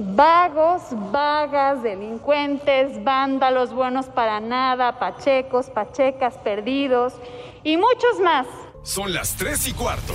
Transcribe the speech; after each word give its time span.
Vagos, 0.00 0.82
vagas, 1.10 1.82
delincuentes, 1.82 3.02
vándalos 3.02 3.72
buenos 3.72 4.06
para 4.06 4.38
nada, 4.38 4.96
pachecos, 5.00 5.70
pachecas 5.70 6.34
perdidos 6.38 7.14
y 7.64 7.76
muchos 7.76 8.20
más. 8.22 8.46
Son 8.84 9.12
las 9.12 9.34
tres 9.34 9.66
y 9.66 9.72
cuarto. 9.72 10.14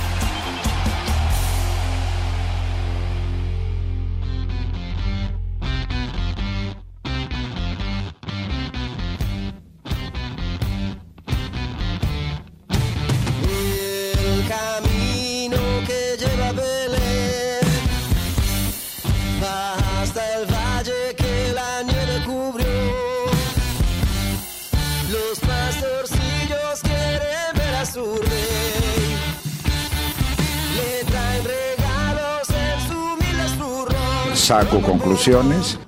Saco 34.51 34.81
conclusiones. 34.81 35.79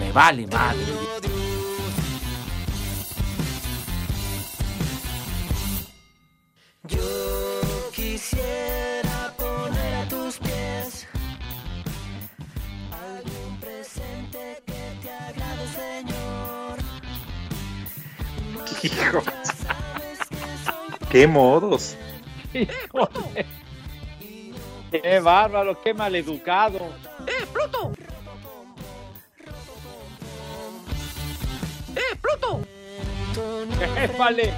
Me 0.00 0.10
vale 0.10 0.46
madre. 0.46 0.86
Yo 6.84 6.98
quisiera 7.92 9.34
poner 9.36 9.94
a 9.96 10.08
tus 10.08 10.38
pies 10.38 11.06
algún 12.90 13.60
presente 13.60 14.62
que 14.64 14.98
te 15.02 15.10
agrade, 15.12 15.68
Señor. 15.76 16.78
Hijo. 18.82 19.57
Qué 21.10 21.26
modos. 21.26 21.96
Híjole. 22.52 23.46
Qué 24.90 25.20
bárbaro, 25.20 25.78
qué 25.82 25.92
maleducado. 25.92 26.78
¡Eh, 27.26 27.46
Pluto! 27.52 27.92
¡Eh, 31.94 32.16
Pluto! 32.22 32.60
Vale. 34.18 34.54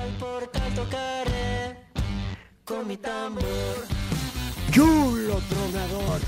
Con 2.64 2.86
mi 2.86 2.96
tambor. 2.96 3.42
Chulo 4.70 5.40
tronador. 5.48 6.20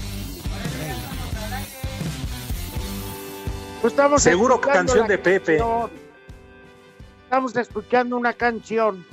Pues 3.81 3.93
estamos 3.93 4.22
Seguro 4.22 4.61
canción 4.61 5.06
de 5.06 5.19
Pepe. 5.19 5.59
canción. 5.59 5.91
Estamos 7.25 7.56
escuchando 7.56 8.16
una 8.16 8.32
canción 8.32 9.06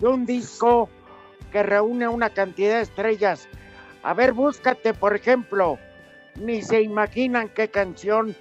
de 0.00 0.08
un 0.08 0.26
disco 0.26 0.88
que 1.52 1.62
reúne 1.62 2.08
una 2.08 2.30
cantidad 2.30 2.76
de 2.76 2.82
estrellas. 2.82 3.48
A 4.02 4.14
ver, 4.14 4.32
búscate, 4.32 4.94
por 4.94 5.14
ejemplo, 5.14 5.78
ni 6.36 6.62
se 6.62 6.82
imaginan 6.82 7.48
qué 7.48 7.68
canción. 7.68 8.34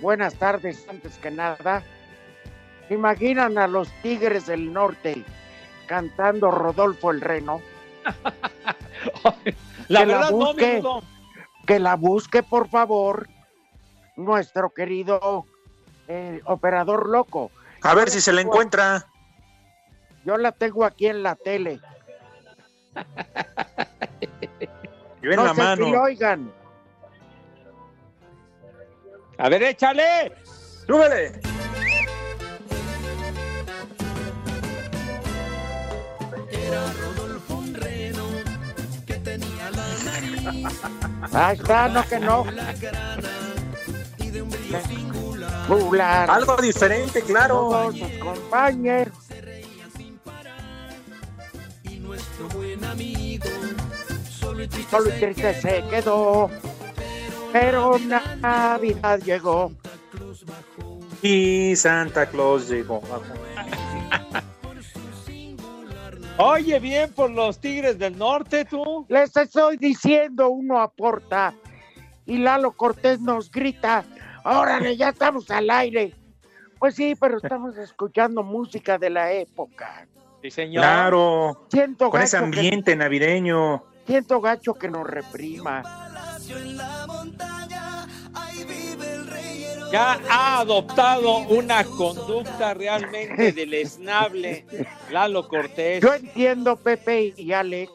Buenas 0.00 0.34
tardes, 0.34 0.86
antes 0.88 1.16
que 1.18 1.30
nada. 1.30 1.82
¿Se 2.88 2.94
imaginan 2.94 3.58
a 3.58 3.66
los 3.66 3.90
Tigres 4.02 4.46
del 4.46 4.72
Norte 4.72 5.24
cantando 5.86 6.50
Rodolfo 6.50 7.10
el 7.10 7.20
Reno? 7.20 7.60
La 9.88 10.00
Que 10.00 10.06
la 10.06 10.18
verdad, 10.18 10.30
no, 10.30 10.36
mi 10.36 10.44
busque. 10.44 10.78
Rudo. 10.78 11.02
que 11.66 11.78
la 11.78 11.94
busque, 11.96 12.42
por 12.42 12.68
favor, 12.68 13.28
nuestro 14.16 14.70
querido 14.70 15.46
eh, 16.08 16.40
operador 16.44 17.08
loco. 17.08 17.50
A 17.82 17.94
ver 17.94 18.10
si 18.10 18.20
se 18.20 18.32
le 18.32 18.42
encuentra. 18.42 19.06
Yo 20.26 20.36
la 20.36 20.50
tengo 20.50 20.84
aquí 20.84 21.06
en 21.06 21.22
la 21.22 21.36
tele. 21.36 21.78
Yo 25.22 25.30
en 25.30 25.36
no 25.36 25.44
la 25.44 25.54
sé 25.54 25.62
mano. 25.62 25.86
si 25.86 25.92
lo 25.92 26.02
oigan. 26.02 26.52
A 29.38 29.48
ver, 29.48 29.62
échale. 29.62 30.32
¡Súbele! 30.84 31.40
Ahí 41.32 41.56
está, 41.56 41.88
no 41.88 42.08
que 42.08 42.18
no. 42.18 42.44
Singular. 44.88 46.28
Algo 46.28 46.56
diferente, 46.56 47.22
claro. 47.22 47.68
Todos 47.70 47.96
sus 47.96 48.10
compañeros. 48.18 49.25
Solo 54.90 55.08
y 55.08 55.20
triste 55.20 55.54
se 55.54 55.84
quedó. 55.88 56.50
Pero 57.52 57.98
Navidad 58.40 59.20
llegó. 59.20 59.72
Y 61.22 61.74
Santa 61.76 62.26
Claus 62.26 62.68
llegó. 62.68 63.02
Oye, 66.38 66.78
bien 66.80 67.10
por 67.12 67.30
los 67.30 67.58
Tigres 67.58 67.98
del 67.98 68.18
Norte, 68.18 68.66
tú. 68.66 69.06
Les 69.08 69.34
estoy 69.36 69.78
diciendo, 69.78 70.50
uno 70.50 70.78
aporta. 70.80 71.54
Y 72.26 72.38
Lalo 72.38 72.72
Cortés 72.72 73.20
nos 73.20 73.50
grita, 73.50 74.04
órale, 74.44 74.96
ya 74.96 75.10
estamos 75.10 75.50
al 75.50 75.70
aire. 75.70 76.12
Pues 76.78 76.94
sí, 76.94 77.14
pero 77.18 77.38
estamos 77.38 77.76
escuchando 77.78 78.42
música 78.42 78.98
de 78.98 79.10
la 79.10 79.32
época. 79.32 80.06
Sí, 80.42 80.50
señor. 80.50 80.82
Claro. 80.82 81.66
Siento 81.70 82.10
Con 82.10 82.20
ese 82.20 82.36
que, 82.36 82.44
ambiente 82.44 82.96
navideño. 82.96 83.82
Siento 84.06 84.40
gacho 84.40 84.74
que 84.74 84.88
nos 84.88 85.06
reprima. 85.06 85.82
Ya 89.92 90.20
ha 90.28 90.60
adoptado 90.60 91.38
una 91.38 91.84
conducta 91.84 92.74
realmente 92.74 93.52
deleznable, 93.54 94.66
Lalo 95.10 95.48
Cortés. 95.48 96.02
Yo 96.02 96.14
entiendo, 96.14 96.76
Pepe 96.76 97.34
y 97.36 97.52
Alex, 97.52 97.92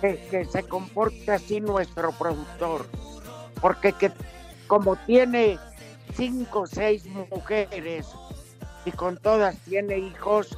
que, 0.00 0.16
que 0.30 0.44
se 0.44 0.62
comporte 0.62 1.32
así 1.32 1.60
nuestro 1.60 2.12
productor. 2.12 2.86
Porque 3.60 3.92
que 3.92 4.12
como 4.66 4.96
tiene 4.96 5.58
cinco 6.14 6.60
o 6.60 6.66
seis 6.66 7.04
mujeres 7.06 8.06
y 8.84 8.92
con 8.92 9.16
todas 9.16 9.56
tiene 9.60 9.98
hijos, 9.98 10.56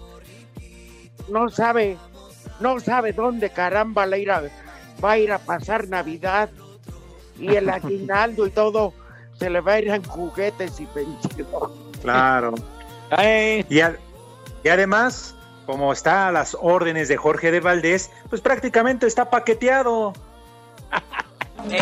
no 1.28 1.48
sabe, 1.48 1.96
no 2.60 2.80
sabe 2.80 3.12
dónde 3.12 3.50
caramba 3.50 4.06
la 4.06 4.18
ir 4.18 4.30
a- 4.30 4.42
va 5.04 5.12
a 5.12 5.18
ir 5.18 5.32
a 5.32 5.38
pasar 5.38 5.88
Navidad 5.88 6.50
y 7.38 7.54
el 7.54 7.68
aguinaldo 7.76 8.46
y 8.46 8.50
todo 8.50 8.92
se 9.38 9.50
le 9.50 9.60
va 9.60 9.74
a 9.74 9.78
ir 9.80 9.88
en 9.88 10.02
juguetes 10.04 10.80
y 10.80 10.86
pensión. 10.86 11.46
Claro. 12.02 12.54
Ay, 13.10 13.64
Y, 13.68 13.80
a- 13.80 13.96
y 14.64 14.68
además, 14.68 15.34
como 15.66 15.92
está 15.92 16.28
a 16.28 16.32
las 16.32 16.56
órdenes 16.60 17.08
de 17.08 17.16
Jorge 17.16 17.50
de 17.50 17.60
Valdés, 17.60 18.10
pues 18.28 18.40
prácticamente 18.40 19.06
está 19.06 19.30
paqueteado. 19.30 20.12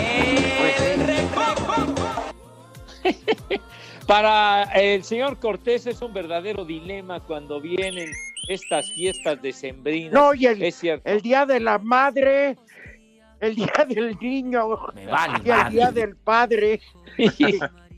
Para 4.06 4.62
el 4.74 5.02
señor 5.02 5.38
Cortés 5.38 5.86
es 5.86 6.00
un 6.00 6.12
verdadero 6.14 6.64
dilema 6.64 7.20
cuando 7.20 7.60
vienen 7.60 8.12
estas 8.48 8.90
fiestas 8.92 9.40
decembrinas. 9.42 10.12
No, 10.12 10.34
y 10.34 10.46
el, 10.46 10.62
es 10.62 10.76
cierto. 10.76 11.08
el 11.08 11.20
día 11.20 11.46
de 11.46 11.60
la 11.60 11.78
madre, 11.78 12.56
el 13.40 13.54
día 13.56 13.72
del 13.88 14.16
niño 14.20 14.68
Me 14.94 15.06
vale 15.06 15.38
y 15.44 15.50
el 15.50 15.56
madre. 15.56 15.70
día 15.70 15.92
del 15.92 16.16
padre. 16.16 16.80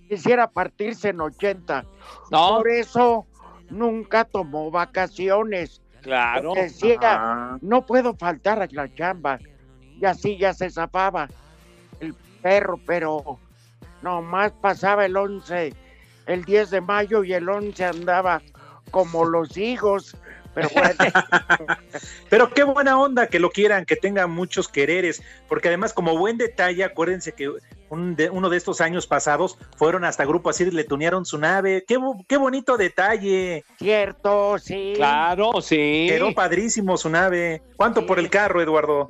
quisiera 0.08 0.48
partirse 0.50 1.10
en 1.10 1.20
80. 1.20 1.84
No, 2.30 2.56
Por 2.58 2.68
eso 2.70 3.26
nunca 3.70 4.24
tomó 4.24 4.70
vacaciones. 4.70 5.80
claro. 6.02 6.54
Decía, 6.54 6.98
Ah, 7.02 7.58
no 7.60 7.84
puedo 7.84 8.14
faltar 8.14 8.62
a 8.62 8.68
la 8.70 8.92
chamba. 8.94 9.38
Y 10.00 10.04
así 10.04 10.38
ya 10.38 10.54
se 10.54 10.70
zafaba 10.70 11.28
el 12.00 12.14
perro, 12.40 12.78
pero 12.86 13.38
nomás 14.02 14.52
pasaba 14.52 15.04
el 15.06 15.16
11, 15.16 15.74
el 16.26 16.44
10 16.44 16.70
de 16.70 16.80
mayo 16.80 17.24
y 17.24 17.32
el 17.32 17.48
11 17.48 17.84
andaba 17.84 18.40
como 18.92 19.24
los 19.24 19.56
hijos. 19.56 20.16
Pero 20.58 20.69
bueno, 20.75 20.94
Pero 22.28 22.50
qué 22.50 22.62
buena 22.64 22.99
onda 22.99 23.26
que 23.28 23.38
lo 23.38 23.50
quieran, 23.50 23.84
que 23.84 23.96
tenga 23.96 24.26
muchos 24.26 24.69
quereres, 24.69 25.22
porque 25.49 25.69
además 25.69 25.93
como 25.93 26.16
buen 26.19 26.37
detalle, 26.37 26.82
acuérdense 26.84 27.32
que 27.32 27.50
un 27.90 28.16
de- 28.16 28.28
uno 28.31 28.50
de 28.50 28.56
estos 28.56 28.81
años 28.81 29.06
pasados 29.06 29.56
fueron 29.76 30.05
hasta 30.05 30.25
Grupo 30.25 30.50
así 30.50 30.70
le 30.70 30.84
tunearon 30.84 31.25
su 31.25 31.38
nave. 31.38 31.84
Qué, 31.87 31.96
qué 32.26 32.37
bonito 32.37 32.76
detalle. 32.76 33.64
cierto, 33.78 34.58
sí. 34.58 34.93
Claro, 34.96 35.60
sí. 35.62 36.06
Quedó 36.08 36.34
padrísimo 36.34 36.96
su 36.96 37.08
nave. 37.08 37.62
¿Cuánto 37.76 38.04
por 38.04 38.19
el 38.19 38.28
carro, 38.28 38.61
Eduardo? 38.61 39.08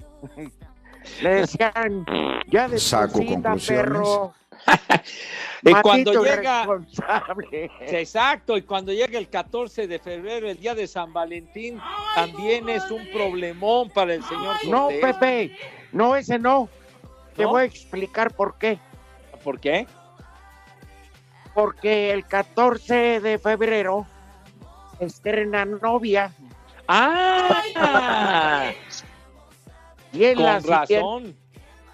Le 1.23 1.31
decían, 1.31 2.05
ya 2.49 2.69
de 2.69 2.79
Saco 2.79 3.25
conclusiones. 3.25 3.67
perro. 3.85 4.35
Y 5.62 5.75
cuando 5.82 6.23
llega, 6.25 6.67
exacto, 7.81 8.56
y 8.56 8.62
cuando 8.62 8.93
llega 8.93 9.19
el 9.19 9.29
14 9.29 9.88
de 9.88 9.99
febrero, 9.99 10.49
el 10.49 10.59
día 10.59 10.75
de 10.75 10.87
San 10.87 11.12
Valentín, 11.12 11.81
también 12.15 12.69
es 12.69 12.88
un 12.91 13.05
problemón 13.12 13.91
para 13.91 14.15
el 14.15 14.23
señor 14.23 14.56
No. 14.69 14.88
Pepe, 15.00 15.56
no, 15.93 16.15
ese 16.15 16.38
no. 16.38 16.69
Te 17.35 17.43
¿No? 17.43 17.50
voy 17.50 17.62
a 17.62 17.65
explicar 17.65 18.32
por 18.35 18.56
qué. 18.56 18.79
¿Por 19.43 19.59
qué? 19.59 19.87
Porque 21.55 22.12
el 22.12 22.25
14 22.26 23.20
de 23.20 23.38
febrero 23.38 24.06
estrena 25.00 25.65
novia 25.65 26.32
¡Ah! 26.87 28.65
y 30.12 30.25
es, 30.25 30.38
la, 30.38 30.61
Con 30.61 30.70
razón. 30.70 31.37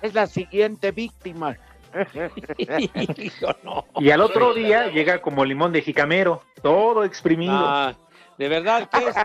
es 0.03 0.15
la 0.15 0.27
siguiente 0.27 0.93
víctima. 0.93 1.57
Hijo, 3.19 3.47
no. 3.63 3.85
Y 4.01 4.11
al 4.11 4.21
otro 4.21 4.55
día 4.55 4.89
llega 4.89 5.21
como 5.23 5.45
limón 5.45 5.73
de 5.73 5.83
jicamero, 5.83 6.43
todo 6.63 7.05
exprimido. 7.05 7.53
Ah, 7.55 7.95
de 8.39 8.49
verdad 8.49 8.89
que 8.89 9.07
es, 9.09 9.17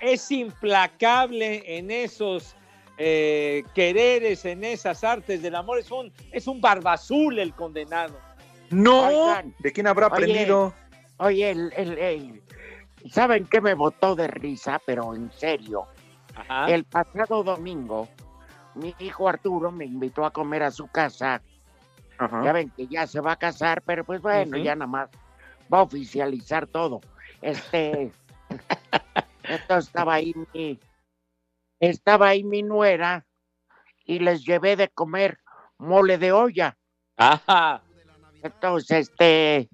es 0.00 0.30
implacable 0.30 1.78
en 1.78 1.90
esos 1.90 2.54
eh, 2.96 3.64
quereres, 3.74 4.44
en 4.44 4.64
esas 4.64 5.04
artes 5.04 5.42
del 5.42 5.54
amor. 5.54 5.78
Es 5.78 5.90
un, 5.90 6.12
es 6.32 6.46
un 6.46 6.60
barbazul 6.60 7.38
el 7.38 7.54
condenado. 7.54 8.18
No, 8.70 9.06
Oigan. 9.06 9.54
¿de 9.58 9.72
quién 9.72 9.86
habrá 9.86 10.06
aprendido? 10.06 10.74
Oye, 11.18 11.50
el, 11.50 11.72
el- 11.76 11.98
el- 11.98 12.42
¿saben 13.10 13.46
qué 13.46 13.60
me 13.60 13.74
botó 13.74 14.14
de 14.14 14.28
risa? 14.28 14.80
Pero 14.84 15.14
en 15.14 15.30
serio. 15.32 15.86
Ajá. 16.34 16.66
El 16.70 16.84
pasado 16.84 17.42
domingo, 17.42 18.08
mi 18.74 18.94
hijo 19.00 19.28
Arturo 19.28 19.72
me 19.72 19.84
invitó 19.84 20.24
a 20.24 20.30
comer 20.30 20.62
a 20.62 20.70
su 20.70 20.86
casa. 20.86 21.40
Ajá. 22.18 22.44
Ya 22.44 22.52
ven 22.52 22.70
que 22.70 22.86
ya 22.86 23.06
se 23.06 23.20
va 23.20 23.32
a 23.32 23.36
casar, 23.36 23.82
pero 23.82 24.04
pues 24.04 24.20
bueno, 24.20 24.56
ya 24.58 24.74
nada 24.74 24.86
más 24.86 25.08
va 25.72 25.78
a 25.78 25.82
oficializar 25.82 26.66
todo. 26.66 27.00
Este, 27.40 28.12
entonces 29.44 29.86
estaba 29.86 30.14
ahí 30.14 30.34
mi, 30.52 30.80
estaba 31.80 32.28
ahí 32.28 32.44
mi 32.44 32.62
nuera 32.62 33.26
y 34.04 34.18
les 34.18 34.44
llevé 34.44 34.76
de 34.76 34.88
comer 34.88 35.38
mole 35.78 36.18
de 36.18 36.32
olla. 36.32 36.76
Ajá. 37.16 37.82
Entonces, 38.42 39.08
este, 39.10 39.68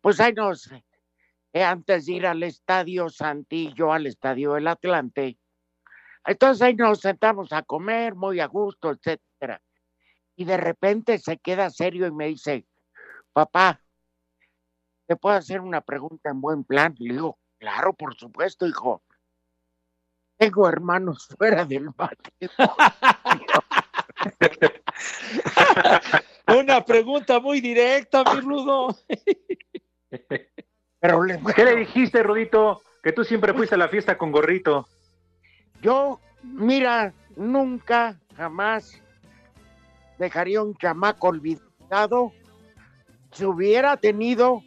pues 0.00 0.20
ahí 0.20 0.32
nos, 0.32 0.70
eh, 1.52 1.62
antes 1.62 2.06
de 2.06 2.12
ir 2.12 2.26
al 2.26 2.42
estadio 2.42 3.08
Santillo, 3.08 3.92
al 3.92 4.06
estadio 4.06 4.54
del 4.54 4.68
Atlante, 4.68 5.38
entonces 6.26 6.62
ahí 6.62 6.74
nos 6.74 7.00
sentamos 7.00 7.52
a 7.52 7.62
comer 7.62 8.14
muy 8.14 8.40
a 8.40 8.46
gusto, 8.46 8.90
etcétera. 8.90 9.60
Y 10.36 10.44
de 10.44 10.56
repente 10.56 11.18
se 11.18 11.38
queda 11.38 11.70
serio 11.70 12.06
y 12.06 12.12
me 12.12 12.26
dice, 12.26 12.66
papá, 13.32 13.80
¿te 15.06 15.16
puedo 15.16 15.36
hacer 15.36 15.60
una 15.60 15.80
pregunta 15.80 16.30
en 16.30 16.40
buen 16.40 16.64
plan? 16.64 16.94
Le 16.98 17.14
digo, 17.14 17.38
claro, 17.58 17.92
por 17.92 18.16
supuesto, 18.16 18.66
hijo. 18.66 19.02
Tengo 20.36 20.68
hermanos 20.68 21.28
fuera 21.38 21.64
del 21.64 21.90
matrimonio. 21.96 23.64
Una 26.46 26.84
pregunta 26.84 27.40
muy 27.40 27.60
directa, 27.60 28.22
mi 28.34 28.40
rudo. 28.40 28.96
Pero 31.00 31.24
le, 31.24 31.40
¿Qué 31.54 31.64
le 31.64 31.76
dijiste, 31.76 32.22
Rudito? 32.22 32.82
Que 33.02 33.12
tú 33.12 33.24
siempre 33.24 33.52
fuiste 33.52 33.74
a 33.74 33.78
la 33.78 33.88
fiesta 33.88 34.16
con 34.16 34.32
gorrito. 34.32 34.88
Yo, 35.82 36.20
mira, 36.42 37.12
nunca, 37.36 38.18
jamás 38.36 39.02
dejaría 40.18 40.62
un 40.62 40.74
chamaco 40.76 41.28
olvidado. 41.28 42.32
Si 43.32 43.44
hubiera 43.44 43.96
tenido, 43.96 44.62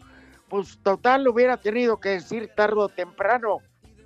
pues 0.50 0.78
total 0.84 1.28
hubiera 1.28 1.58
tenido 1.58 2.00
que 2.00 2.10
decir 2.10 2.50
tarde 2.56 2.76
o 2.78 2.90
temprano, 2.90 3.60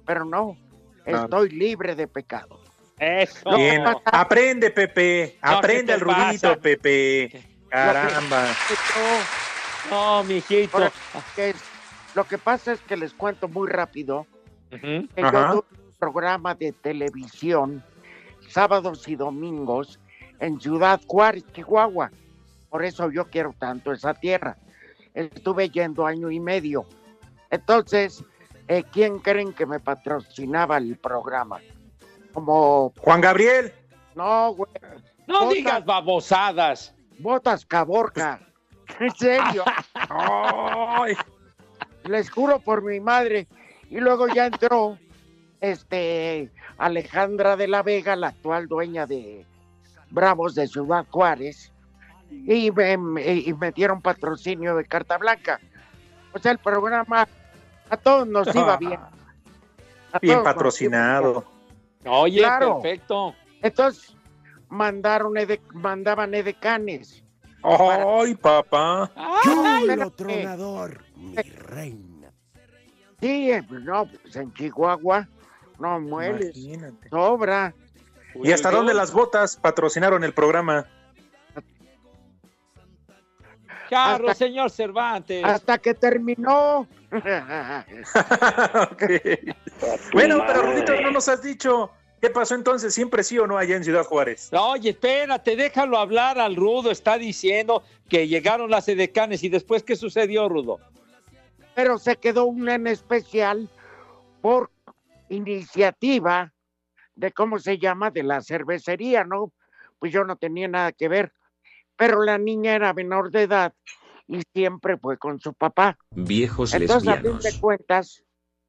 pero 0.05 0.25
no, 0.25 0.57
Claro. 1.03 1.23
estoy 1.23 1.49
libre 1.49 1.95
de 1.95 2.07
pecado. 2.07 2.59
Eso. 2.99 3.55
Bien, 3.55 3.83
aprende, 4.05 4.69
Pepe. 4.69 5.37
Aprende 5.41 5.85
¿qué 5.87 5.93
al 5.93 5.99
te 5.99 6.05
Rudito, 6.05 6.49
pasa? 6.49 6.55
Pepe. 6.57 7.43
Caramba. 7.69 8.45
No, 9.89 10.23
mijito. 10.23 10.77
Ahora, 10.77 10.91
que 11.35 11.49
es- 11.49 11.63
lo 12.13 12.23
que 12.25 12.37
pasa 12.37 12.73
es 12.73 12.81
que 12.81 12.95
les 12.97 13.13
cuento 13.13 13.47
muy 13.47 13.67
rápido 13.69 14.27
Ujú. 14.71 15.07
que 15.15 15.21
Ajá. 15.21 15.31
yo 15.53 15.61
tuve 15.61 15.83
un 15.87 15.93
programa 15.97 16.53
de 16.53 16.71
televisión 16.73 17.83
sábados 18.49 19.07
y 19.07 19.15
domingos 19.15 19.99
en 20.41 20.59
Ciudad 20.59 20.99
Juárez, 21.07 21.45
Chihuahua. 21.53 22.11
Por 22.69 22.83
eso 22.83 23.09
yo 23.09 23.29
quiero 23.29 23.55
tanto 23.57 23.93
esa 23.93 24.13
tierra. 24.13 24.57
Estuve 25.13 25.69
yendo 25.69 26.05
año 26.05 26.29
y 26.31 26.39
medio. 26.39 26.85
Entonces, 27.49 28.23
eh, 28.67 28.83
¿quién 28.91 29.19
creen 29.19 29.53
que 29.53 29.65
me 29.65 29.79
patrocinaba 29.79 30.77
el 30.77 30.97
programa? 30.97 31.59
Como, 32.33 32.91
Juan 32.97 33.21
Gabriel. 33.21 33.73
no, 34.15 34.53
güey, 34.53 34.71
No 35.27 35.49
digas 35.49 35.85
babosadas. 35.85 36.93
Botas 37.19 37.65
Caborca. 37.65 38.41
En 38.99 39.15
serio, 39.15 39.63
Ay, 39.93 41.15
les 42.03 42.29
juro 42.29 42.59
por 42.59 42.83
mi 42.83 42.99
madre. 42.99 43.47
Y 43.89 44.01
luego 44.01 44.27
ya 44.27 44.47
entró 44.47 44.97
este 45.61 46.51
Alejandra 46.77 47.55
de 47.55 47.69
la 47.69 47.83
Vega, 47.83 48.17
la 48.17 48.27
actual 48.27 48.67
dueña 48.67 49.05
de 49.05 49.45
Bravos 50.11 50.55
de 50.55 50.67
Ciudad 50.67 51.05
Juárez, 51.09 51.71
y 52.29 52.71
me, 52.71 52.97
me- 52.97 53.33
y 53.35 53.53
metieron 53.53 54.01
patrocinio 54.01 54.75
de 54.75 54.85
Carta 54.85 55.17
Blanca. 55.17 55.59
O 56.33 56.39
sea, 56.39 56.51
el 56.51 56.59
programa 56.59 57.27
a 57.89 57.97
todos 57.97 58.27
nos 58.27 58.47
iba 58.55 58.77
bien. 58.77 58.99
A 60.13 60.19
bien 60.19 60.43
patrocinado. 60.43 61.45
Oye, 62.05 62.39
Claro. 62.39 62.81
perfecto. 62.81 63.35
Entonces, 63.61 64.15
mandaron 64.69 65.35
ede- 65.37 65.61
mandaban 65.73 66.33
edecanes. 66.33 67.23
Ay, 67.63 68.33
papá. 68.35 69.11
Chulo 69.43 70.09
tronador, 70.11 71.03
mi 71.15 71.35
reina. 71.35 72.31
Sí, 73.19 73.51
eh, 73.51 73.63
no, 73.69 74.07
pues 74.07 74.35
en 74.35 74.51
Chihuahua 74.53 75.27
no 75.79 75.99
Imagínate. 75.99 77.09
sobra. 77.09 77.73
¿Y 78.35 78.51
hasta 78.51 78.71
dónde 78.71 78.93
las 78.93 79.11
botas 79.11 79.55
patrocinaron 79.57 80.23
el 80.23 80.33
programa? 80.33 80.87
Carro, 83.89 84.29
Hasta- 84.29 84.45
señor 84.45 84.69
Cervantes. 84.71 85.43
Hasta 85.43 85.77
que 85.77 85.93
terminó. 85.93 86.87
Bueno, 90.13 90.43
pero 90.47 90.61
Rudito, 90.61 90.93
no 91.01 91.11
nos 91.11 91.27
has 91.27 91.41
dicho 91.41 91.91
qué 92.21 92.29
pasó 92.29 92.55
entonces, 92.55 92.93
siempre 92.93 93.23
sí 93.23 93.37
o 93.37 93.47
no 93.47 93.57
allá 93.57 93.75
en 93.75 93.83
Ciudad 93.83 94.05
Juárez. 94.05 94.49
Oye, 94.53 94.91
espérate, 94.91 95.55
déjalo 95.57 95.97
hablar 95.97 96.39
al 96.39 96.55
Rudo. 96.55 96.89
Está 96.91 97.17
diciendo 97.17 97.83
que 98.07 98.27
llegaron 98.29 98.69
las 98.69 98.87
edecanes 98.87 99.43
y 99.43 99.49
después, 99.49 99.83
¿qué 99.83 99.95
sucedió, 99.97 100.47
Rudo? 100.47 100.79
Pero 101.75 101.97
se 101.97 102.15
quedó 102.15 102.45
una 102.45 102.75
en 102.75 102.87
especial 102.87 103.69
por 104.41 104.69
iniciativa 105.29 106.53
de 107.15 107.31
cómo 107.31 107.59
se 107.59 107.77
llama, 107.77 108.11
de 108.11 108.23
la 108.23 108.41
cervecería, 108.41 109.23
¿no? 109.23 109.51
Pues 109.99 110.11
yo 110.11 110.23
no 110.23 110.35
tenía 110.35 110.67
nada 110.67 110.91
que 110.91 111.07
ver. 111.07 111.33
Pero 111.95 112.23
la 112.23 112.37
niña 112.37 112.73
era 112.75 112.93
menor 112.93 113.31
de 113.31 113.43
edad 113.43 113.73
y 114.27 114.41
siempre 114.53 114.97
fue 114.97 115.17
con 115.17 115.39
su 115.39 115.53
papá. 115.53 115.97
Viejos 116.11 116.73
Entonces, 116.73 117.07
a 117.07 117.13
fin 117.17 117.23
lesbianos. 117.23 117.43
de 117.43 117.59
cuentas, 117.59 118.23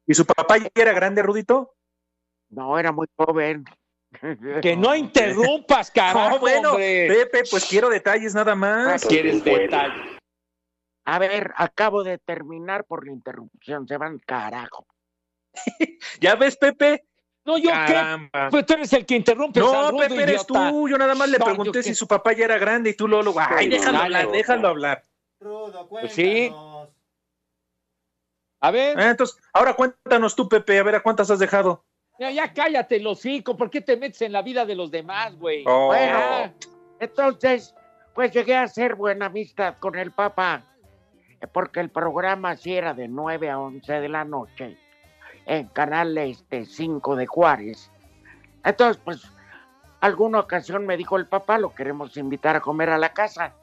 ¿Y 0.05 0.13
su 0.13 0.25
papá 0.25 0.57
ya 0.57 0.69
era 0.75 0.91
grande, 0.93 1.21
Rudito? 1.23 1.75
no 2.49 2.77
era 2.77 2.91
muy 2.91 3.07
joven. 3.15 3.63
Que 4.61 4.75
no 4.77 4.93
interrumpas, 4.93 5.89
carajo, 5.95 6.35
No, 6.35 6.39
bueno, 6.39 6.69
hombre. 6.71 7.07
Pepe, 7.07 7.43
pues 7.49 7.65
quiero 7.65 7.89
detalles 7.89 8.35
nada 8.35 8.53
más. 8.53 9.03
¿Quieres 9.05 9.43
detalles? 9.43 10.19
A 11.05 11.17
ver, 11.19 11.51
acabo 11.57 12.03
de 12.03 12.19
terminar 12.19 12.85
por 12.85 13.07
la 13.07 13.11
interrupción. 13.11 13.87
Se 13.87 13.97
van 13.97 14.19
carajo. 14.19 14.85
¿Ya 16.21 16.35
ves, 16.35 16.57
Pepe? 16.57 17.05
No, 17.45 17.57
yo 17.57 17.69
qué. 17.69 17.93
Caramba. 17.93 18.47
Pues 18.49 18.65
tú 18.65 18.73
eres 18.73 18.93
el 18.93 19.05
que 19.05 19.15
interrumpe. 19.15 19.59
No, 19.59 19.91
Pepe, 19.97 20.23
eres 20.23 20.45
tú. 20.47 20.87
Yo 20.87 20.97
nada 20.97 21.13
más 21.15 21.29
le 21.29 21.37
No, 21.37 21.45
pregunté 21.45 21.83
si 21.83 21.89
qué. 21.89 21.95
su 21.95 22.07
papá 22.07 22.31
ya 22.33 22.45
era 22.45 22.57
grande 22.57 22.91
y 22.91 22.93
tú 22.95 23.07
lo 23.07 23.21
lo. 23.21 23.33
Ay, 23.37 23.67
Pero 23.69 23.79
déjalo 23.81 23.97
dale, 23.97 24.05
hablar, 24.05 24.23
Rudo. 24.25 24.31
déjalo 24.33 24.67
hablar. 24.69 25.03
Rudo, 25.41 25.87
Pues 25.89 26.13
sí. 26.13 26.51
A 28.61 28.71
ver, 28.71 28.97
Ah, 28.97 29.09
entonces, 29.09 29.37
ahora 29.51 29.73
cuéntanos 29.73 30.35
tú, 30.35 30.47
Pepe, 30.47 30.79
a 30.79 30.83
ver 30.83 30.95
a 30.95 31.03
cuántas 31.03 31.29
has 31.29 31.39
dejado. 31.39 31.83
ya, 32.17 32.31
ya 32.31 32.53
cállate, 32.53 32.95
el 32.95 33.07
hocico. 33.07 33.57
¿Por 33.57 33.69
qué 33.69 33.81
te 33.81 33.97
metes 33.97 34.21
en 34.21 34.31
la 34.31 34.41
vida 34.41 34.65
de 34.65 34.75
los 34.75 34.89
demás, 34.89 35.35
güey? 35.37 35.65
Oh. 35.67 35.87
Bueno, 35.87 36.53
entonces, 36.99 37.75
pues 38.15 38.31
llegué 38.31 38.55
a 38.55 38.61
hacer 38.63 38.95
buena 38.95 39.25
amistad 39.25 39.75
con 39.79 39.95
el 39.97 40.11
papá, 40.13 40.63
eh, 41.41 41.47
porque 41.47 41.81
el 41.81 41.89
programa 41.89 42.55
sí 42.55 42.73
era 42.73 42.93
de 42.93 43.09
9 43.09 43.49
a 43.49 43.59
11 43.59 43.91
de 43.99 44.07
la 44.07 44.23
noche, 44.23 44.77
en 45.45 45.67
Canal 45.67 46.17
este 46.17 46.65
5 46.65 47.15
de 47.15 47.27
Juárez. 47.27 47.91
Entonces, 48.63 49.01
pues, 49.03 49.23
alguna 50.01 50.39
ocasión 50.39 50.85
me 50.85 50.97
dijo 50.97 51.17
el 51.17 51.27
papá, 51.27 51.57
lo 51.57 51.73
queremos 51.73 52.15
invitar 52.17 52.55
a 52.55 52.61
comer 52.61 52.89
a 52.89 52.97
la 52.97 53.13
casa. 53.13 53.53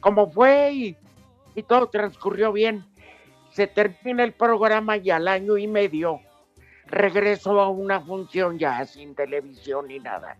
Como 0.00 0.30
fue 0.30 0.72
y, 0.72 0.96
todo 1.62 1.88
transcurrió 1.88 2.52
bien. 2.52 2.84
Se 3.50 3.66
termina 3.66 4.22
el 4.22 4.32
programa 4.32 4.98
y 4.98 5.10
al 5.10 5.28
año 5.28 5.56
y 5.56 5.66
medio 5.66 6.20
regreso 6.86 7.60
a 7.60 7.68
una 7.68 8.00
función 8.00 8.58
ya 8.58 8.84
sin 8.84 9.14
televisión 9.14 9.88
ni 9.88 9.98
nada 9.98 10.36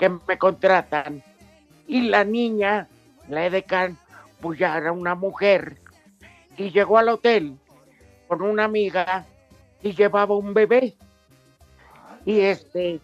que 0.00 0.08
me 0.08 0.38
contratan 0.38 1.22
y 1.86 2.08
la 2.08 2.24
niña, 2.24 2.88
la 3.28 3.44
edecán, 3.44 3.98
pues 4.40 4.58
ya 4.58 4.74
era 4.78 4.92
una 4.92 5.14
mujer 5.14 5.76
y 6.56 6.70
llegó 6.70 6.96
al 6.96 7.10
hotel 7.10 7.58
con 8.26 8.40
una 8.40 8.64
amiga 8.64 9.26
y 9.82 9.92
llevaba 9.92 10.36
un 10.36 10.54
bebé. 10.54 10.96
Y 12.24 12.40
este 12.40 13.00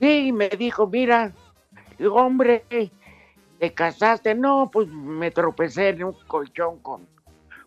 sí 0.00 0.32
me 0.32 0.48
dijo 0.48 0.86
mira 0.86 1.32
digo, 1.98 2.16
hombre 2.16 2.64
te 3.58 3.72
casaste 3.72 4.34
no 4.34 4.70
pues 4.72 4.88
me 4.88 5.30
tropecé 5.30 5.90
en 5.90 6.04
un 6.04 6.16
colchón 6.26 6.78
con 6.80 7.06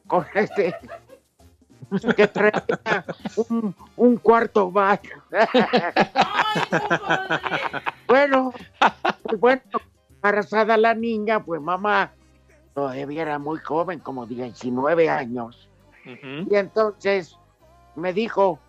con 0.08 0.26
este 0.36 0.76
que 2.16 2.28
traía 2.28 3.06
un, 3.50 3.76
un 3.96 4.18
cuarto 4.18 4.72
baño. 4.72 5.24
Bueno, 8.08 8.52
pues 9.22 9.40
bueno, 9.40 9.62
embarazada 10.16 10.78
la 10.78 10.96
niña, 10.96 11.44
pues 11.44 11.62
mamá 11.62 12.12
todavía 12.74 13.22
era 13.22 13.38
muy 13.38 13.60
joven, 13.60 14.00
como 14.00 14.26
19 14.26 15.10
años. 15.10 15.70
Y 16.06 16.56
entonces 16.56 17.38
me 18.00 18.14
dijo, 18.14 18.60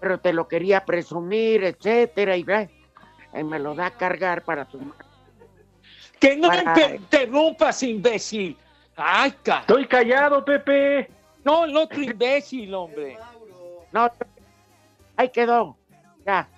pero 0.00 0.18
te 0.18 0.32
lo 0.32 0.48
quería 0.48 0.84
presumir, 0.84 1.64
etcétera, 1.64 2.36
y, 2.36 2.44
me 3.44 3.58
lo 3.58 3.74
da 3.74 3.86
a 3.86 3.90
cargar 3.90 4.42
para 4.42 4.64
tu 4.64 4.80
Que 6.18 6.36
no 6.36 6.48
Para- 6.48 6.74
me 6.74 6.96
interrumpas, 6.96 7.82
imbécil. 7.82 8.56
Ay. 8.96 9.34
Estoy 9.44 9.86
callado, 9.86 10.44
Pepe. 10.44 11.10
No, 11.44 11.64
el 11.64 11.76
otro 11.76 12.02
imbécil, 12.02 12.74
hombre. 12.74 13.18
No, 13.92 14.10
ahí 15.16 15.28
quedó. 15.30 15.76
Ya, 16.26 16.48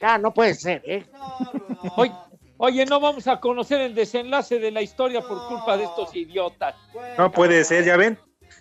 ya 0.00 0.18
no 0.18 0.34
puede 0.34 0.54
ser, 0.54 0.82
¿eh? 0.84 1.06
No. 1.12 1.92
Oye, 1.96 2.12
oye, 2.56 2.86
no 2.86 2.98
vamos 2.98 3.28
a 3.28 3.38
conocer 3.38 3.80
el 3.80 3.94
desenlace 3.94 4.58
de 4.58 4.72
la 4.72 4.82
historia 4.82 5.20
por 5.20 5.46
culpa 5.46 5.76
de 5.76 5.84
estos 5.84 6.14
idiotas. 6.16 6.74
No 7.16 7.30
puede 7.30 7.64
ser, 7.64 7.84
ya 7.84 7.96
ven. 7.96 8.18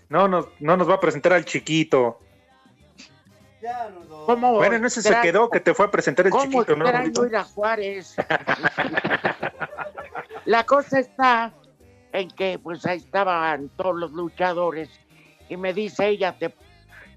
No 0.09 0.27
nos, 0.27 0.47
no 0.59 0.77
nos 0.77 0.89
va 0.89 0.95
a 0.95 0.99
presentar 0.99 1.33
al 1.33 1.45
chiquito. 1.45 2.19
¿Cómo 4.25 4.53
Bueno, 4.53 4.75
en 4.75 4.85
ese 4.85 5.01
se 5.01 5.19
quedó 5.21 5.49
que 5.49 5.59
te 5.59 5.73
fue 5.73 5.85
a 5.85 5.91
presentar 5.91 6.25
el 6.25 6.31
¿Cómo 6.31 6.43
chiquito, 6.43 6.75
¿no? 6.75 6.91
Rudito? 6.91 7.25
ir 7.25 7.35
a 7.35 7.43
Juárez? 7.43 8.15
La 10.45 10.65
cosa 10.65 10.99
está 10.99 11.53
en 12.11 12.29
que 12.29 12.59
pues 12.59 12.85
ahí 12.85 12.97
estaban 12.97 13.69
todos 13.69 13.95
los 13.95 14.11
luchadores 14.11 14.89
y 15.49 15.57
me 15.57 15.73
dice 15.73 16.07
ella, 16.07 16.37
¿te, 16.37 16.53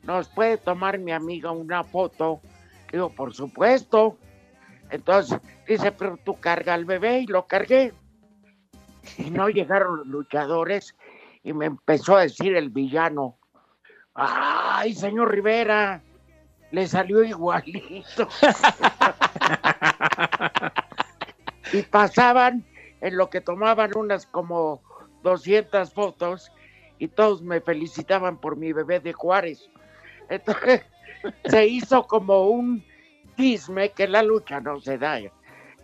¿nos 0.02 0.28
puede 0.28 0.58
tomar 0.58 0.98
mi 0.98 1.12
amiga 1.12 1.50
una 1.50 1.84
foto? 1.84 2.40
Digo, 2.92 3.10
por 3.10 3.34
supuesto. 3.34 4.18
Entonces 4.90 5.38
dice, 5.66 5.92
pero 5.92 6.18
tú 6.18 6.38
carga 6.38 6.74
al 6.74 6.84
bebé 6.84 7.20
y 7.20 7.26
lo 7.26 7.46
cargué. 7.46 7.92
Y 9.18 9.30
no 9.30 9.48
llegaron 9.48 9.98
los 9.98 10.06
luchadores 10.06 10.94
y 11.42 11.52
me 11.52 11.66
empezó 11.66 12.16
a 12.16 12.22
decir 12.22 12.56
el 12.56 12.70
villano, 12.70 13.36
ay, 14.14 14.94
señor 14.94 15.30
Rivera, 15.30 16.02
le 16.74 16.88
salió 16.88 17.22
igualito. 17.22 18.26
y 21.72 21.82
pasaban 21.82 22.64
en 23.00 23.16
lo 23.16 23.30
que 23.30 23.40
tomaban 23.40 23.92
unas 23.96 24.26
como 24.26 24.82
200 25.22 25.92
fotos 25.92 26.50
y 26.98 27.06
todos 27.06 27.42
me 27.42 27.60
felicitaban 27.60 28.38
por 28.38 28.56
mi 28.56 28.72
bebé 28.72 28.98
de 28.98 29.12
Juárez. 29.12 29.70
Entonces 30.28 30.82
se 31.44 31.64
hizo 31.64 32.08
como 32.08 32.48
un 32.48 32.84
chisme 33.36 33.90
que 33.90 34.08
la 34.08 34.24
lucha 34.24 34.60
no 34.60 34.80
se 34.80 34.98
da. 34.98 35.20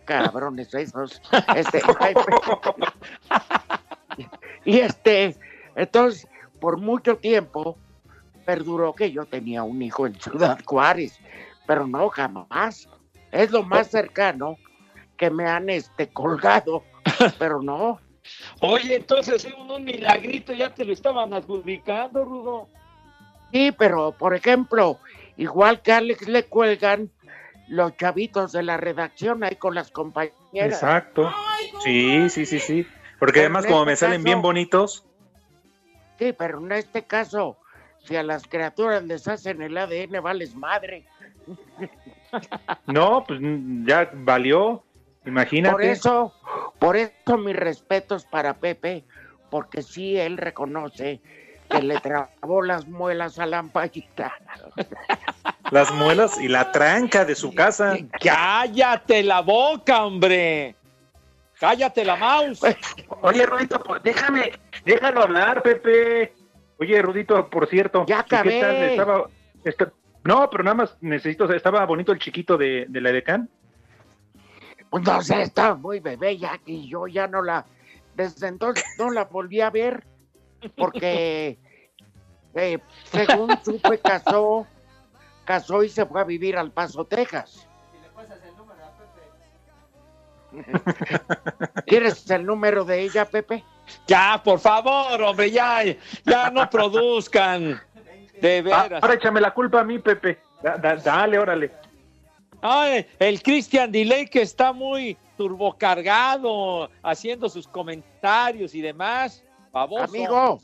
Cabrones 0.06 0.74
esos. 0.74 1.22
Este, 1.54 1.80
y 4.64 4.80
este, 4.80 5.36
entonces, 5.76 6.26
por 6.58 6.78
mucho 6.78 7.16
tiempo 7.16 7.78
perduró 8.54 8.92
que 8.94 9.12
yo 9.12 9.26
tenía 9.26 9.62
un 9.62 9.80
hijo 9.80 10.08
en 10.08 10.14
Ciudad 10.20 10.58
Juárez, 10.64 11.20
pero 11.66 11.86
no 11.86 12.08
jamás. 12.08 12.88
Es 13.30 13.52
lo 13.52 13.62
más 13.62 13.88
cercano 13.88 14.56
que 15.16 15.30
me 15.30 15.46
han 15.46 15.70
este 15.70 16.08
colgado, 16.08 16.82
pero 17.38 17.62
no. 17.62 18.00
Oye, 18.60 18.96
entonces 18.96 19.46
un, 19.56 19.70
un 19.70 19.84
milagrito 19.84 20.52
ya 20.52 20.74
te 20.74 20.84
lo 20.84 20.92
estaban 20.92 21.32
adjudicando, 21.32 22.24
Rudo. 22.24 22.68
Sí, 23.52 23.70
pero 23.78 24.10
por 24.12 24.34
ejemplo, 24.34 24.98
igual 25.36 25.80
que 25.80 25.92
a 25.92 25.98
Alex 25.98 26.26
le 26.26 26.44
cuelgan 26.46 27.08
los 27.68 27.96
chavitos 27.96 28.50
de 28.50 28.64
la 28.64 28.78
redacción 28.78 29.44
ahí 29.44 29.54
con 29.54 29.76
las 29.76 29.92
compañeras. 29.92 30.34
Exacto. 30.54 31.30
Sí, 31.84 32.28
sí, 32.30 32.46
sí, 32.46 32.58
sí. 32.58 32.84
Porque 33.20 33.40
además 33.40 33.64
como 33.66 33.80
este 33.82 33.90
me 33.90 33.96
salen 33.96 34.18
caso- 34.22 34.24
bien 34.24 34.42
bonitos, 34.42 35.06
Sí, 36.18 36.34
pero 36.36 36.58
en 36.58 36.72
este 36.72 37.04
caso, 37.04 37.56
si 38.04 38.16
a 38.16 38.22
las 38.22 38.46
criaturas 38.46 39.02
les 39.04 39.26
hacen 39.28 39.62
el 39.62 39.76
ADN, 39.76 40.22
vales 40.22 40.54
madre. 40.54 41.06
no, 42.86 43.24
pues 43.26 43.40
ya 43.84 44.10
valió. 44.14 44.82
Imagínate. 45.26 45.72
Por 45.72 45.82
eso, 45.82 46.34
por 46.78 46.96
eso 46.96 47.36
mis 47.38 47.56
respetos 47.56 48.24
para 48.24 48.54
Pepe, 48.54 49.04
porque 49.50 49.82
sí 49.82 50.16
él 50.16 50.38
reconoce 50.38 51.20
que 51.68 51.82
le 51.82 52.00
trabó 52.00 52.62
las 52.62 52.88
muelas 52.88 53.38
a 53.38 53.46
la 53.46 53.58
ampallita. 53.58 54.34
Las 55.70 55.92
muelas 55.92 56.40
y 56.40 56.48
la 56.48 56.72
tranca 56.72 57.24
de 57.24 57.36
su 57.36 57.54
casa. 57.54 57.96
Cállate 58.20 59.22
la 59.22 59.40
boca, 59.40 60.04
hombre. 60.04 60.74
Cállate 61.60 62.04
la 62.04 62.16
mouse. 62.16 62.60
Oye, 63.20 63.46
Rudito, 63.46 63.80
pues 63.82 64.02
déjame, 64.02 64.52
déjalo 64.84 65.22
hablar, 65.22 65.62
Pepe. 65.62 66.34
Oye, 66.80 67.02
Rudito, 67.02 67.48
por 67.50 67.66
cierto. 67.68 68.06
Ya 68.06 68.20
¿y 68.20 68.28
qué 68.28 68.36
acabé. 68.36 68.60
tal? 68.60 68.76
Estaba, 68.76 69.24
está- 69.64 69.92
no, 70.24 70.48
pero 70.48 70.64
nada 70.64 70.74
más 70.74 70.96
necesito, 71.02 71.50
estaba 71.52 71.84
bonito 71.84 72.10
el 72.12 72.18
chiquito 72.18 72.56
de, 72.56 72.86
de 72.88 73.00
la 73.02 73.10
Edecán. 73.10 73.50
Pues 74.88 75.04
no 75.04 75.22
sé, 75.22 75.42
estaba 75.42 75.74
muy 75.74 76.00
bebé 76.00 76.38
ya 76.38 76.58
y 76.64 76.88
yo 76.88 77.06
ya 77.06 77.26
no 77.26 77.42
la, 77.42 77.64
desde 78.14 78.48
entonces 78.48 78.84
no 78.98 79.10
la 79.10 79.24
volví 79.24 79.60
a 79.60 79.70
ver, 79.70 80.04
porque 80.76 81.58
eh, 82.54 82.78
según 83.04 83.56
supe 83.62 83.98
casó, 83.98 84.66
casó 85.44 85.82
y 85.84 85.90
se 85.90 86.06
fue 86.06 86.22
a 86.22 86.24
vivir 86.24 86.56
al 86.56 86.72
Paso, 86.72 87.04
Texas. 87.04 87.68
¿Quieres 91.86 92.28
el 92.30 92.44
número 92.44 92.84
de 92.84 93.00
ella, 93.02 93.26
Pepe? 93.26 93.64
Ya, 94.06 94.40
por 94.42 94.58
favor, 94.60 95.20
hombre, 95.22 95.50
ya, 95.50 95.82
ya 96.24 96.50
no 96.50 96.68
produzcan. 96.70 97.80
De 98.40 98.58
Ah, 98.58 98.62
veras. 98.62 99.02
ahora 99.02 99.14
échame 99.14 99.40
la 99.40 99.52
culpa 99.52 99.80
a 99.80 99.84
mí, 99.84 99.98
Pepe. 99.98 100.38
Da- 100.62 100.76
da- 100.78 100.96
dale, 100.96 101.38
órale. 101.38 101.70
Ay, 102.62 103.06
el 103.18 103.42
Christian 103.42 103.90
Delay 103.92 104.26
que 104.26 104.42
está 104.42 104.72
muy 104.72 105.16
turbocargado, 105.36 106.90
haciendo 107.02 107.48
sus 107.48 107.66
comentarios 107.66 108.74
y 108.74 108.80
demás. 108.80 109.42
Baboso. 109.72 110.04
Amigo, 110.04 110.60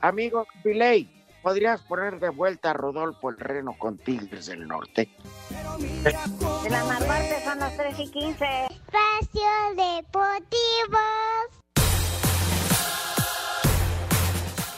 amigo 0.00 0.46
Piley, 0.62 1.08
¿podrías 1.42 1.80
poner 1.82 2.18
de 2.20 2.28
vuelta 2.30 2.70
a 2.70 2.72
Rodolfo 2.74 3.30
el 3.30 3.38
Reno 3.38 3.74
con 3.78 3.96
Tigres 3.98 4.46
del 4.46 4.66
Norte? 4.66 5.08
De 6.02 6.70
la 6.70 6.84
Narvarte 6.84 7.44
son 7.44 7.58
las 7.60 7.76
3 7.76 7.98
y 8.00 8.10
15. 8.10 8.44
Espacio 8.64 9.50
Deportivo. 9.76 10.98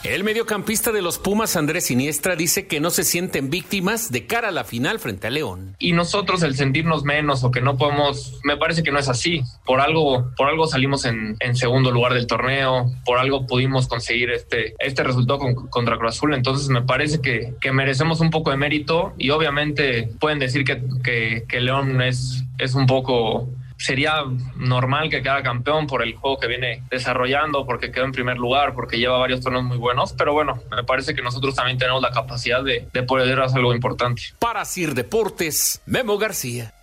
El 0.03 0.23
mediocampista 0.23 0.93
de 0.93 1.01
los 1.01 1.19
Pumas, 1.19 1.57
Andrés 1.57 1.87
Siniestra, 1.87 2.37
dice 2.37 2.67
que 2.67 2.79
no 2.79 2.89
se 2.89 3.03
sienten 3.03 3.49
víctimas 3.49 4.11
de 4.13 4.25
cara 4.25 4.47
a 4.47 4.51
la 4.51 4.63
final 4.63 4.97
frente 4.97 5.27
a 5.27 5.29
León. 5.29 5.75
Y 5.77 5.91
nosotros 5.91 6.41
el 6.43 6.55
sentirnos 6.55 7.03
menos 7.03 7.43
o 7.43 7.51
que 7.51 7.59
no 7.59 7.77
podemos, 7.77 8.39
me 8.45 8.55
parece 8.55 8.81
que 8.81 8.91
no 8.93 8.99
es 8.99 9.09
así. 9.09 9.41
Por 9.65 9.81
algo, 9.81 10.31
por 10.37 10.47
algo 10.47 10.67
salimos 10.67 11.03
en, 11.03 11.35
segundo 11.53 11.91
lugar 11.91 12.13
del 12.13 12.27
torneo, 12.27 12.89
por 13.05 13.19
algo 13.19 13.45
pudimos 13.45 13.87
conseguir 13.89 14.31
este, 14.31 14.73
este 14.79 15.03
resultado 15.03 15.39
con- 15.39 15.67
contra 15.67 15.97
Cruz 15.97 16.15
Azul. 16.15 16.33
Entonces 16.33 16.69
me 16.69 16.81
parece 16.81 17.19
que, 17.19 17.53
merecemos 17.73 18.21
un 18.21 18.29
poco 18.29 18.51
de 18.51 18.57
mérito 18.57 19.13
y 19.17 19.31
obviamente 19.31 20.09
pueden 20.19 20.39
decir 20.39 20.63
que, 20.63 21.45
León 21.59 22.01
es 22.01 22.73
un 22.73 22.85
poco 22.87 23.49
sería 23.79 24.23
normal 24.57 25.09
que 25.09 25.21
quedara 25.21 25.41
campeón 25.41 25.87
por 25.87 26.03
el 26.03 26.15
juego 26.15 26.39
que 26.39 26.47
viene 26.47 26.83
desarrollando, 26.91 27.65
porque 27.65 27.91
quedó 27.91 28.05
en 28.05 28.11
primer 28.11 28.37
lugar, 28.37 28.73
porque 28.75 28.97
lleva 28.97 29.17
varios 29.17 29.41
torneos 29.41 29.63
muy 29.63 29.77
buenos, 29.77 30.13
pero 30.13 30.33
bueno, 30.33 30.61
me 30.69 30.83
parece 30.83 31.15
que 31.15 31.21
nosotros 31.21 31.55
también 31.55 31.77
tenemos 31.77 32.01
la 32.01 32.11
capacidad 32.11 32.63
de, 32.63 32.87
de 32.93 33.03
poder 33.03 33.39
hacer 33.39 33.59
algo 33.59 33.73
importante. 33.73 34.21
Para 34.37 34.65
Sir 34.65 34.93
Deportes, 34.93 35.81
Memo 35.85 36.17
García. 36.17 36.73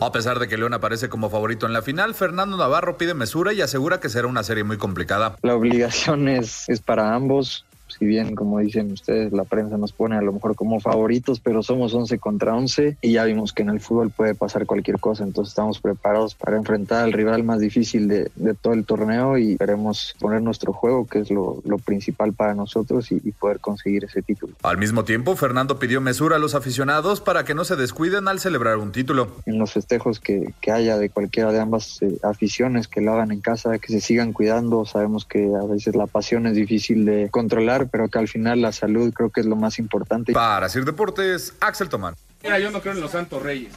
A 0.00 0.12
pesar 0.12 0.38
de 0.38 0.46
que 0.46 0.56
León 0.56 0.74
aparece 0.74 1.08
como 1.08 1.30
favorito 1.30 1.66
en 1.66 1.72
la 1.72 1.82
final, 1.82 2.14
Fernando 2.14 2.56
Navarro 2.56 2.96
pide 2.96 3.14
mesura 3.14 3.52
y 3.52 3.62
asegura 3.62 3.98
que 3.98 4.08
será 4.08 4.26
una 4.28 4.42
serie 4.42 4.62
muy 4.62 4.76
complicada. 4.76 5.36
La 5.42 5.54
obligación 5.54 6.28
es, 6.28 6.68
es 6.68 6.80
para 6.80 7.14
ambos. 7.14 7.64
Si 8.00 8.06
bien, 8.06 8.34
como 8.34 8.60
dicen 8.60 8.92
ustedes, 8.92 9.30
la 9.30 9.44
prensa 9.44 9.76
nos 9.76 9.92
pone 9.92 10.16
a 10.16 10.22
lo 10.22 10.32
mejor 10.32 10.56
como 10.56 10.80
favoritos, 10.80 11.38
pero 11.38 11.62
somos 11.62 11.92
11 11.92 12.18
contra 12.18 12.56
11 12.56 12.96
y 13.02 13.12
ya 13.12 13.24
vimos 13.24 13.52
que 13.52 13.60
en 13.60 13.68
el 13.68 13.78
fútbol 13.78 14.10
puede 14.10 14.34
pasar 14.34 14.64
cualquier 14.64 14.98
cosa. 14.98 15.22
Entonces 15.22 15.52
estamos 15.52 15.80
preparados 15.82 16.34
para 16.34 16.56
enfrentar 16.56 17.04
al 17.04 17.12
rival 17.12 17.44
más 17.44 17.60
difícil 17.60 18.08
de, 18.08 18.30
de 18.36 18.54
todo 18.54 18.72
el 18.72 18.86
torneo 18.86 19.36
y 19.36 19.58
queremos 19.58 20.16
poner 20.18 20.40
nuestro 20.40 20.72
juego, 20.72 21.06
que 21.06 21.18
es 21.18 21.30
lo, 21.30 21.60
lo 21.66 21.76
principal 21.76 22.32
para 22.32 22.54
nosotros, 22.54 23.12
y, 23.12 23.20
y 23.22 23.32
poder 23.32 23.60
conseguir 23.60 24.04
ese 24.04 24.22
título. 24.22 24.54
Al 24.62 24.78
mismo 24.78 25.04
tiempo, 25.04 25.36
Fernando 25.36 25.78
pidió 25.78 26.00
mesura 26.00 26.36
a 26.36 26.38
los 26.38 26.54
aficionados 26.54 27.20
para 27.20 27.44
que 27.44 27.54
no 27.54 27.66
se 27.66 27.76
descuiden 27.76 28.28
al 28.28 28.40
celebrar 28.40 28.78
un 28.78 28.92
título. 28.92 29.28
En 29.44 29.58
los 29.58 29.74
festejos 29.74 30.20
que, 30.20 30.54
que 30.62 30.72
haya 30.72 30.96
de 30.96 31.10
cualquiera 31.10 31.52
de 31.52 31.60
ambas 31.60 32.00
eh, 32.00 32.16
aficiones, 32.22 32.88
que 32.88 33.02
lo 33.02 33.12
hagan 33.12 33.30
en 33.30 33.42
casa, 33.42 33.78
que 33.78 33.88
se 33.88 34.00
sigan 34.00 34.32
cuidando. 34.32 34.86
Sabemos 34.86 35.26
que 35.26 35.50
a 35.54 35.66
veces 35.66 35.94
la 35.94 36.06
pasión 36.06 36.46
es 36.46 36.54
difícil 36.54 37.04
de 37.04 37.28
controlar, 37.30 37.89
pero 37.90 38.08
que 38.08 38.18
al 38.18 38.28
final 38.28 38.62
la 38.62 38.72
salud 38.72 39.12
creo 39.12 39.30
que 39.30 39.40
es 39.40 39.46
lo 39.46 39.56
más 39.56 39.78
importante. 39.78 40.32
Para 40.32 40.68
Sir 40.68 40.84
Deportes, 40.84 41.54
Axel 41.60 41.88
Tomán. 41.88 42.14
Mira, 42.42 42.58
yo 42.58 42.70
no 42.70 42.80
creo 42.80 42.94
en 42.94 43.00
los 43.00 43.10
Santos 43.10 43.42
Reyes. 43.42 43.72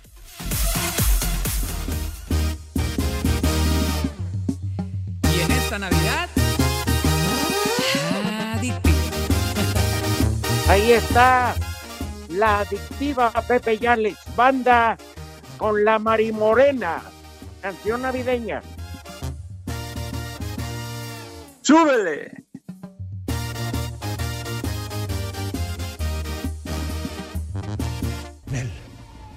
Y 5.35 5.41
en 5.41 5.51
esta 5.51 5.79
Navidad. 5.79 6.29
Ahí 10.69 10.93
está 10.93 11.53
la 12.29 12.61
adictiva 12.61 13.31
Pepe 13.47 13.77
y 13.79 13.85
Alex 13.85 14.17
Banda 14.35 14.97
con 15.57 15.83
la 15.83 15.99
Marimorena, 15.99 17.01
canción 17.61 18.01
navideña. 18.01 18.61
¡Súbele! 21.61 22.42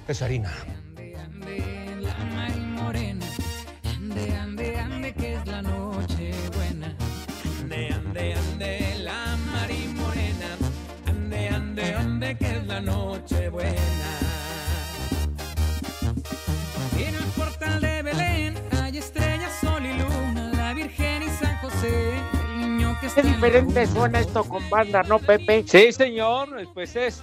Es 0.08 0.22
harina. 0.22 0.52
Que 5.16 5.34
es 5.34 5.46
la 5.46 5.62
noche 5.62 6.32
buena. 6.54 6.94
Ande, 7.60 7.92
ande, 7.94 8.34
ande, 8.34 8.98
la 8.98 9.36
Mari 9.46 9.88
Morena, 9.94 10.56
ande, 11.06 11.48
ande, 11.48 11.94
ande, 11.94 12.36
que 12.36 12.56
es 12.56 12.66
la 12.66 12.80
noche 12.80 13.48
buena. 13.48 14.10
En 16.98 17.14
el 17.14 17.24
portal 17.36 17.80
de 17.80 18.02
Belén 18.02 18.58
hay 18.82 18.98
estrellas, 18.98 19.52
sol 19.60 19.86
y 19.86 19.92
luna, 19.96 20.50
la 20.54 20.74
Virgen 20.74 21.22
y 21.22 21.28
San 21.28 21.56
José, 21.58 22.18
el 22.50 22.60
niño 22.60 22.96
que 23.00 23.06
está 23.06 23.22
Qué 23.22 23.28
diferente 23.28 23.86
suena 23.86 24.20
esto 24.20 24.44
con 24.44 24.68
banda, 24.68 25.04
¿no, 25.04 25.20
Pepe? 25.20 25.64
Sí, 25.66 25.92
señor, 25.92 26.48
pues 26.74 26.96
es, 26.96 27.22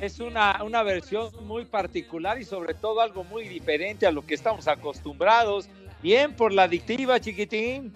es 0.00 0.18
una, 0.18 0.62
una 0.64 0.82
versión 0.82 1.30
muy 1.46 1.64
particular 1.64 2.40
y 2.40 2.44
sobre 2.44 2.74
todo 2.74 3.00
algo 3.00 3.22
muy 3.24 3.46
diferente 3.46 4.06
a 4.06 4.10
lo 4.10 4.24
que 4.24 4.34
estamos 4.34 4.66
acostumbrados. 4.66 5.68
Bien 6.02 6.34
por 6.34 6.52
la 6.52 6.64
adictiva, 6.64 7.20
chiquitín. 7.20 7.92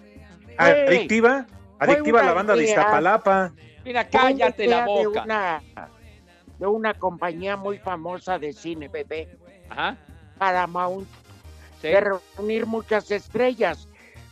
Adictiva, 0.57 1.47
adictiva 1.79 2.19
una 2.19 2.27
la 2.27 2.33
banda 2.33 2.55
de. 2.55 2.63
Iztapalapa. 2.65 3.51
Mira, 3.83 4.07
cállate 4.07 4.67
la 4.67 4.81
de 4.81 4.85
boca. 4.85 5.23
una, 5.23 5.63
de 6.59 6.67
una 6.67 6.93
compañía 6.93 7.57
muy 7.57 7.79
famosa 7.79 8.37
de 8.37 8.53
cine, 8.53 8.89
Pepe. 8.89 9.37
Ajá. 9.69 9.97
Paramount. 10.37 11.07
Sí. 11.81 11.87
De 11.87 12.01
reunir 12.01 12.65
muchas 12.67 13.09
estrellas, 13.11 13.87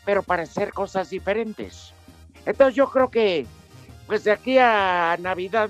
pero 0.06 0.22
para 0.22 0.44
hacer 0.44 0.72
cosas 0.72 1.10
diferentes. 1.10 1.94
Entonces 2.46 2.76
yo 2.76 2.90
creo 2.90 3.10
que, 3.10 3.46
pues 4.06 4.24
de 4.24 4.32
aquí 4.32 4.58
a 4.60 5.18
Navidad 5.20 5.70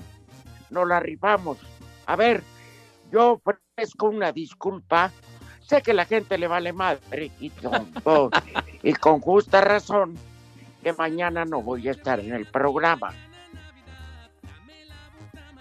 nos 0.70 0.86
la 0.86 1.00
rifamos. 1.00 1.58
A 2.06 2.16
ver, 2.16 2.42
yo 3.10 3.40
ofrezco 3.44 4.08
una 4.08 4.32
disculpa. 4.32 5.10
Sé 5.60 5.80
que 5.82 5.94
la 5.94 6.04
gente 6.04 6.36
le 6.38 6.46
vale 6.46 6.72
madre 6.72 7.30
y 7.40 7.50
con, 7.50 7.86
con- 8.02 8.30
y 8.82 8.92
con 8.94 9.20
justa 9.20 9.60
razón 9.62 10.14
que 10.82 10.92
mañana 10.92 11.44
no 11.46 11.62
voy 11.62 11.88
a 11.88 11.92
estar 11.92 12.20
en 12.20 12.34
el 12.34 12.44
programa. 12.46 13.14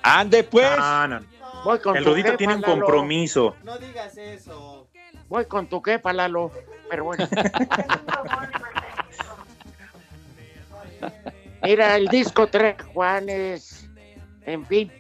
Ande 0.01 0.43
pues. 0.43 0.67
Ah, 0.77 1.07
no. 1.09 1.21
Voy 1.63 1.79
con 1.79 1.95
El 1.95 2.03
Rudito 2.03 2.35
tiene 2.35 2.55
un 2.55 2.61
Lalo. 2.61 2.73
compromiso. 2.73 3.55
No 3.63 3.77
digas 3.77 4.17
eso. 4.17 4.89
Voy 5.29 5.45
con 5.45 5.67
tu 5.67 5.81
jefa, 5.81 6.11
Lalo. 6.11 6.51
Pero 6.89 7.05
bueno. 7.05 7.25
Mira, 11.63 11.95
el 11.95 12.07
disco 12.09 12.47
Tres 12.47 12.75
Juanes. 12.93 13.89
En 14.45 14.65
fin. 14.65 14.91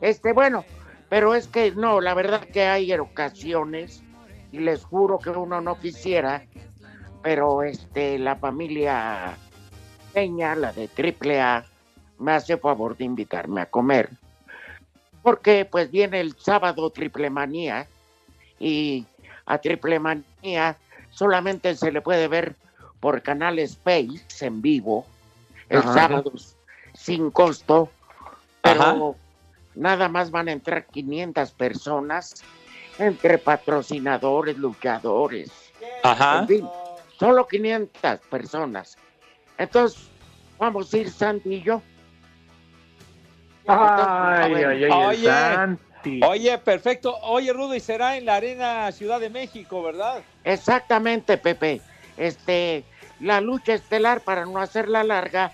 Este, 0.00 0.32
bueno, 0.32 0.64
pero 1.08 1.34
es 1.34 1.48
que 1.48 1.72
no, 1.72 2.00
la 2.00 2.14
verdad 2.14 2.40
que 2.40 2.64
hay 2.64 2.92
ocasiones, 2.92 4.02
y 4.52 4.58
les 4.58 4.84
juro 4.84 5.18
que 5.18 5.30
uno 5.30 5.60
no 5.60 5.78
quisiera, 5.78 6.44
pero 7.22 7.62
este, 7.62 8.18
la 8.18 8.36
familia 8.36 9.36
Peña, 10.12 10.54
la 10.54 10.72
de 10.72 10.88
Triple 10.88 11.40
A, 11.40 11.64
me 12.18 12.32
hace 12.32 12.56
favor 12.56 12.96
de 12.96 13.04
invitarme 13.04 13.60
a 13.60 13.66
comer. 13.66 14.10
Porque 15.22 15.64
pues 15.64 15.90
viene 15.90 16.20
el 16.20 16.34
sábado 16.36 16.90
Triple 16.90 17.30
Manía 17.30 17.86
y 18.58 19.04
a 19.46 19.58
Triple 19.58 19.98
Manía 19.98 20.76
solamente 21.10 21.74
se 21.76 21.92
le 21.92 22.00
puede 22.00 22.26
ver 22.26 22.56
por 23.00 23.22
canal 23.22 23.58
Space 23.58 24.20
en 24.40 24.62
vivo 24.62 25.06
el 25.68 25.80
Ajá. 25.80 25.92
sábado 25.92 26.32
sin 26.94 27.30
costo, 27.30 27.90
pero 28.62 28.82
Ajá. 28.82 28.96
Nada 29.74 30.08
más 30.08 30.30
van 30.30 30.48
a 30.48 30.52
entrar 30.52 30.86
500 30.86 31.52
personas 31.52 32.42
entre 32.98 33.38
patrocinadores, 33.38 34.56
luchadores, 34.58 35.50
Ajá. 36.02 36.40
en 36.40 36.48
fin, 36.48 36.68
solo 37.18 37.46
500 37.46 38.20
personas. 38.30 38.96
Entonces, 39.58 40.08
vamos 40.58 40.92
a 40.92 40.98
ir 40.98 41.10
Santi 41.10 41.54
y 41.54 41.62
yo. 41.62 41.82
Ay, 43.66 44.54
ay, 44.54 44.84
ay, 44.84 44.90
Oye, 44.90 45.26
Santi. 45.26 46.20
Oye, 46.24 46.58
perfecto. 46.58 47.16
Oye, 47.22 47.52
Rudo, 47.52 47.74
y 47.74 47.80
será 47.80 48.16
en 48.16 48.24
la 48.24 48.36
Arena 48.36 48.90
Ciudad 48.92 49.20
de 49.20 49.30
México, 49.30 49.82
¿verdad? 49.82 50.22
Exactamente, 50.44 51.36
Pepe. 51.36 51.80
Este, 52.16 52.84
la 53.20 53.40
lucha 53.40 53.74
estelar, 53.74 54.22
para 54.22 54.46
no 54.46 54.58
hacerla 54.58 55.04
larga, 55.04 55.52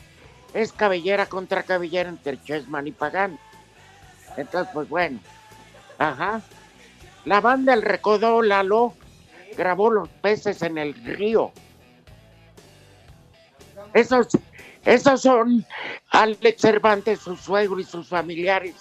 es 0.54 0.72
cabellera 0.72 1.26
contra 1.26 1.64
cabellera 1.64 2.08
entre 2.08 2.40
Chessman 2.42 2.86
y 2.86 2.92
Pagán. 2.92 3.38
Entonces, 4.36 4.70
pues 4.72 4.88
bueno. 4.88 5.18
Ajá. 5.98 6.40
La 7.24 7.40
banda 7.40 7.74
El 7.74 7.82
Recodo 7.82 8.42
Lalo 8.42 8.94
grabó 9.56 9.90
los 9.90 10.08
peces 10.08 10.62
en 10.62 10.78
el 10.78 10.94
río. 10.94 11.52
Esos, 13.94 14.28
esos 14.84 15.22
son 15.22 15.64
Alex 16.10 16.60
Cervantes, 16.60 17.20
su 17.20 17.36
suegro 17.36 17.80
y 17.80 17.84
sus 17.84 18.08
familiares. 18.08 18.74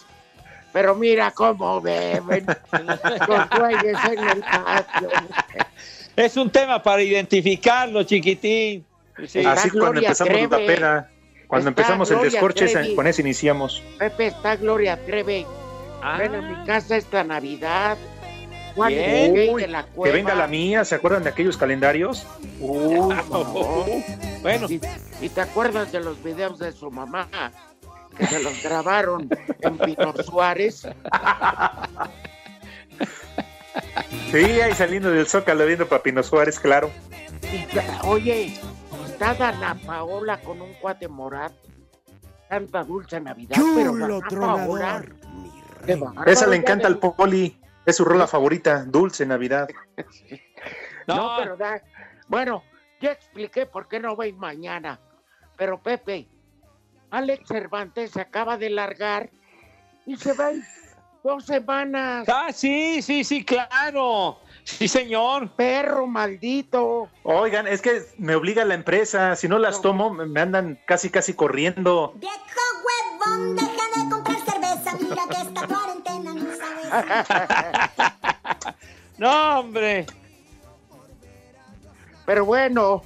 Pero 0.74 0.94
mira 0.94 1.32
cómo 1.32 1.80
beben 1.80 2.46
los 3.28 3.50
güeyes 3.50 3.98
en 4.12 4.30
el 4.30 4.42
patio. 4.42 5.10
Es 6.16 6.36
un 6.38 6.50
tema 6.50 6.84
para 6.84 7.02
identificarlo, 7.02 8.04
chiquitín. 8.04 8.86
Sí. 9.26 9.46
Así 9.46 9.70
cuando 9.70 10.02
empezamos 10.02 10.34
la 10.34 10.50
Trevi. 10.50 10.68
peda. 10.68 11.10
Cuando 11.48 11.70
Está 11.70 11.82
empezamos 11.82 12.12
el 12.12 12.22
descorche, 12.22 12.68
Trevi. 12.68 12.96
con 12.96 13.08
eso 13.08 13.22
iniciamos. 13.22 13.82
Pepe 14.00 14.28
está 14.28 14.56
Gloria 14.56 14.98
Treve. 15.06 15.46
Ah. 16.02 16.18
Ven 16.18 16.36
a 16.36 16.42
mi 16.42 16.66
casa 16.66 16.98
esta 16.98 17.24
Navidad. 17.24 17.98
Juan 18.76 18.92
Uy, 18.94 19.62
de 19.62 19.68
la 19.70 19.86
Que 19.86 20.12
venga 20.12 20.36
la 20.36 20.48
mía, 20.48 20.84
¿se 20.84 20.96
acuerdan 20.96 21.24
de 21.24 21.30
aquellos 21.30 21.56
calendarios? 21.58 22.26
Uy, 22.60 22.96
no. 23.30 23.86
Bueno. 24.42 24.68
Y, 24.70 24.80
y 25.22 25.30
te 25.30 25.42
acuerdas 25.42 25.92
de 25.92 26.02
los 26.02 26.22
videos 26.24 26.60
de 26.60 26.72
su 26.72 26.92
mamá. 26.92 27.28
que 28.18 28.28
se 28.28 28.44
los 28.44 28.62
grabaron 28.62 29.30
en 29.62 29.78
Pino 29.78 30.14
Suárez. 30.24 30.88
Sí, 34.32 34.38
ahí 34.62 34.74
saliendo 34.74 35.10
del 35.12 35.28
Zócalo 35.28 35.66
viendo 35.66 35.88
Papino 35.88 36.22
Suárez, 36.24 36.60
claro. 36.60 36.92
Y 37.52 37.66
Oye, 38.08 38.54
está 39.16 39.34
Dana 39.34 39.76
Paola 39.86 40.42
con 40.42 40.62
un 40.62 40.74
cuate 40.74 41.08
morado. 41.08 41.56
Canta 42.50 42.84
Dulce 42.84 43.20
Navidad, 43.20 43.56
pero 43.76 43.92
Chulo 43.92 44.20
tronador, 44.30 45.16
Paola, 45.86 46.24
Esa 46.28 46.48
le 46.48 46.58
encanta 46.58 46.88
al 46.88 47.00
Poli. 47.00 47.60
Es 47.86 47.96
su 47.98 48.06
rola 48.06 48.28
favorita, 48.28 48.84
Dulce 48.86 49.26
Navidad. 49.26 49.68
No, 51.08 51.34
pero 51.38 51.56
da- 51.56 51.84
Bueno, 52.28 52.64
ya 53.00 53.12
expliqué 53.12 53.68
por 53.68 53.88
qué 53.88 54.00
no 54.00 54.16
voy 54.16 54.34
mañana. 54.34 55.00
Pero 55.56 55.80
Pepe, 55.80 56.28
Alex 57.12 57.48
Cervantes 57.48 58.10
se 58.10 58.22
acaba 58.22 58.58
de 58.58 58.72
largar 58.72 59.30
y 60.08 60.18
se 60.18 60.34
va 60.34 60.50
en 60.50 60.64
dos 61.24 61.46
semanas. 61.46 62.28
Ah, 62.28 62.48
sí, 62.52 63.04
sí, 63.04 63.24
sí, 63.24 63.46
claro. 63.46 64.40
Sí, 64.66 64.88
señor. 64.88 65.50
Perro 65.52 66.08
maldito. 66.08 67.08
Oigan, 67.24 67.68
es 67.68 67.82
que 67.82 68.02
me 68.18 68.36
obliga 68.36 68.66
la 68.66 68.74
empresa. 68.74 69.36
Si 69.36 69.48
no 69.48 69.60
las 69.60 69.82
tomo, 69.82 70.10
me 70.12 70.42
andan 70.42 70.80
casi, 70.86 71.10
casi 71.10 71.34
corriendo. 71.34 72.14
Viejo 72.16 72.36
huevón, 72.84 73.56
deja 73.56 73.70
de 73.70 74.10
comprar 74.10 74.38
cerveza. 74.40 74.98
Mira 75.00 75.22
que 75.30 75.38
esta 75.48 75.68
cuarentena 75.68 76.34
no 76.34 76.46
sabes. 76.58 76.90
No, 79.18 79.60
hombre. 79.60 80.06
Pero 82.26 82.44
bueno. 82.44 83.02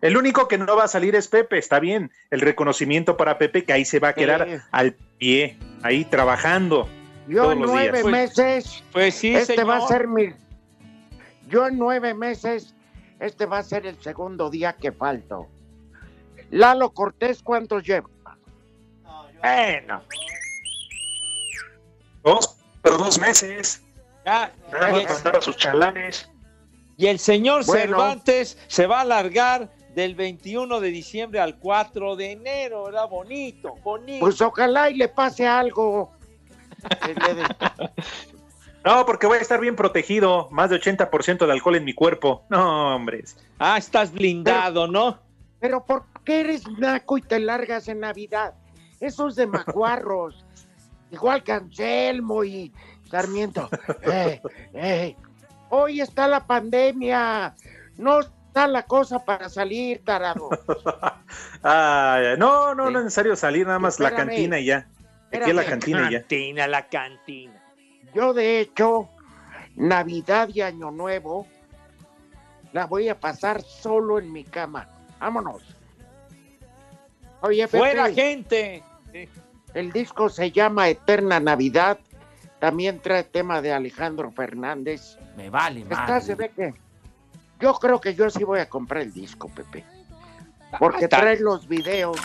El 0.00 0.16
único 0.16 0.48
que 0.48 0.58
no 0.58 0.74
va 0.76 0.84
a 0.84 0.88
salir 0.88 1.14
es 1.14 1.28
Pepe, 1.28 1.58
está 1.58 1.78
bien. 1.78 2.10
El 2.30 2.40
reconocimiento 2.40 3.16
para 3.16 3.38
Pepe, 3.38 3.62
que 3.64 3.72
ahí 3.72 3.84
se 3.84 4.00
va 4.00 4.08
a 4.08 4.14
quedar 4.14 4.48
Sí. 4.48 4.56
al 4.72 4.94
pie, 5.18 5.58
ahí 5.84 6.04
trabajando. 6.06 6.88
Yo 7.28 7.42
todos 7.42 7.52
en 7.54 7.60
los 7.62 7.70
nueve 7.70 8.02
días. 8.02 8.10
meses. 8.10 8.82
Pues 8.92 9.14
sí, 9.14 9.32
este 9.34 9.62
va 9.62 9.76
a 9.76 9.86
ser 9.86 10.08
mi. 10.08 10.30
Yo 11.46 11.66
en 11.66 11.78
nueve 11.78 12.14
meses. 12.14 12.74
Este 13.18 13.46
va 13.46 13.58
a 13.58 13.62
ser 13.62 13.86
el 13.86 13.98
segundo 14.02 14.50
día 14.50 14.74
que 14.74 14.92
falto. 14.92 15.46
Lalo 16.50 16.90
Cortés, 16.90 17.42
¿cuántos 17.42 17.82
lleva? 17.82 18.08
Bueno. 19.40 20.02
Dos, 22.22 22.56
pero 22.82 22.98
dos 22.98 23.18
meses. 23.18 23.82
Ya, 24.24 24.52
Nada 24.70 24.90
y, 24.90 24.92
más 24.92 25.00
el, 25.02 25.08
mandar 25.14 25.36
a 25.36 25.40
sus 25.40 25.56
chalanes. 25.56 26.28
y 26.96 27.06
el 27.06 27.18
señor 27.18 27.64
Bueno. 27.64 27.80
Cervantes 27.80 28.58
se 28.66 28.86
va 28.86 28.98
a 28.98 29.02
alargar 29.02 29.70
del 29.94 30.14
21 30.14 30.80
de 30.80 30.88
diciembre 30.90 31.40
al 31.40 31.58
4 31.58 32.16
de 32.16 32.32
enero, 32.32 32.84
¿verdad? 32.84 33.08
Bonito, 33.08 33.74
bonito. 33.82 34.20
Pues 34.20 34.40
ojalá 34.42 34.90
y 34.90 34.94
le 34.94 35.08
pase 35.08 35.46
algo. 35.46 36.12
No, 38.86 39.04
porque 39.04 39.26
voy 39.26 39.38
a 39.38 39.40
estar 39.40 39.58
bien 39.58 39.74
protegido. 39.74 40.48
Más 40.52 40.70
de 40.70 40.80
80% 40.80 41.44
de 41.44 41.52
alcohol 41.52 41.74
en 41.74 41.84
mi 41.84 41.92
cuerpo. 41.92 42.44
No, 42.48 42.94
hombre. 42.94 43.24
Ah, 43.58 43.78
estás 43.78 44.12
blindado, 44.12 44.86
¿no? 44.86 45.18
Pero 45.58 45.84
¿por 45.84 46.04
qué 46.24 46.42
eres 46.42 46.68
naco 46.78 47.18
y 47.18 47.22
te 47.22 47.40
largas 47.40 47.88
en 47.88 47.98
Navidad? 47.98 48.54
Esos 49.00 49.34
de 49.34 49.48
macuarros. 49.48 50.44
Igual 51.10 51.42
que 51.42 51.50
Anselmo 51.50 52.44
y 52.44 52.72
Sarmiento. 53.10 53.68
Eh, 54.02 54.40
eh, 54.74 55.16
Hoy 55.70 56.00
está 56.00 56.28
la 56.28 56.46
pandemia. 56.46 57.56
No 57.96 58.20
está 58.20 58.68
la 58.68 58.84
cosa 58.84 59.18
para 59.24 59.48
salir, 59.48 60.04
tarado. 60.04 60.48
Ay, 61.64 62.36
no, 62.38 62.72
no, 62.76 62.88
no 62.88 62.98
es 63.00 63.04
necesario 63.06 63.34
salir, 63.34 63.66
nada 63.66 63.80
más 63.80 63.98
la 63.98 64.14
cantina 64.14 64.60
y 64.60 64.66
ya. 64.66 64.86
Aquí 65.32 65.50
es 65.50 65.56
la 65.56 65.64
cantina 65.64 66.08
y 66.08 66.12
ya. 66.12 66.20
Cantina, 66.20 66.68
la 66.68 66.88
cantina. 66.88 67.55
Yo, 68.16 68.32
de 68.32 68.60
hecho, 68.60 69.10
Navidad 69.74 70.48
y 70.48 70.62
Año 70.62 70.90
Nuevo 70.90 71.46
la 72.72 72.86
voy 72.86 73.10
a 73.10 73.20
pasar 73.20 73.60
solo 73.62 74.18
en 74.18 74.32
mi 74.32 74.42
cama. 74.42 74.88
Vámonos. 75.20 75.62
Oye, 77.42 77.66
Pepe, 77.68 77.78
Fuera 77.78 78.10
gente. 78.10 78.82
el 79.74 79.92
disco 79.92 80.30
se 80.30 80.50
llama 80.50 80.88
Eterna 80.88 81.40
Navidad. 81.40 81.98
También 82.58 83.00
trae 83.00 83.22
tema 83.22 83.60
de 83.60 83.74
Alejandro 83.74 84.30
Fernández. 84.30 85.18
Me 85.36 85.50
vale, 85.50 85.80
Está, 85.82 86.18
se 86.22 86.34
madre. 86.34 86.50
ve 86.56 86.72
que. 86.72 86.74
Yo 87.60 87.74
creo 87.74 88.00
que 88.00 88.14
yo 88.14 88.30
sí 88.30 88.44
voy 88.44 88.60
a 88.60 88.68
comprar 88.68 89.02
el 89.02 89.12
disco, 89.12 89.48
Pepe. 89.50 89.84
Porque 90.78 91.04
Está- 91.04 91.20
trae 91.20 91.38
los 91.38 91.68
videos. 91.68 92.16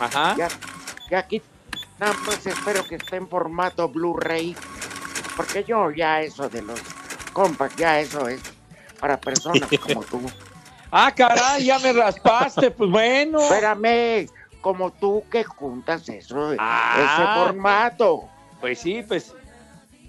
Ajá. 0.00 0.34
Ya, 0.36 0.48
ya 1.08 1.18
aquí 1.20 1.40
nada 2.00 2.14
más 2.26 2.44
espero 2.44 2.84
que 2.84 2.96
esté 2.96 3.14
en 3.16 3.28
formato 3.28 3.88
Blu-ray. 3.88 4.56
Porque 5.36 5.62
yo 5.64 5.90
ya 5.90 6.22
eso 6.22 6.48
de 6.48 6.62
los 6.62 6.80
compact, 7.32 7.78
ya 7.78 8.00
eso 8.00 8.26
es 8.28 8.40
para 8.98 9.20
personas 9.20 9.68
como 9.80 10.02
tú. 10.02 10.20
Ah, 10.92 11.12
caray, 11.14 11.64
ya 11.64 11.80
me 11.80 11.92
raspaste, 11.92 12.70
pues 12.70 12.88
bueno. 12.88 13.40
Espérame, 13.40 14.28
como 14.60 14.92
tú 14.92 15.24
que 15.30 15.42
juntas 15.42 16.08
eso, 16.08 16.54
Ah. 16.58 16.94
ese 16.96 17.44
formato. 17.44 18.28
Pues 18.60 18.78
sí, 18.78 19.04
pues 19.06 19.34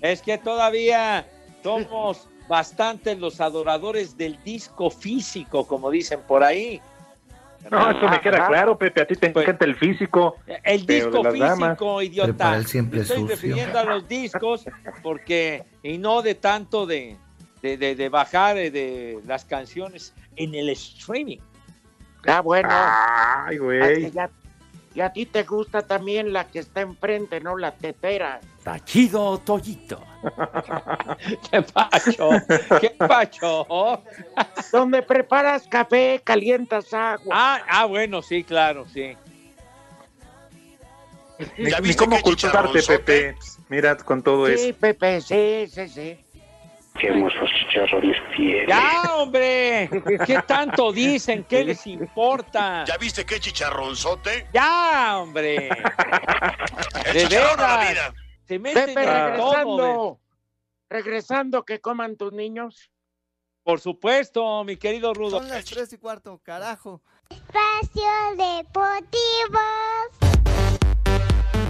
es 0.01 0.21
que 0.21 0.37
todavía 0.37 1.27
somos 1.63 2.29
bastantes 2.47 3.17
los 3.17 3.41
adoradores 3.41 4.15
del 4.15 4.41
disco 4.43 4.89
físico, 4.91 5.65
como 5.67 5.89
dicen 5.89 6.21
por 6.27 6.43
ahí. 6.43 6.79
No, 7.71 7.89
eso 7.91 8.07
me 8.09 8.19
queda 8.21 8.47
claro, 8.47 8.77
Pepe. 8.77 9.01
A 9.01 9.07
ti 9.07 9.15
te 9.15 9.27
encanta 9.27 9.65
el 9.65 9.75
físico. 9.75 10.35
El 10.63 10.85
disco 10.85 11.23
físico, 11.31 12.01
idiota. 12.01 12.63
Siempre 12.63 13.01
Estoy 13.01 13.17
sucio. 13.17 13.35
refiriendo 13.35 13.79
a 13.79 13.83
los 13.83 14.07
discos 14.07 14.65
porque 15.03 15.63
y 15.83 15.97
no 15.97 16.21
de 16.21 16.35
tanto 16.35 16.85
de, 16.85 17.17
de, 17.61 17.77
de- 17.77 17.95
de 17.95 18.09
bajar 18.09 18.57
eh, 18.57 18.71
de 18.71 19.19
las 19.25 19.45
canciones 19.45 20.13
en 20.35 20.55
el 20.55 20.69
streaming. 20.69 21.39
Ah, 22.25 22.41
bueno. 22.41 22.69
Ay, 22.71 23.57
güey. 23.57 24.11
ya- 24.11 24.29
y 24.97 25.01
a 25.01 25.13
ti 25.13 25.27
te 25.27 25.43
gusta 25.43 25.83
también 25.83 26.33
la 26.33 26.47
que 26.47 26.57
está 26.57 26.81
enfrente, 26.81 27.39
no 27.39 27.55
la 27.55 27.71
tetera. 27.71 28.39
Tachido 28.63 29.37
Toyito. 29.37 30.01
¿Qué 31.51 31.61
pacho? 31.61 32.29
¿Qué 32.81 32.89
pacho? 32.97 33.67
Donde 34.71 35.03
preparas 35.03 35.67
café, 35.67 36.19
calientas 36.23 36.95
agua. 36.95 37.27
Ah, 37.31 37.61
ah, 37.69 37.85
bueno, 37.85 38.23
sí, 38.23 38.43
claro, 38.43 38.87
sí. 38.91 39.15
Ni, 41.59 41.69
¿Ya 41.69 41.79
viste 41.79 42.03
cómo 42.03 42.19
culparte? 42.19 42.81
Pepe. 42.81 43.35
Mira, 43.69 43.95
con 43.97 44.23
todo 44.23 44.47
sí, 44.47 44.53
eso. 44.53 44.77
Pepe, 44.79 45.21
sí, 45.21 45.67
sí, 45.67 45.87
sí. 45.89 46.17
Qué 46.99 47.07
hermosos 47.07 47.49
chicharrones 47.59 48.17
tiene. 48.35 48.65
Ya, 48.67 49.15
hombre. 49.15 49.89
¿Qué 50.25 50.41
tanto 50.47 50.91
dicen? 50.91 51.43
¿Qué 51.43 51.63
les 51.63 51.85
importa? 51.87 52.83
¿Ya 52.87 52.97
viste 52.97 53.25
qué 53.25 53.39
chicharronzote? 53.39 54.47
Ya, 54.53 55.17
hombre. 55.19 55.69
El 57.05 57.13
De 57.13 57.23
chicharrón 57.27 57.59
a 57.59 57.67
la 57.67 57.77
veras. 57.77 57.91
vida. 57.93 58.13
Se 58.47 58.59
meten 58.59 58.85
Pepe, 58.85 59.01
en 59.03 59.05
todo. 59.07 59.09
de- 59.09 59.23
regresando. 59.33 60.19
Regresando, 60.89 61.65
que 61.65 61.81
coman 61.81 62.15
tus 62.17 62.31
niños. 62.33 62.89
Por 63.63 63.79
supuesto, 63.81 64.63
mi 64.63 64.77
querido 64.77 65.13
Rudo. 65.13 65.39
Son 65.39 65.49
las 65.49 65.65
tres 65.65 65.91
y 65.93 65.97
cuarto, 65.97 66.39
carajo. 66.43 67.01
Espacio 67.29 68.09
Deportivo. 68.37 69.59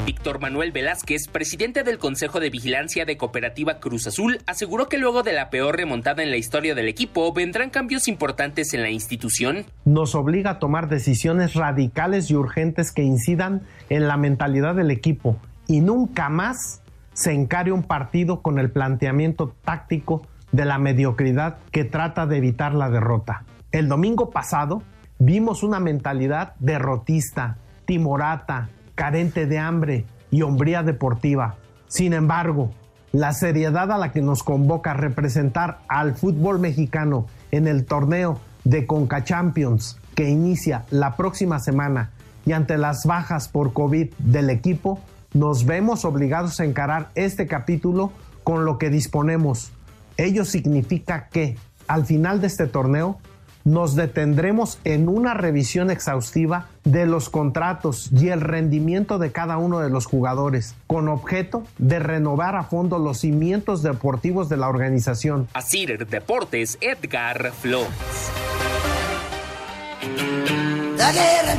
Víctor 0.08 0.40
Manuel 0.40 0.72
Velázquez, 0.72 1.28
presidente 1.28 1.84
del 1.84 1.98
Consejo 1.98 2.40
de 2.40 2.50
Vigilancia 2.50 3.04
de 3.04 3.18
Cooperativa 3.18 3.82
Cruz 3.82 4.08
Azul, 4.08 4.40
aseguró 4.48 4.88
que 4.88 4.98
luego 4.98 5.22
de 5.22 5.34
la 5.34 5.50
peor 5.50 5.76
remontada 5.76 6.24
en 6.24 6.32
la 6.32 6.38
historia 6.38 6.76
del 6.76 6.88
equipo 6.88 7.34
vendrán 7.34 7.70
cambios 7.70 8.08
importantes 8.08 8.74
en 8.74 8.84
la 8.84 8.90
institución. 8.90 9.66
nos 9.84 10.16
obliga 10.16 10.52
a 10.52 10.60
tomar 10.60 10.88
decisiones 10.88 11.56
radicales 11.56 12.32
y 12.32 12.36
urgentes 12.36 12.94
que 12.94 13.04
incidan 13.04 13.64
en 13.90 14.08
la 14.08 14.16
mentalidad 14.16 14.76
del 14.76 14.92
equipo 14.92 15.42
y 15.68 15.82
nunca 15.82 16.30
más 16.30 16.82
se 17.12 17.34
encare 17.34 17.74
un 17.74 17.84
partido 17.84 18.42
con 18.42 18.60
el 18.60 18.72
planteamiento 18.72 19.54
táctico 19.66 20.26
de 20.54 20.64
la 20.64 20.78
mediocridad 20.78 21.58
que 21.72 21.84
trata 21.84 22.26
de 22.26 22.38
evitar 22.38 22.74
la 22.74 22.90
derrota. 22.90 23.44
El 23.74 23.90
domingo 23.90 24.30
pasado 24.30 24.84
vimos 25.20 25.64
una 25.64 25.82
mentalidad 25.82 26.54
derrotista, 26.60 27.58
timorata, 27.84 28.70
carente 28.98 29.46
de 29.46 29.60
hambre 29.60 30.06
y 30.32 30.42
hombría 30.42 30.82
deportiva. 30.82 31.56
Sin 31.88 32.14
embargo, 32.14 32.72
la 33.12 33.32
seriedad 33.32 33.92
a 33.92 33.98
la 33.98 34.12
que 34.12 34.24
nos 34.24 34.42
convoca 34.42 34.96
representar 34.96 35.80
al 35.88 36.16
fútbol 36.16 36.60
mexicano 36.60 37.28
en 37.52 37.68
el 37.68 37.86
torneo 37.86 38.40
de 38.64 38.88
Conca 38.88 39.24
Champions 39.24 40.00
que 40.16 40.28
inicia 40.28 40.84
la 40.90 41.16
próxima 41.16 41.60
semana 41.60 42.10
y 42.46 42.54
ante 42.54 42.78
las 42.80 43.06
bajas 43.06 43.48
por 43.48 43.72
COVID 43.72 44.12
del 44.18 44.50
equipo, 44.50 45.00
nos 45.34 45.66
vemos 45.66 46.04
obligados 46.04 46.60
a 46.60 46.66
encarar 46.66 47.10
este 47.14 47.46
capítulo 47.46 48.12
con 48.44 48.66
lo 48.66 48.80
que 48.80 48.90
disponemos. 48.90 49.72
Ello 50.18 50.44
significa 50.44 51.28
que 51.28 51.56
al 51.88 52.06
final 52.06 52.42
de 52.42 52.48
este 52.48 52.66
torneo 52.66 53.20
nos 53.68 53.96
detendremos 53.96 54.80
en 54.86 55.10
una 55.10 55.34
revisión 55.34 55.92
exhaustiva 55.92 56.70
de 56.86 57.06
los 57.06 57.30
contratos 57.30 58.10
y 58.14 58.30
el 58.30 58.40
rendimiento 58.40 59.20
de 59.20 59.34
cada 59.34 59.58
uno 59.58 59.80
de 59.80 59.90
los 59.90 60.06
jugadores, 60.06 60.74
con 60.88 61.10
objeto 61.10 61.64
de 61.78 62.00
renovar 62.00 62.56
a 62.56 62.64
fondo 62.64 62.98
los 62.98 63.20
cimientos 63.20 63.84
deportivos 63.84 64.48
de 64.48 64.56
la 64.56 64.70
organización. 64.70 65.50
Asir 65.54 66.08
Deportes, 66.08 66.78
Edgar 66.80 67.52
Flores. 67.52 67.92
La 70.98 71.12
guerra 71.12 71.56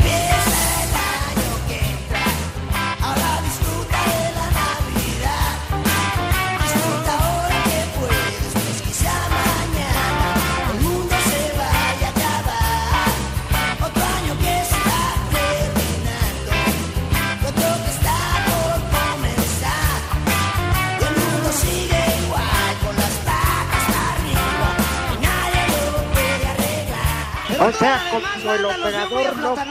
O 27.61 27.73
sea, 27.73 28.01
como 28.11 28.53
el 28.53 28.65
operador 28.65 29.37
loco, 29.39 29.63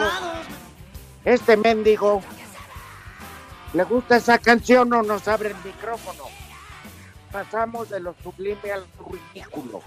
este 1.23 1.55
mendigo, 1.55 2.21
¿le 3.73 3.83
gusta 3.83 4.17
esa 4.17 4.37
canción 4.39 4.91
o 4.91 5.03
nos 5.03 5.27
abre 5.27 5.49
el 5.49 5.55
micrófono? 5.63 6.25
Pasamos 7.31 7.89
de 7.89 8.01
lo 8.01 8.13
sublime 8.21 8.71
al 8.73 8.85
ridículo. 9.33 9.81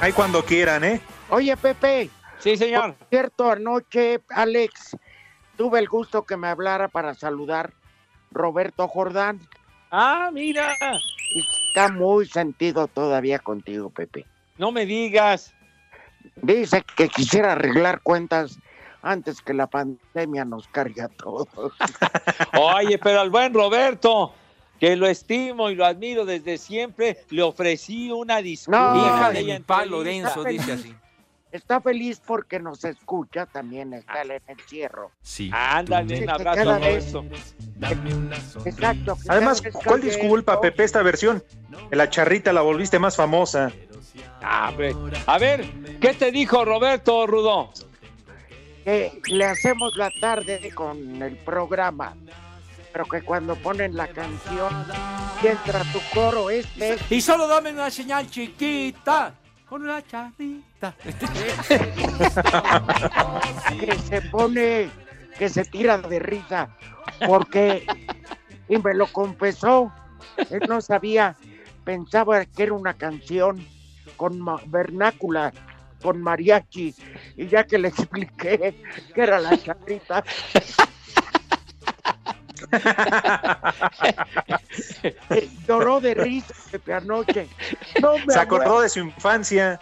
Ahí 0.00 0.12
cuando 0.12 0.44
quieran, 0.44 0.82
¿eh? 0.82 1.00
Oye, 1.30 1.56
Pepe. 1.56 2.10
Sí, 2.40 2.56
señor. 2.56 2.94
Por 2.94 3.08
cierto, 3.08 3.50
anoche, 3.50 4.20
Alex, 4.30 4.96
tuve 5.56 5.78
el 5.78 5.88
gusto 5.88 6.24
que 6.24 6.36
me 6.36 6.48
hablara 6.48 6.88
para 6.88 7.14
saludar 7.14 7.72
Roberto 8.32 8.88
Jordán. 8.88 9.40
Ah, 9.90 10.30
mira. 10.32 10.72
Está 11.68 11.88
muy 11.92 12.26
sentido 12.26 12.88
todavía 12.88 13.38
contigo, 13.38 13.90
Pepe. 13.90 14.26
No 14.56 14.72
me 14.72 14.86
digas. 14.86 15.54
Dice 16.36 16.84
que 16.96 17.08
quisiera 17.08 17.52
arreglar 17.52 18.00
cuentas 18.02 18.58
antes 19.02 19.40
que 19.40 19.54
la 19.54 19.66
pandemia 19.66 20.44
nos 20.44 20.68
cargue 20.68 21.02
a 21.02 21.08
todos. 21.08 21.48
Oye, 22.60 22.98
pero 22.98 23.20
al 23.20 23.30
buen 23.30 23.54
Roberto, 23.54 24.32
que 24.80 24.96
lo 24.96 25.06
estimo 25.06 25.70
y 25.70 25.74
lo 25.74 25.84
admiro 25.84 26.24
desde 26.24 26.58
siempre, 26.58 27.18
le 27.30 27.42
ofrecí 27.42 28.10
una 28.10 28.38
disculpa. 28.38 28.94
No, 28.94 29.06
Hija 29.06 29.28
de 29.28 29.34
de 29.34 29.40
Ella 29.40 29.54
mi 29.54 29.64
pa 29.64 29.82
entrevista. 29.82 29.96
Lorenzo, 29.96 30.44
dice 30.44 30.72
así. 30.72 30.94
Está 31.50 31.80
feliz 31.80 32.20
porque 32.24 32.60
nos 32.60 32.84
escucha, 32.84 33.46
también 33.46 33.94
está 33.94 34.22
en 34.22 34.32
el 34.32 34.42
encierro. 34.46 35.10
Sí. 35.22 35.50
Ándale, 35.52 36.22
un 36.22 36.30
abrazo 36.30 36.70
a 36.70 36.78
vez- 36.78 37.12
Roberto. 37.12 37.36
Exacto. 38.66 39.16
que 39.16 39.28
Además, 39.28 39.62
cada 39.62 39.72
vez 39.74 39.84
¿cuál 39.84 40.00
disculpa. 40.02 40.60
Pepe, 40.60 40.84
esta 40.84 41.02
versión? 41.02 41.42
La 41.90 42.10
charrita 42.10 42.52
la 42.52 42.60
volviste 42.60 42.98
más 42.98 43.16
famosa. 43.16 43.72
Ah. 44.42 44.72
A 45.26 45.38
ver, 45.38 45.64
¿qué 46.00 46.14
te 46.14 46.30
dijo 46.30 46.64
Roberto 46.64 47.26
Rudo? 47.26 47.72
Que 48.84 49.20
le 49.26 49.44
hacemos 49.44 49.96
la 49.96 50.10
tarde 50.20 50.70
con 50.74 51.22
el 51.22 51.36
programa, 51.36 52.14
pero 52.92 53.04
que 53.06 53.22
cuando 53.22 53.56
ponen 53.56 53.96
la 53.96 54.08
canción 54.08 54.86
y 55.42 55.46
entra 55.46 55.82
tu 55.92 56.00
coro 56.12 56.50
este, 56.50 56.96
Y 57.10 57.20
solo 57.20 57.46
dame 57.48 57.70
una 57.72 57.90
señal 57.90 58.30
chiquita. 58.30 59.34
Con 59.68 59.82
una 59.82 60.02
charrita. 60.06 60.66
Que 63.80 63.98
se 64.08 64.22
pone, 64.22 64.90
que 65.38 65.48
se 65.48 65.64
tira 65.64 65.98
de 65.98 66.18
risa, 66.18 66.68
porque, 67.26 67.86
y 68.68 68.78
me 68.78 68.94
lo 68.94 69.06
confesó, 69.08 69.92
él 70.50 70.62
no 70.68 70.80
sabía, 70.80 71.36
pensaba 71.84 72.44
que 72.44 72.64
era 72.64 72.72
una 72.74 72.94
canción 72.94 73.64
con 74.16 74.44
vernácula, 74.66 75.52
con 76.02 76.20
mariachi, 76.22 76.94
y 77.36 77.46
ya 77.48 77.64
que 77.64 77.78
le 77.78 77.88
expliqué 77.88 78.80
que 79.14 79.20
era 79.20 79.40
la 79.40 79.56
charrita, 79.56 80.22
lloró 85.66 86.00
de 86.00 86.14
risa 86.14 86.54
Pepe, 86.70 86.94
anoche. 86.94 87.48
No 88.02 88.18
me 88.18 88.32
Se 88.32 88.38
acordó 88.38 88.80
de 88.80 88.88
su 88.88 89.00
infancia. 89.00 89.80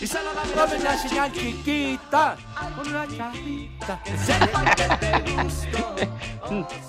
Y 0.00 0.06
solo 0.06 0.34
dame 0.34 0.52
una 0.80 0.98
señal 0.98 1.32
chiquita. 1.32 2.36
Con 2.76 2.88
una 2.88 3.06
charrita. 3.16 4.02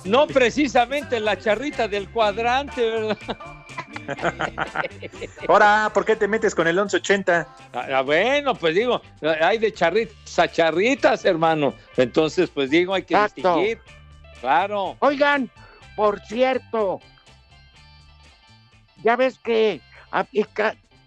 No 0.05 0.25
precisamente 0.27 1.19
la 1.19 1.37
charrita 1.37 1.87
del 1.87 2.09
cuadrante, 2.09 2.89
¿verdad? 2.89 3.17
Ahora, 5.47 5.91
¿por 5.93 6.05
qué 6.05 6.15
te 6.15 6.27
metes 6.27 6.55
con 6.55 6.67
el 6.67 6.75
1180? 6.75 7.47
Ah, 7.73 8.01
bueno, 8.01 8.55
pues 8.55 8.75
digo, 8.75 9.01
hay 9.41 9.59
de 9.59 9.71
charritas 9.73 10.39
a 10.39 10.51
charritas, 10.51 11.23
hermano. 11.23 11.75
Entonces, 11.97 12.49
pues 12.49 12.69
digo, 12.71 12.95
hay 12.95 13.03
que 13.03 13.13
Exacto. 13.13 13.35
distinguir. 13.35 13.79
Claro. 14.41 14.97
Oigan, 14.99 15.49
por 15.95 16.19
cierto, 16.21 16.99
ya 19.03 19.15
ves 19.15 19.37
que 19.37 19.81
a- 20.13 20.27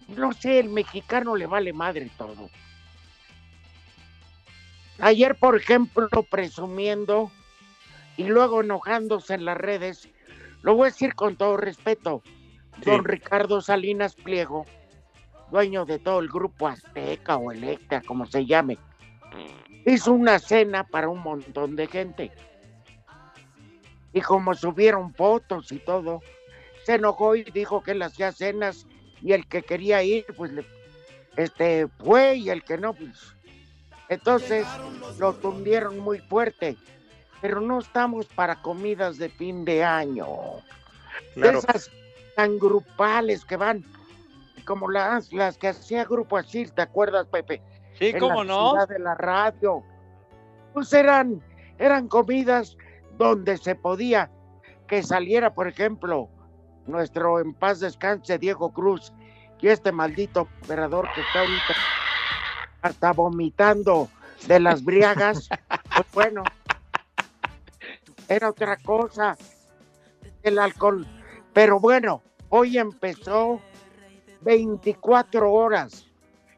no 0.09 0.33
sé, 0.33 0.59
el 0.59 0.69
mexicano 0.69 1.35
le 1.35 1.47
vale 1.47 1.73
madre 1.73 2.09
todo. 2.17 2.49
Ayer, 4.99 5.35
por 5.35 5.55
ejemplo, 5.55 6.09
presumiendo 6.29 7.31
y 8.17 8.23
luego 8.23 8.61
enojándose 8.61 9.35
en 9.35 9.45
las 9.45 9.57
redes, 9.57 10.09
lo 10.63 10.75
voy 10.75 10.87
a 10.87 10.91
decir 10.91 11.13
con 11.13 11.35
todo 11.35 11.57
respeto, 11.57 12.21
Sí. 12.83 12.89
don 12.91 13.03
Ricardo 13.05 13.61
Salinas 13.61 14.15
Pliego, 14.15 14.65
dueño 15.51 15.85
de 15.85 15.99
todo 15.99 16.19
el 16.19 16.29
grupo 16.29 16.67
Azteca 16.67 17.37
o 17.37 17.51
Electra, 17.51 18.01
como 18.01 18.25
se 18.25 18.45
llame, 18.45 18.77
hizo 19.85 20.11
una 20.13 20.39
cena 20.39 20.83
para 20.83 21.09
un 21.09 21.19
montón 21.19 21.75
de 21.75 21.87
gente. 21.87 22.31
Y 24.13 24.21
como 24.21 24.55
subieron 24.55 25.13
fotos 25.13 25.71
y 25.71 25.79
todo, 25.79 26.21
se 26.85 26.95
enojó 26.95 27.35
y 27.35 27.43
dijo 27.43 27.83
que 27.83 27.91
él 27.91 28.01
hacía 28.01 28.31
cenas 28.31 28.87
y 29.21 29.33
el 29.33 29.47
que 29.47 29.63
quería 29.63 30.03
ir, 30.03 30.25
pues 30.35 30.51
le, 30.51 30.65
este 31.35 31.87
fue 31.87 32.35
y 32.35 32.49
el 32.49 32.63
que 32.63 32.77
no, 32.77 32.93
pues. 32.93 33.35
Entonces 34.09 34.65
lo 35.19 35.33
tundieron 35.33 35.99
muy 35.99 36.19
fuerte. 36.19 36.77
Pero 37.41 37.61
no 37.61 37.79
estamos 37.79 38.25
para 38.25 38.61
comidas 38.61 39.17
de 39.17 39.29
fin 39.29 39.63
de 39.63 39.83
año. 39.83 40.27
Claro. 41.35 41.59
Esas 41.59 41.91
tan 42.35 42.57
grupales 42.57 43.45
que 43.45 43.57
van, 43.57 43.85
como 44.65 44.89
las, 44.89 45.31
las 45.31 45.57
que 45.57 45.67
hacía 45.67 46.03
Grupo 46.05 46.37
Asir, 46.37 46.71
¿te 46.71 46.81
acuerdas, 46.81 47.27
Pepe? 47.27 47.61
Sí, 47.99 48.07
en 48.07 48.19
cómo 48.19 48.43
la 48.43 48.53
no. 48.53 48.69
ciudad 48.71 48.87
de 48.87 48.99
la 48.99 49.15
radio. 49.15 49.83
Pues 50.73 50.91
eran, 50.93 51.41
eran 51.77 52.07
comidas 52.07 52.75
donde 53.17 53.57
se 53.57 53.75
podía 53.75 54.31
que 54.87 55.03
saliera, 55.03 55.53
por 55.53 55.67
ejemplo, 55.67 56.29
nuestro 56.87 57.39
en 57.39 57.53
paz 57.53 57.79
descanse 57.79 58.37
Diego 58.37 58.69
Cruz 58.69 59.13
y 59.61 59.67
este 59.67 59.91
maldito 59.91 60.47
operador 60.63 61.07
que 61.13 61.21
está 61.21 61.39
ahorita 61.39 61.75
hasta 62.81 63.13
vomitando 63.13 64.09
de 64.47 64.59
las 64.59 64.83
briagas. 64.83 65.49
Pues 65.95 66.11
bueno, 66.13 66.43
era 68.27 68.49
otra 68.49 68.77
cosa, 68.77 69.35
el 70.43 70.59
alcohol. 70.59 71.07
Pero 71.53 71.79
bueno, 71.79 72.21
hoy 72.49 72.77
empezó 72.77 73.61
24 74.41 75.51
horas 75.51 76.07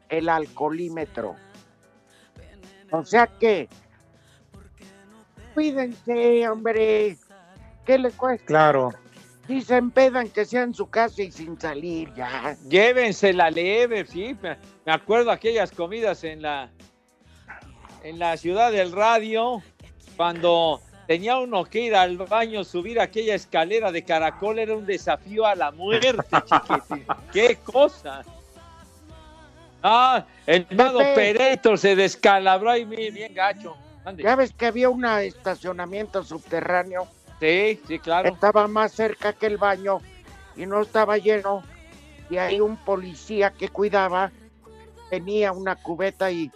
el 0.08 0.28
alcoholímetro. 0.28 1.36
O 2.90 3.04
sea 3.04 3.26
que, 3.26 3.68
cuídense, 5.54 6.48
hombre. 6.48 7.16
¿Qué 7.86 7.98
le 7.98 8.10
cuesta? 8.10 8.46
Claro. 8.46 8.92
Si 9.46 9.62
se 9.62 9.76
empedan, 9.76 10.28
que 10.28 10.44
sea 10.44 10.62
en 10.62 10.74
su 10.74 10.88
casa 10.88 11.22
y 11.22 11.32
sin 11.32 11.60
salir 11.60 12.12
ya. 12.14 12.56
Llévense 12.68 13.32
la 13.32 13.50
leve, 13.50 14.06
sí. 14.06 14.36
Me 14.42 14.92
acuerdo 14.92 15.30
aquellas 15.30 15.72
comidas 15.72 16.22
en 16.24 16.42
la 16.42 16.70
en 18.02 18.18
la 18.18 18.36
ciudad 18.36 18.72
del 18.72 18.92
radio 18.92 19.62
cuando 20.16 20.80
tenía 21.06 21.38
uno 21.38 21.64
que 21.64 21.80
ir 21.80 21.94
al 21.94 22.16
baño, 22.16 22.64
subir 22.64 23.00
aquella 23.00 23.34
escalera 23.34 23.92
de 23.92 24.04
caracol 24.04 24.58
era 24.58 24.76
un 24.76 24.86
desafío 24.86 25.46
a 25.46 25.54
la 25.54 25.70
muerte, 25.70 26.12
chiquitín. 26.46 27.06
Qué 27.32 27.56
cosa. 27.56 28.22
Ah, 29.82 30.24
el 30.46 30.66
lado 30.70 30.98
Pepe. 30.98 31.14
Pereito 31.14 31.76
se 31.76 31.96
descalabró 31.96 32.72
bien, 32.74 33.14
bien 33.14 33.34
gacho. 33.34 33.76
Ande. 34.04 34.22
Ya 34.22 34.36
ves 34.36 34.52
que 34.52 34.66
había 34.66 34.88
un 34.88 35.04
estacionamiento 35.04 36.22
subterráneo. 36.22 37.08
Sí, 37.40 37.80
sí, 37.88 37.98
claro. 37.98 38.28
Estaba 38.28 38.68
más 38.68 38.92
cerca 38.92 39.32
que 39.32 39.46
el 39.46 39.56
baño 39.56 39.98
y 40.56 40.66
no 40.66 40.82
estaba 40.82 41.16
lleno. 41.18 41.62
y 42.28 42.36
ahí 42.36 42.60
un 42.60 42.76
policía 42.76 43.50
que 43.50 43.68
cuidaba 43.68 44.30
tenía 45.10 45.50
una 45.50 45.74
cubeta 45.74 46.30
y 46.30 46.52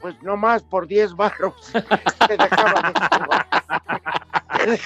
pues 0.00 0.22
nomás 0.22 0.62
por 0.62 0.86
10 0.86 1.14
barros 1.16 1.54
te 2.28 2.36
dejaba 2.36 2.92
deshogar, 2.92 3.46
el 4.68 4.80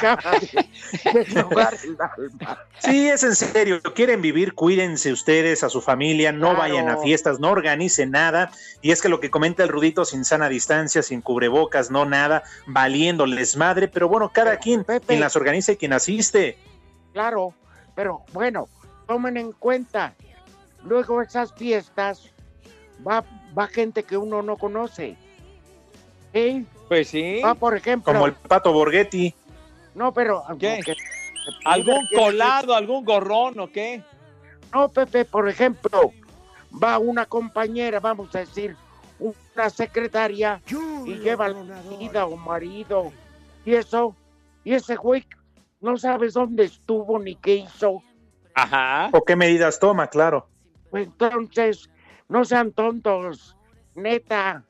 alma. 2.01 2.59
Sí, 2.79 3.09
es 3.09 3.23
en 3.23 3.35
serio. 3.35 3.81
Quieren 3.95 4.23
vivir, 4.23 4.55
cuídense 4.55 5.13
ustedes, 5.13 5.63
a 5.63 5.69
su 5.69 5.81
familia, 5.81 6.33
no 6.33 6.51
Claro. 6.51 6.59
vayan 6.59 6.89
a 6.89 6.97
fiestas, 6.99 7.41
no 7.41 7.51
organicen 7.51 8.11
nada. 8.11 8.51
Y 8.81 8.91
es 8.91 9.03
que 9.03 9.09
lo 9.09 9.21
que 9.21 9.31
comenta 9.31 9.63
el 9.63 9.69
Rudito, 9.69 10.05
sin 10.05 10.25
sana 10.25 10.49
distancia, 10.49 11.03
sin 11.03 11.21
cubrebocas, 11.21 11.91
no 11.91 12.05
nada, 12.05 12.43
valiéndoles 12.67 13.57
madre. 13.57 13.89
Pero 13.89 14.09
bueno, 14.09 14.31
cada 14.33 14.59
quien, 14.59 14.85
quien 14.85 15.21
las 15.21 15.37
organiza 15.37 15.73
y 15.73 15.77
quien 15.77 15.93
asiste. 15.93 16.59
Claro, 17.13 17.55
pero 17.95 18.23
bueno, 18.33 18.69
tomen 19.07 19.37
en 19.37 19.53
cuenta, 19.53 20.15
luego 20.85 21.23
esas 21.23 21.53
fiestas 21.53 22.31
va, 23.07 23.25
va 23.57 23.67
gente 23.69 24.03
que 24.03 24.17
uno 24.17 24.43
no 24.43 24.57
conoce. 24.57 25.17
¿Sí? 26.33 26.67
Pues 26.89 27.09
sí. 27.09 27.41
Va, 27.45 27.55
por 27.55 27.77
ejemplo, 27.77 28.13
Como 28.13 28.27
el 28.27 28.33
pato 28.33 28.73
Borghetti. 28.73 29.35
No, 29.95 30.13
pero 30.13 30.43
¿Qué? 30.59 30.81
que- 30.85 30.97
¿Algún 31.65 32.07
que- 32.09 32.17
colado, 32.17 32.75
algún 32.75 33.05
gorrón 33.05 33.59
o 33.61 33.71
qué? 33.71 34.03
No, 34.73 34.89
Pepe, 34.89 35.25
por 35.25 35.49
ejemplo, 35.49 36.13
va 36.83 36.99
una 36.99 37.27
compañera, 37.27 38.01
vamos 38.01 38.35
a 38.35 38.41
decir, 38.41 38.77
una 39.19 39.71
secretaria 39.71 40.61
y 41.05 41.15
lleva 41.17 41.53
marido 41.53 42.27
o 42.29 42.37
marido 42.37 43.13
y 43.65 43.75
eso, 43.75 44.17
y 44.65 44.73
ese 44.75 44.97
güey 44.97 45.25
no 45.81 45.97
sabes 45.97 46.35
dónde 46.35 46.65
estuvo 46.65 47.19
ni 47.19 47.35
qué 47.37 47.57
hizo. 47.57 48.03
Ajá. 48.55 49.11
¿O 49.13 49.25
qué 49.25 49.37
medidas 49.37 49.79
toma? 49.79 50.07
Claro. 50.09 50.47
Pues 50.91 51.07
entonces, 51.07 51.91
no 52.29 52.45
sean 52.45 52.73
tontos, 52.73 53.57
neta. 53.95 54.65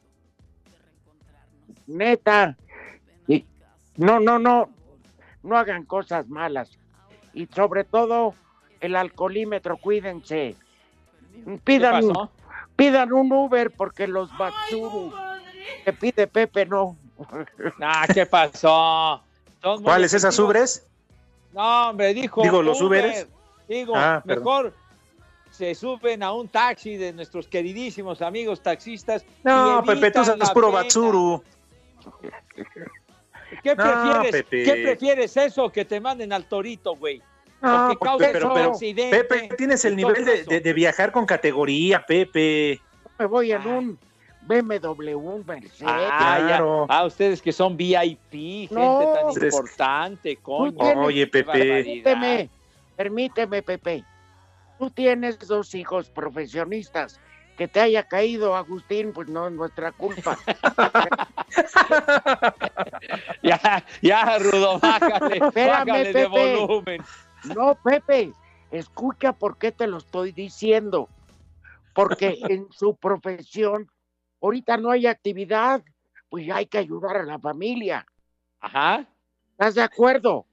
Neta. 1.86 2.56
Y 3.26 3.44
no, 3.96 4.20
no, 4.20 4.38
no, 4.38 4.68
no 5.42 5.56
hagan 5.56 5.84
cosas 5.84 6.28
malas. 6.28 6.70
Y 7.34 7.46
sobre 7.46 7.84
todo, 7.84 8.34
el 8.80 8.96
alcoholímetro, 8.96 9.76
cuídense. 9.76 10.56
Pidan, 11.64 12.08
pasó? 12.08 12.30
pidan 12.76 13.12
un 13.12 13.32
Uber 13.32 13.70
porque 13.70 14.06
los 14.06 14.36
Batsuru 14.36 15.12
que 15.84 15.92
pide 15.92 16.26
Pepe 16.26 16.66
no. 16.66 16.96
Ah, 17.80 18.06
¿qué 18.12 18.26
pasó? 18.26 19.22
¿Cuáles 19.82 20.12
esas 20.12 20.38
ubres? 20.38 20.86
No, 21.52 21.90
hombre, 21.90 22.12
dijo. 22.14 22.42
Digo, 22.42 22.62
los 22.62 22.80
Uber. 22.80 23.04
Uberes. 23.04 23.26
Digo, 23.68 23.94
Ah, 23.96 24.22
perdón. 24.24 24.44
mejor 24.44 24.74
se 25.50 25.74
suben 25.74 26.22
a 26.22 26.32
un 26.32 26.48
taxi 26.48 26.96
de 26.96 27.12
nuestros 27.12 27.46
queridísimos 27.46 28.22
amigos 28.22 28.62
taxistas. 28.62 29.24
No, 29.44 29.82
Pepe, 29.84 30.10
tú 30.10 30.24
sabes 30.24 30.50
puro. 30.50 30.72
Batsuru. 30.72 31.42
¿Qué 33.62 33.74
No, 33.76 33.84
prefieres? 33.84 34.32
Pepe. 34.42 34.64
¿Qué 34.64 34.82
prefieres 34.82 35.36
eso 35.36 35.70
que 35.70 35.84
te 35.84 36.00
manden 36.00 36.32
al 36.32 36.44
torito, 36.46 36.96
güey? 36.96 37.22
No, 37.60 37.88
Porque 37.90 38.04
causa 38.04 38.26
Pepe, 38.26 38.32
pero, 38.32 38.48
un 38.48 38.54
pero, 38.54 39.10
Pepe, 39.10 39.48
tienes 39.56 39.84
el 39.84 39.94
nivel 39.94 40.24
de, 40.24 40.34
eso. 40.40 40.50
de- 40.50 40.60
de 40.60 40.72
viajar 40.72 41.12
con 41.12 41.24
categoría, 41.26 42.04
Pepe. 42.04 42.80
Me 43.18 43.26
voy 43.26 43.52
en 43.52 43.64
un 43.66 43.98
BMW, 44.48 45.14
un 45.14 45.44
Mercedes. 45.46 45.82
Ah, 45.86 46.38
ya. 46.40 46.46
Claro. 46.48 46.86
Ah, 46.88 47.04
ustedes 47.04 47.40
que 47.40 47.52
son 47.52 47.76
VIP, 47.76 48.68
gente 48.68 48.74
No. 48.74 49.12
tan 49.14 49.44
importante, 49.44 50.36
coño. 50.38 50.76
Oye, 51.04 51.24
Pepe. 51.28 51.52
Permíteme, 51.52 52.50
permíteme, 52.96 53.62
Pepe. 53.62 54.04
Tú 54.80 54.90
tienes 54.90 55.38
dos 55.38 55.72
hijos 55.76 56.10
profesionistas. 56.10 57.20
Que 57.56 57.68
te 57.68 57.80
haya 57.80 58.04
caído, 58.04 58.56
Agustín, 58.56 59.12
pues 59.12 59.28
no 59.28 59.46
es 59.46 59.52
nuestra 59.52 59.92
culpa. 59.92 60.38
Ya, 63.42 63.84
ya, 64.00 64.38
Rudo, 64.38 64.78
bájale, 64.78 65.38
Espérame, 65.38 65.86
bájale 65.86 66.12
de 66.12 66.12
Pepe. 66.12 66.56
volumen. 66.56 67.02
No, 67.54 67.74
Pepe, 67.74 68.32
escucha 68.70 69.32
por 69.32 69.58
qué 69.58 69.72
te 69.72 69.86
lo 69.86 69.98
estoy 69.98 70.32
diciendo. 70.32 71.08
Porque 71.94 72.38
en 72.48 72.70
su 72.72 72.96
profesión, 72.96 73.90
ahorita 74.40 74.76
no 74.76 74.90
hay 74.90 75.06
actividad, 75.06 75.82
pues 76.30 76.48
hay 76.50 76.66
que 76.66 76.78
ayudar 76.78 77.16
a 77.16 77.24
la 77.24 77.38
familia. 77.38 78.06
Ajá, 78.60 79.06
¿Estás 79.52 79.74
de 79.74 79.82
acuerdo? 79.82 80.46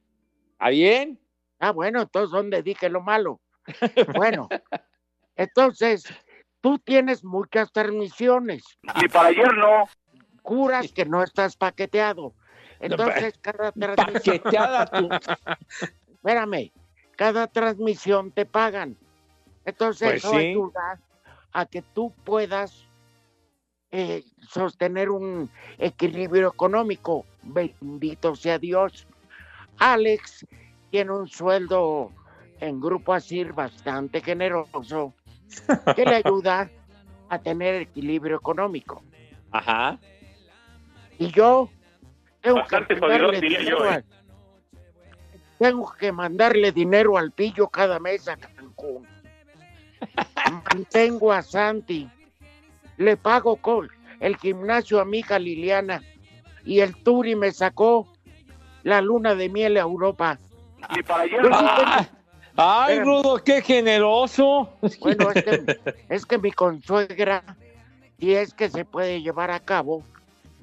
¿está 0.51 0.69
bien? 0.69 1.19
Ah, 1.59 1.71
bueno, 1.71 2.01
entonces, 2.01 2.31
¿dónde 2.31 2.61
dije 2.61 2.89
lo 2.89 3.01
malo? 3.01 3.39
Bueno, 4.15 4.49
entonces, 5.35 6.03
tú 6.61 6.79
tienes 6.79 7.23
muchas 7.23 7.71
transmisiones. 7.71 8.63
Ni 9.01 9.07
para 9.07 9.29
ayer 9.29 9.55
no. 9.55 9.85
Juras 10.41 10.91
que 10.91 11.05
no 11.05 11.23
estás 11.23 11.55
paqueteado. 11.55 12.33
Entonces, 12.79 13.37
cada 13.41 13.71
transmisión. 13.71 14.39
Paqueteada 14.39 14.85
tú. 14.85 15.09
Espérame, 16.09 16.71
cada 17.15 17.47
transmisión 17.47 18.31
te 18.31 18.45
pagan. 18.45 18.95
Entonces, 19.65 20.09
Pues 20.09 20.23
eso 20.23 20.31
sí. 20.31 20.37
ayuda 20.37 20.99
a 21.51 21.65
que 21.65 21.81
tú 21.81 22.13
puedas 22.23 22.85
eh, 23.91 24.23
sostener 24.47 25.09
un 25.09 25.49
equilibrio 25.77 26.49
económico. 26.49 27.25
Bendito 27.43 28.35
sea 28.35 28.57
Dios. 28.59 29.07
Alex 29.77 30.45
tiene 30.89 31.11
un 31.11 31.27
sueldo 31.27 32.11
en 32.59 32.79
Grupo 32.79 33.13
Asir 33.13 33.53
bastante 33.53 34.21
generoso 34.21 35.13
que 35.95 36.05
le 36.05 36.15
ayuda 36.15 36.69
a 37.29 37.39
tener 37.39 37.75
equilibrio 37.75 38.37
económico. 38.37 39.03
Ajá. 39.51 39.97
Y 41.17 41.31
yo 41.31 41.69
tengo 42.41 42.57
Bastante 42.57 42.95
que 42.95 43.01
mandarle 43.01 43.41
diría 43.41 43.59
yo, 43.59 43.63
dinero 43.65 43.85
¿eh? 43.85 43.93
al- 43.95 44.05
tengo 45.59 45.93
que 45.99 46.11
mandarle 46.11 46.71
dinero 46.71 47.17
al 47.17 47.31
pillo 47.31 47.67
cada 47.67 47.99
mes 47.99 48.27
a 48.29 48.37
Cancún. 48.37 49.05
Mantengo 50.73 51.31
a 51.33 51.41
Santi. 51.41 52.09
Le 52.97 53.17
pago 53.17 53.57
con 53.57 53.89
el 54.19 54.37
gimnasio 54.37 54.99
a 54.99 55.05
mi 55.05 55.19
hija 55.19 55.37
Liliana. 55.39 56.01
Y 56.65 56.79
el 56.81 56.95
Turi 57.03 57.35
me 57.35 57.51
sacó 57.51 58.11
la 58.83 59.01
luna 59.01 59.35
de 59.35 59.49
miel 59.49 59.77
a 59.77 59.81
Europa. 59.81 60.39
Ni 60.95 61.03
para 61.03 61.23
ayer 61.23 61.41
Yo 61.43 61.49
no. 61.49 61.59
sí 61.59 61.65
tengo- 61.65 61.81
Ah, 61.85 62.07
Ay. 62.61 62.99
Rudo, 62.99 63.41
qué 63.43 63.61
generoso. 63.61 64.69
Bueno, 64.99 65.31
es 65.31 65.43
que, 65.43 65.79
es 66.09 66.25
que 66.25 66.37
mi 66.37 66.51
consuegra, 66.51 67.43
si 68.19 68.33
es 68.35 68.53
que 68.53 68.69
se 68.69 68.83
puede 68.83 69.21
llevar 69.21 69.49
a 69.49 69.61
cabo, 69.61 70.03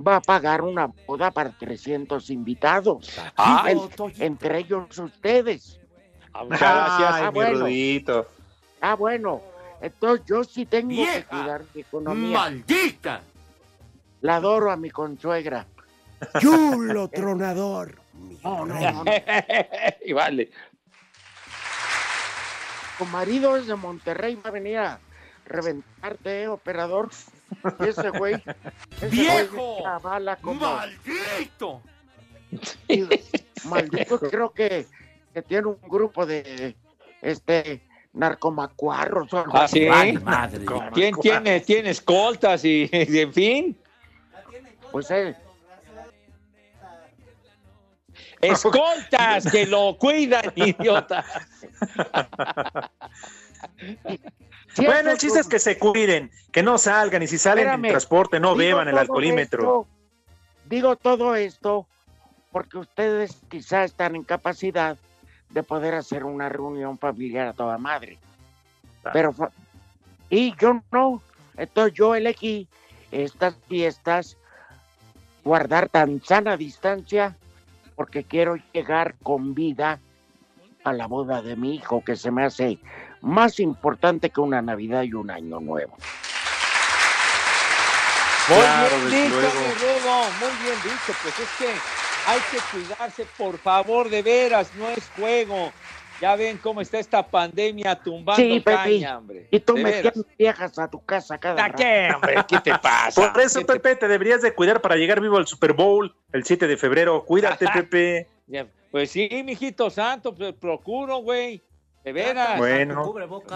va 0.06 0.16
a 0.16 0.20
pagar 0.20 0.60
una 0.60 0.90
boda 1.06 1.30
para 1.30 1.50
300 1.50 2.28
invitados. 2.28 3.18
Ah, 3.36 3.64
En- 3.68 3.80
entre 4.18 4.58
ellos 4.58 4.98
ustedes. 4.98 5.80
Ah, 6.34 6.44
muchas 6.44 6.60
gracias. 6.60 7.12
Ah, 7.12 7.30
mi 7.30 7.34
bueno. 7.34 7.58
Rudito. 7.60 8.26
Ah, 8.82 8.94
bueno. 8.94 9.40
Entonces 9.80 10.26
yo 10.26 10.44
sí 10.44 10.66
tengo 10.66 10.90
que 10.90 11.24
cuidar 11.24 11.62
mi 11.74 11.80
economía. 11.80 12.38
¡Maldita! 12.38 13.22
La 14.20 14.36
adoro 14.36 14.70
a 14.70 14.76
mi 14.76 14.90
consuegra. 14.90 15.66
¡Chulo 16.40 17.08
tronador! 17.08 17.94
No, 18.42 18.64
no, 18.66 18.74
no. 18.74 19.04
no. 19.04 19.12
y 20.04 20.12
vale. 20.12 20.50
Tu 22.98 23.04
marido 23.06 23.56
es 23.56 23.66
de 23.66 23.74
Monterrey, 23.74 24.36
va 24.36 24.48
a 24.48 24.52
venir 24.52 24.78
a 24.78 24.98
reventarte, 25.46 26.42
¿eh, 26.42 26.48
operador. 26.48 27.10
Y 27.80 27.88
ese 27.88 28.10
güey. 28.10 28.34
ese 28.96 29.08
¡Viejo! 29.08 29.78
como- 30.42 30.60
¡Maldito! 30.60 31.82
Maldito, 33.64 34.18
creo 34.20 34.50
que, 34.52 34.86
que 35.34 35.42
tiene 35.42 35.68
un 35.68 35.78
grupo 35.88 36.24
de 36.26 36.76
este 37.22 37.82
narcomacuarros 38.12 39.32
o 39.34 39.38
algo 39.38 39.56
¿Ah, 39.56 39.64
así. 39.64 39.80
sí? 39.80 39.88
¡Ay, 39.92 40.12
madre! 40.18 40.64
¿Quién 40.94 41.14
tiene, 41.16 41.60
tiene 41.60 41.90
escoltas 41.90 42.64
y, 42.64 42.88
y 42.92 43.18
en 43.18 43.32
fin? 43.32 43.76
Pues 44.90 45.10
él. 45.10 45.36
Escoltas 48.52 49.50
que 49.50 49.66
lo 49.66 49.96
cuidan, 49.98 50.52
idiota. 50.56 51.24
Bueno, 54.76 55.10
el 55.12 55.18
chiste 55.18 55.40
es 55.40 55.48
que 55.48 55.58
se 55.58 55.78
cuiden, 55.78 56.30
que 56.52 56.62
no 56.62 56.78
salgan 56.78 57.22
y 57.22 57.26
si 57.26 57.38
salen 57.38 57.64
Espérame. 57.64 57.84
en 57.86 57.90
transporte 57.92 58.40
no 58.40 58.54
beban 58.54 58.88
el 58.88 58.98
alcoholímetro. 58.98 59.60
esto- 59.62 59.86
digo 60.68 60.96
todo 60.96 61.34
esto 61.34 61.86
porque 62.52 62.78
ustedes 62.78 63.36
quizá 63.48 63.84
están 63.84 64.16
en 64.16 64.24
capacidad 64.24 64.96
de 65.50 65.62
poder 65.62 65.94
hacer 65.94 66.24
una 66.24 66.48
reunión 66.48 66.98
familiar 66.98 67.48
a 67.48 67.52
toda 67.52 67.78
madre. 67.78 68.18
Pero 69.12 69.34
y 70.28 70.54
yo 70.56 70.82
no. 70.90 71.22
Entonces 71.56 71.94
yo 71.94 72.14
elegí 72.14 72.66
estas 73.12 73.54
fiestas 73.68 74.36
guardar 75.44 75.88
tan 75.88 76.20
sana 76.22 76.56
distancia 76.56 77.36
porque 77.96 78.24
quiero 78.24 78.56
llegar 78.72 79.16
con 79.22 79.54
vida 79.54 80.00
a 80.84 80.92
la 80.92 81.06
boda 81.06 81.42
de 81.42 81.56
mi 81.56 81.74
hijo 81.74 82.04
que 82.04 82.14
se 82.14 82.30
me 82.30 82.44
hace 82.44 82.78
más 83.22 83.58
importante 83.58 84.30
que 84.30 84.40
una 84.40 84.62
Navidad 84.62 85.02
y 85.02 85.14
un 85.14 85.30
Año 85.30 85.58
Nuevo. 85.58 85.96
Muy 88.48 88.58
Claro, 88.58 88.96
bien 89.08 89.24
dicho, 89.24 89.40
mi 89.40 89.40
muy 89.40 90.56
bien 90.62 90.78
dicho. 90.84 91.12
Pues 91.22 91.40
es 91.40 91.48
que 91.58 91.72
hay 92.26 92.40
que 92.52 92.58
cuidarse, 92.70 93.26
por 93.36 93.58
favor, 93.58 94.08
de 94.08 94.22
veras, 94.22 94.70
no 94.76 94.88
es 94.88 95.10
juego. 95.16 95.72
Ya 96.20 96.34
ven 96.36 96.58
cómo 96.58 96.80
está 96.80 96.98
esta 96.98 97.26
pandemia 97.26 97.94
tumbando 97.96 98.42
Sí, 98.42 98.60
Pepe. 98.60 98.76
caña, 98.76 99.18
hombre. 99.18 99.48
Y 99.50 99.60
tú 99.60 99.76
metiendo 99.76 100.24
viejas 100.38 100.78
a 100.78 100.88
tu 100.88 101.04
casa 101.04 101.36
cada 101.38 101.64
¿A 101.64 101.68
rato. 101.68 101.78
qué, 101.82 102.10
hombre? 102.14 102.36
¿Qué 102.48 102.60
te 102.60 102.78
pasa? 102.78 103.32
Por 103.32 103.40
eso, 103.42 103.64
Pepe, 103.66 103.96
te 103.96 104.08
deberías 104.08 104.42
de 104.42 104.54
cuidar 104.54 104.80
para 104.80 104.96
llegar 104.96 105.20
vivo 105.20 105.36
al 105.36 105.46
Super 105.46 105.72
Bowl 105.72 106.14
el 106.32 106.44
7 106.44 106.66
de 106.66 106.76
febrero. 106.76 107.24
Cuídate, 107.24 107.66
Pepe. 107.72 108.26
Pues 108.90 109.10
sí, 109.10 109.28
mijito 109.44 109.90
santo, 109.90 110.34
pues 110.34 110.54
procuro, 110.54 111.18
güey. 111.18 111.60
De 112.06 112.12
veras. 112.12 112.56
Bueno, 112.56 113.12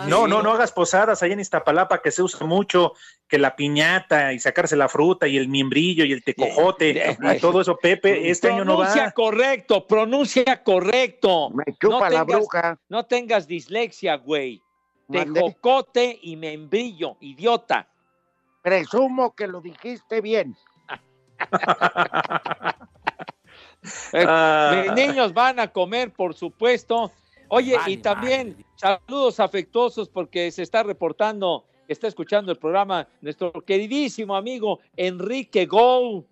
no, 0.09 0.27
no, 0.27 0.43
no 0.43 0.51
hagas 0.51 0.73
posadas 0.73 1.23
allá 1.23 1.35
en 1.35 1.39
Iztapalapa 1.39 2.03
que 2.03 2.11
se 2.11 2.21
usa 2.21 2.45
mucho, 2.45 2.95
que 3.29 3.39
la 3.39 3.55
piñata 3.55 4.33
y 4.33 4.41
sacarse 4.41 4.75
la 4.75 4.89
fruta 4.89 5.29
y 5.29 5.37
el 5.37 5.47
miembrillo 5.47 6.05
y 6.05 6.13
el 6.13 6.25
tecojote 6.25 7.17
y 7.33 7.39
todo 7.39 7.61
eso, 7.61 7.77
Pepe, 7.77 8.29
este 8.29 8.49
año 8.51 8.65
no 8.65 8.75
Pronuncia 8.79 9.05
va. 9.05 9.11
correcto, 9.13 9.87
pronuncia 9.87 10.65
correcto. 10.65 11.51
Me 11.51 11.63
chupa 11.81 12.11
la 12.11 12.25
tengas- 12.27 12.39
bruja. 12.41 12.79
No 12.89 13.07
tengas 13.07 13.47
dislexia, 13.47 14.17
güey. 14.17 14.61
Mandé. 15.07 15.33
Tejocote 15.41 16.19
y 16.21 16.35
membrillo, 16.35 17.19
idiota. 17.21 17.87
Presumo 18.63 19.33
que 19.37 19.47
lo 19.47 19.61
dijiste 19.61 20.21
bien. 20.21 20.57
Eh, 24.13 24.25
Ah. 24.29 24.83
Mis 24.85 24.93
niños 24.93 25.33
van 25.33 25.59
a 25.61 25.69
comer, 25.69 26.13
por 26.13 26.35
supuesto. 26.35 27.11
Oye, 27.51 27.77
Vale, 27.77 27.93
y 27.93 27.97
también 27.99 28.65
saludos 28.77 29.41
afectuosos 29.41 30.09
porque 30.09 30.51
se 30.51 30.63
está 30.63 30.83
reportando, 30.83 31.65
está 31.89 32.07
escuchando 32.07 32.53
el 32.53 32.59
programa 32.59 33.07
nuestro 33.21 33.53
queridísimo 33.53 34.37
amigo 34.37 34.81
Enrique 34.97 35.67
Gou, 35.67 36.27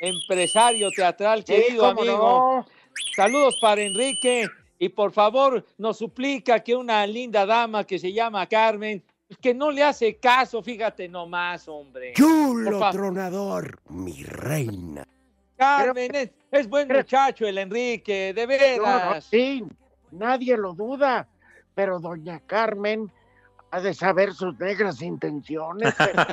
empresario 0.00 0.90
teatral, 0.90 1.44
querido 1.44 1.86
amigo. 1.86 2.06
no. 2.06 2.66
Saludos 3.14 3.58
para 3.60 3.82
Enrique 3.82 4.48
y 4.78 4.88
por 4.88 5.12
favor 5.12 5.64
nos 5.78 5.98
suplica 5.98 6.60
que 6.60 6.74
una 6.74 7.06
linda 7.06 7.44
dama 7.46 7.84
que 7.84 7.98
se 7.98 8.12
llama 8.12 8.46
Carmen, 8.46 9.02
que 9.40 9.52
no 9.54 9.70
le 9.70 9.82
hace 9.82 10.16
caso, 10.16 10.62
fíjate 10.62 11.08
nomás, 11.08 11.68
hombre. 11.68 12.12
Chulo 12.14 12.90
tronador, 12.90 13.78
mi 13.90 14.22
reina. 14.24 15.06
Carmen, 15.56 16.14
es, 16.14 16.30
es 16.50 16.68
buen 16.68 16.88
muchacho 16.88 17.46
el 17.46 17.58
Enrique, 17.58 18.32
de 18.34 18.42
No, 18.42 18.48
veras. 18.48 19.14
no, 19.14 19.20
sí, 19.20 19.64
nadie 20.14 20.56
lo 20.56 20.72
duda. 20.74 21.28
Pero 21.74 21.98
doña 21.98 22.40
Carmen 22.46 23.10
ha 23.70 23.80
de 23.80 23.94
saber 23.94 24.32
sus 24.34 24.56
negras 24.58 25.02
intenciones. 25.02 25.92
pero- 25.98 26.24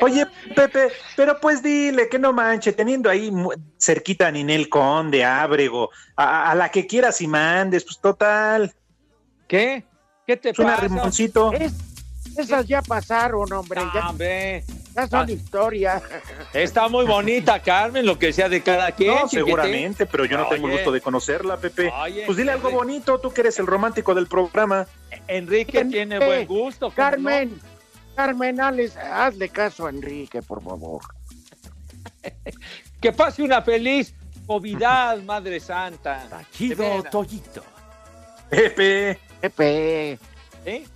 Oye, 0.00 0.26
Pepe, 0.54 0.92
pero 1.16 1.38
pues 1.40 1.62
dile 1.62 2.08
que 2.08 2.18
no 2.18 2.32
manche, 2.32 2.72
teniendo 2.72 3.08
ahí 3.08 3.32
cerquita 3.78 4.26
a 4.26 4.30
Ninel 4.30 4.68
Conde, 4.68 5.24
a 5.24 5.42
Ábrego, 5.42 5.90
a, 6.16 6.50
a 6.50 6.54
la 6.54 6.70
que 6.70 6.86
quieras 6.86 7.20
y 7.22 7.26
mandes, 7.26 7.84
pues 7.84 7.98
total. 7.98 8.74
¿Qué? 9.48 9.84
¿Qué 10.26 10.36
te 10.36 10.50
un 10.50 10.54
pasa? 10.56 10.74
arrimoncito. 10.74 11.52
Es- 11.52 11.95
esas 12.38 12.66
ya 12.66 12.82
pasaron, 12.82 13.52
hombre. 13.52 13.80
No, 13.84 13.92
Ya, 13.94 14.08
hombre. 14.10 14.64
ya 14.94 15.06
son 15.08 15.28
Ah. 15.28 15.32
historia. 15.32 16.02
Está 16.52 16.88
muy 16.88 17.04
bonita, 17.06 17.60
Carmen, 17.62 18.04
lo 18.06 18.18
que 18.18 18.32
sea 18.32 18.48
de 18.48 18.62
cada 18.62 18.92
quien. 18.92 19.14
No, 19.14 19.28
seguramente, 19.28 20.06
pero 20.06 20.24
yo 20.24 20.36
no 20.38 20.48
tengo 20.48 20.66
el 20.68 20.74
gusto 20.74 20.90
de 20.92 21.00
conocerla, 21.00 21.56
Pepe. 21.56 21.92
Oye, 21.92 22.24
Pues 22.26 22.38
dile 22.38 22.52
algo 22.52 22.70
bonito, 22.70 23.18
tú 23.18 23.32
que 23.32 23.40
eres 23.42 23.58
el 23.58 23.66
romántico 23.66 24.14
del 24.14 24.26
programa. 24.26 24.86
Enrique 25.28 25.84
tiene 25.84 26.18
buen 26.18 26.46
gusto. 26.46 26.86
¿cómo 26.86 26.96
Carmen, 26.96 27.60
Carmen, 28.14 28.60
hazle, 28.60 28.90
hazle 29.12 29.48
caso 29.48 29.86
a 29.86 29.90
Enrique, 29.90 30.42
por 30.42 30.62
favor. 30.62 31.02
no? 31.02 31.16
Que 33.00 33.12
pase 33.12 33.42
una 33.42 33.62
feliz 33.62 34.14
Navidad, 34.48 35.18
Madre 35.22 35.60
Santa. 35.60 36.24
De 36.28 36.46
Chido 36.50 36.76
veras. 36.78 37.10
Toyito. 37.10 37.62
Pepe, 38.48 39.18
Pepe, 39.40 40.18
¿Eh? 40.64 40.86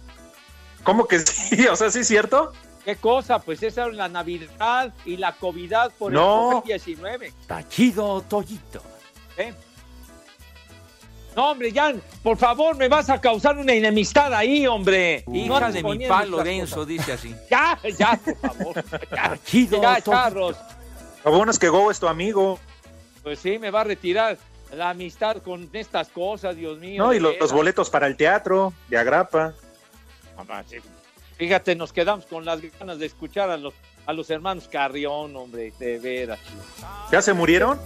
¿Cómo 0.84 1.06
que 1.06 1.18
sí? 1.20 1.66
O 1.70 1.76
sea, 1.76 1.90
¿sí 1.90 2.00
es 2.00 2.08
cierto? 2.08 2.52
¿Qué 2.84 2.96
cosa? 2.96 3.38
Pues 3.40 3.62
esa 3.62 3.86
es 3.86 3.94
la 3.94 4.08
Navidad 4.08 4.92
y 5.04 5.16
la 5.18 5.32
Covidad 5.32 5.92
por 5.98 6.12
No. 6.12 6.62
el 6.66 6.72
COVID-19. 6.80 7.32
Tachido 7.46 8.22
Toyito. 8.22 8.82
¿eh? 9.36 9.52
No, 11.36 11.52
hombre, 11.52 11.70
Jan, 11.72 12.02
por 12.22 12.36
favor, 12.36 12.76
me 12.76 12.88
vas 12.88 13.08
a 13.08 13.20
causar 13.20 13.56
una 13.56 13.72
enemistad 13.72 14.34
ahí, 14.34 14.66
hombre. 14.66 15.24
Hija 15.32 15.68
de 15.70 15.74
mi 15.74 15.82
poniendo 15.82 16.14
pa 16.14 16.20
estas 16.22 16.28
Lorenzo, 16.30 16.74
cosas. 16.76 16.88
dice 16.88 17.12
así. 17.12 17.34
Ya, 17.50 17.78
ya, 17.96 18.18
por 18.24 18.36
favor. 18.36 18.84
Ya, 19.12 19.38
Chido 19.44 19.80
ya, 19.80 20.00
charros. 20.00 20.56
Lo 21.24 21.30
bueno 21.32 21.52
es 21.52 21.58
que 21.58 21.68
Go 21.68 21.90
es 21.90 22.00
tu 22.00 22.08
amigo, 22.08 22.58
Pues 23.22 23.38
sí, 23.38 23.58
me 23.58 23.70
va 23.70 23.82
a 23.82 23.84
retirar 23.84 24.38
la 24.74 24.90
amistad 24.90 25.36
con 25.38 25.68
estas 25.72 26.08
cosas, 26.08 26.56
Dios 26.56 26.78
mío. 26.78 27.04
¿no? 27.04 27.12
Y 27.12 27.20
los 27.20 27.52
boletos 27.52 27.90
para 27.90 28.06
el 28.06 28.16
teatro 28.16 28.72
de 28.88 28.98
Agrapa. 28.98 29.52
Mamá, 30.44 30.64
sí. 30.66 30.76
Fíjate, 31.36 31.74
nos 31.74 31.92
quedamos 31.92 32.26
con 32.26 32.44
las 32.44 32.60
ganas 32.78 32.98
de 32.98 33.06
escuchar 33.06 33.50
a 33.50 33.56
los, 33.56 33.74
a 34.06 34.12
los 34.12 34.28
hermanos 34.30 34.68
Carrión, 34.68 35.34
hombre, 35.36 35.72
de 35.78 35.98
veras. 35.98 36.38
¿Ya 37.10 37.22
se 37.22 37.32
murieron? 37.32 37.78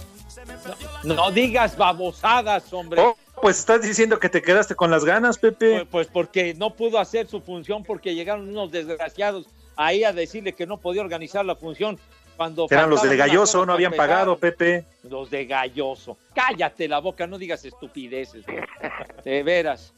No 1.03 1.31
digas 1.31 1.77
babosadas, 1.77 2.71
hombre. 2.73 3.01
Oh, 3.01 3.17
pues 3.41 3.59
estás 3.59 3.81
diciendo 3.81 4.19
que 4.19 4.29
te 4.29 4.41
quedaste 4.41 4.75
con 4.75 4.91
las 4.91 5.05
ganas, 5.05 5.37
Pepe. 5.37 5.71
Pues, 5.71 5.87
pues 5.89 6.07
porque 6.07 6.53
no 6.53 6.75
pudo 6.75 6.99
hacer 6.99 7.27
su 7.27 7.41
función 7.41 7.83
porque 7.83 8.13
llegaron 8.13 8.49
unos 8.49 8.71
desgraciados 8.71 9.47
ahí 9.75 10.03
a 10.03 10.13
decirle 10.13 10.53
que 10.53 10.65
no 10.65 10.77
podía 10.77 11.01
organizar 11.01 11.45
la 11.45 11.55
función 11.55 11.99
cuando 12.35 12.67
Eran 12.69 12.89
los 12.89 13.01
de 13.01 13.15
Galloso, 13.15 13.65
no 13.65 13.73
habían 13.73 13.93
pagado, 13.93 14.37
Pepe. 14.37 14.85
Los 15.03 15.29
de 15.29 15.45
Galloso. 15.45 16.17
Cállate 16.33 16.87
la 16.87 16.99
boca, 16.99 17.27
no 17.27 17.37
digas 17.37 17.63
estupideces. 17.63 18.45
De 19.23 19.43
veras. 19.43 19.93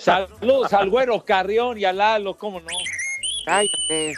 Saludos 0.00 0.72
al 0.72 0.90
güero 0.90 1.24
Carrión 1.24 1.78
y 1.78 1.84
a 1.84 1.92
Lalo, 1.92 2.36
¿cómo 2.36 2.60
no? 2.60 2.66
cállate. 3.46 4.14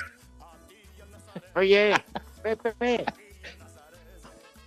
Oye, 1.57 1.95
Pepe, 2.43 2.73
Pepe. 2.73 3.05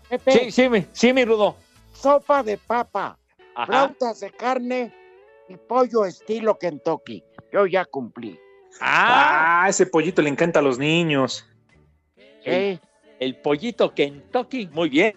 Pepe, 0.10 0.32
Sí, 0.32 0.52
sí, 0.52 0.70
mi, 0.70 0.86
sí, 0.94 1.14
mi 1.14 1.26
Rudo. 1.26 1.58
sopa 1.94 2.42
de 2.44 2.58
papa, 2.58 3.18
flautas 3.66 4.20
de 4.22 4.32
carne 4.32 4.94
y 5.50 5.58
pollo 5.58 6.06
estilo 6.06 6.58
Kentucky. 6.58 7.24
Yo 7.52 7.66
ya 7.66 7.86
cumplí. 7.86 8.40
Ah, 8.80 9.64
Ah, 9.64 9.70
ese 9.70 9.86
pollito 9.86 10.22
le 10.22 10.30
encanta 10.30 10.60
a 10.60 10.64
los 10.64 10.78
niños. 10.80 11.46
¿eh? 12.46 12.80
el 13.20 13.36
pollito 13.42 13.94
Kentucky, 13.94 14.68
muy 14.68 14.90
bien. 14.90 15.14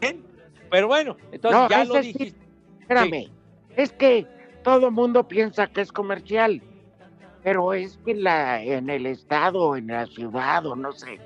Pero 0.70 0.88
bueno, 0.88 1.16
entonces 1.32 1.60
No, 1.60 1.68
ya 1.68 1.84
lo 1.84 1.94
sí. 2.02 2.12
dijiste. 2.12 2.40
Espérame, 2.80 3.30
es 3.76 3.92
que 3.92 4.26
todo 4.62 4.90
mundo 4.90 5.26
piensa 5.26 5.66
que 5.66 5.80
es 5.80 5.92
comercial, 5.92 6.62
pero 7.42 7.72
es 7.72 7.98
que 8.04 8.14
la, 8.14 8.62
en 8.62 8.90
el 8.90 9.06
estado, 9.06 9.76
en 9.76 9.88
la 9.88 10.06
ciudad 10.06 10.66
o 10.66 10.76
no 10.76 10.92
sé, 10.92 11.18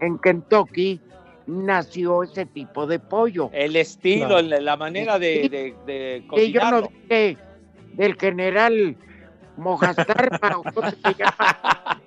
en 0.00 0.18
Kentucky 0.18 1.00
nació 1.46 2.22
ese 2.22 2.46
tipo 2.46 2.86
de 2.86 2.98
pollo. 2.98 3.50
El 3.52 3.76
estilo, 3.76 4.40
la, 4.40 4.76
manera 4.76 5.18
de, 5.18 5.48
de, 5.48 5.74
de 5.86 6.26
Que 6.34 6.50
yo 6.50 6.70
no 6.70 6.82
dije 6.82 7.38
del 7.94 8.14
general 8.16 8.96
Mojastarpa 9.56 10.58
o 10.58 10.62
cómo 10.62 10.90
se 10.90 11.14
llama. 11.14 12.02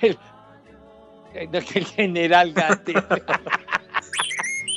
El, 1.34 1.48
el 1.52 1.62
general 1.62 2.52
Gante. 2.52 2.94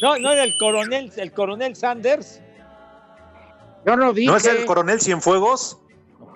No, 0.01 0.17
no 0.17 0.31
era 0.31 0.43
el 0.43 0.57
coronel, 0.57 1.11
el 1.15 1.31
coronel 1.31 1.75
Sanders. 1.75 2.41
Yo 3.86 3.95
no 3.95 4.13
dije. 4.13 4.27
¿No 4.27 4.38
es 4.38 4.45
el 4.45 4.65
coronel 4.65 4.99
Cienfuegos? 4.99 5.79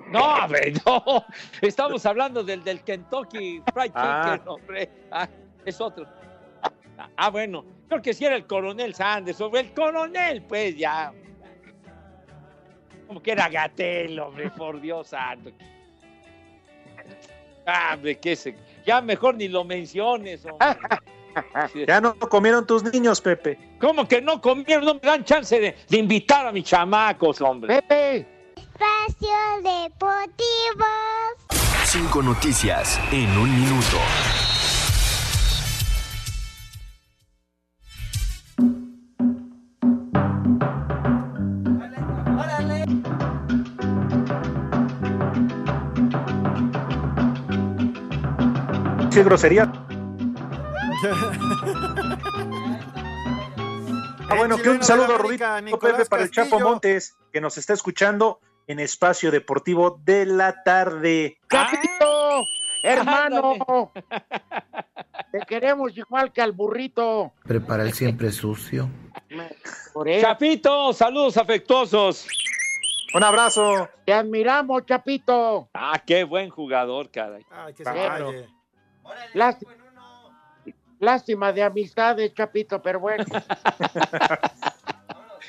No, 0.09 0.23
hombre, 0.23 0.73
no. 0.85 1.25
Estamos 1.61 2.05
hablando 2.05 2.43
del, 2.43 2.63
del 2.63 2.81
Kentucky 2.81 3.61
Fried 3.73 3.91
Ah. 3.95 4.31
Chicken, 4.33 4.47
hombre. 4.47 4.89
Ah, 5.11 5.27
es 5.65 5.81
otro. 5.81 6.05
Ah, 7.17 7.29
bueno. 7.29 7.65
Creo 7.87 8.01
que 8.01 8.13
sí 8.13 8.25
era 8.25 8.35
el 8.35 8.47
coronel 8.47 8.95
Sanders, 8.95 9.39
o 9.41 9.55
el 9.55 9.73
coronel, 9.73 10.41
pues 10.43 10.75
ya. 10.75 11.13
Como 13.07 13.21
que 13.21 13.31
era 13.31 13.47
Gatel, 13.47 14.19
hombre, 14.19 14.49
por 14.49 14.81
Dios 14.81 15.09
santo. 15.09 15.51
Ah, 17.67 17.91
hombre, 17.95 18.17
qué 18.17 18.35
se... 18.35 18.55
Ya 18.85 19.01
mejor 19.01 19.35
ni 19.35 19.47
lo 19.47 19.63
menciones, 19.63 20.45
hombre 20.45 20.67
ya 21.87 22.01
no 22.01 22.17
comieron 22.17 22.65
tus 22.65 22.83
niños, 22.83 23.21
Pepe. 23.21 23.77
¿Cómo 23.79 24.07
que 24.07 24.21
no 24.21 24.41
comieron? 24.41 24.85
No 24.85 24.93
me 24.95 24.99
dan 25.01 25.23
chance 25.23 25.59
de, 25.59 25.97
invitar 25.97 26.47
a 26.47 26.51
mis 26.51 26.65
chamacos, 26.65 27.41
hombre. 27.41 27.81
Pepe. 27.81 28.53
Espacio 28.55 29.35
Deportivo. 29.63 30.85
Cinco 31.85 32.21
noticias 32.21 32.99
en 33.11 33.29
un 33.37 33.61
minuto. 33.61 33.97
¡Qué 49.11 49.23
grosería! 49.23 49.84
Ah, 54.27 54.35
bueno, 54.37 54.57
que 54.57 54.69
un 54.69 54.83
saludo, 54.83 55.19
Rudito 55.19 55.45
Pepe, 55.79 56.05
para 56.05 56.23
el 56.23 56.31
Chapo 56.31 56.59
Montes, 56.59 57.15
que 57.31 57.39
nos 57.39 57.59
está 57.59 57.73
escuchando 57.73 58.39
en 58.65 58.79
Espacio 58.79 59.29
Deportivo 59.29 59.99
de 60.03 60.25
la 60.25 60.63
tarde. 60.63 61.37
¡Capito! 61.47 62.41
¡Hermano! 62.81 63.91
Te 65.31 65.39
queremos 65.47 65.95
igual 65.95 66.33
que 66.33 66.41
al 66.41 66.53
burrito. 66.53 67.33
Prepara 67.43 67.83
el 67.83 67.93
siempre 67.93 68.31
sucio. 68.31 68.89
Chapito, 70.21 70.91
saludos 70.93 71.37
afectuosos. 71.37 72.27
Un 73.13 73.23
abrazo. 73.23 73.89
Te 74.05 74.13
admiramos, 74.13 74.85
Chapito. 74.85 75.69
Ah, 75.73 76.01
qué 76.05 76.23
buen 76.23 76.49
jugador, 76.49 77.11
caray. 77.11 77.45
Ay, 77.51 77.73
calle. 77.75 78.49
Lástima, 79.33 79.73
lástima 80.99 81.51
de 81.51 81.63
amistades, 81.63 82.33
Chapito, 82.33 82.81
pero 82.81 82.99
bueno. 82.99 83.25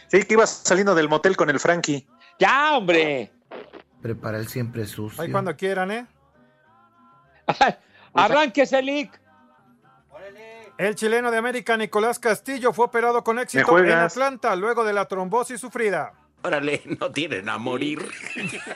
Sí, 0.09 0.23
que 0.23 0.35
ibas 0.35 0.51
saliendo 0.51 0.95
del 0.95 1.09
motel 1.09 1.37
con 1.37 1.51
el 1.51 1.59
Frankie. 1.59 2.07
Ya, 2.39 2.77
hombre. 2.77 3.33
Prepara 4.01 4.39
el 4.39 4.47
siempre 4.47 4.87
sucio. 4.87 5.21
Ahí 5.21 5.33
cuando 5.33 5.57
quieran, 5.57 5.91
¿eh? 5.91 6.07
Arránquese, 8.15 8.81
Lick. 8.83 9.21
El 10.79 10.95
chileno 10.95 11.31
de 11.31 11.39
América, 11.39 11.77
Nicolás 11.77 12.19
Castillo, 12.19 12.73
fue 12.73 12.85
operado 12.85 13.25
con 13.25 13.39
éxito 13.39 13.79
en? 13.79 13.91
Atlanta 13.91 14.55
luego 14.55 14.85
de 14.85 14.93
la 14.93 15.07
trombosis 15.07 15.61
sufrida. 15.61 16.13
Órale, 16.43 16.83
no 17.01 17.11
tienen 17.11 17.49
a 17.49 17.59
morir. 17.59 18.07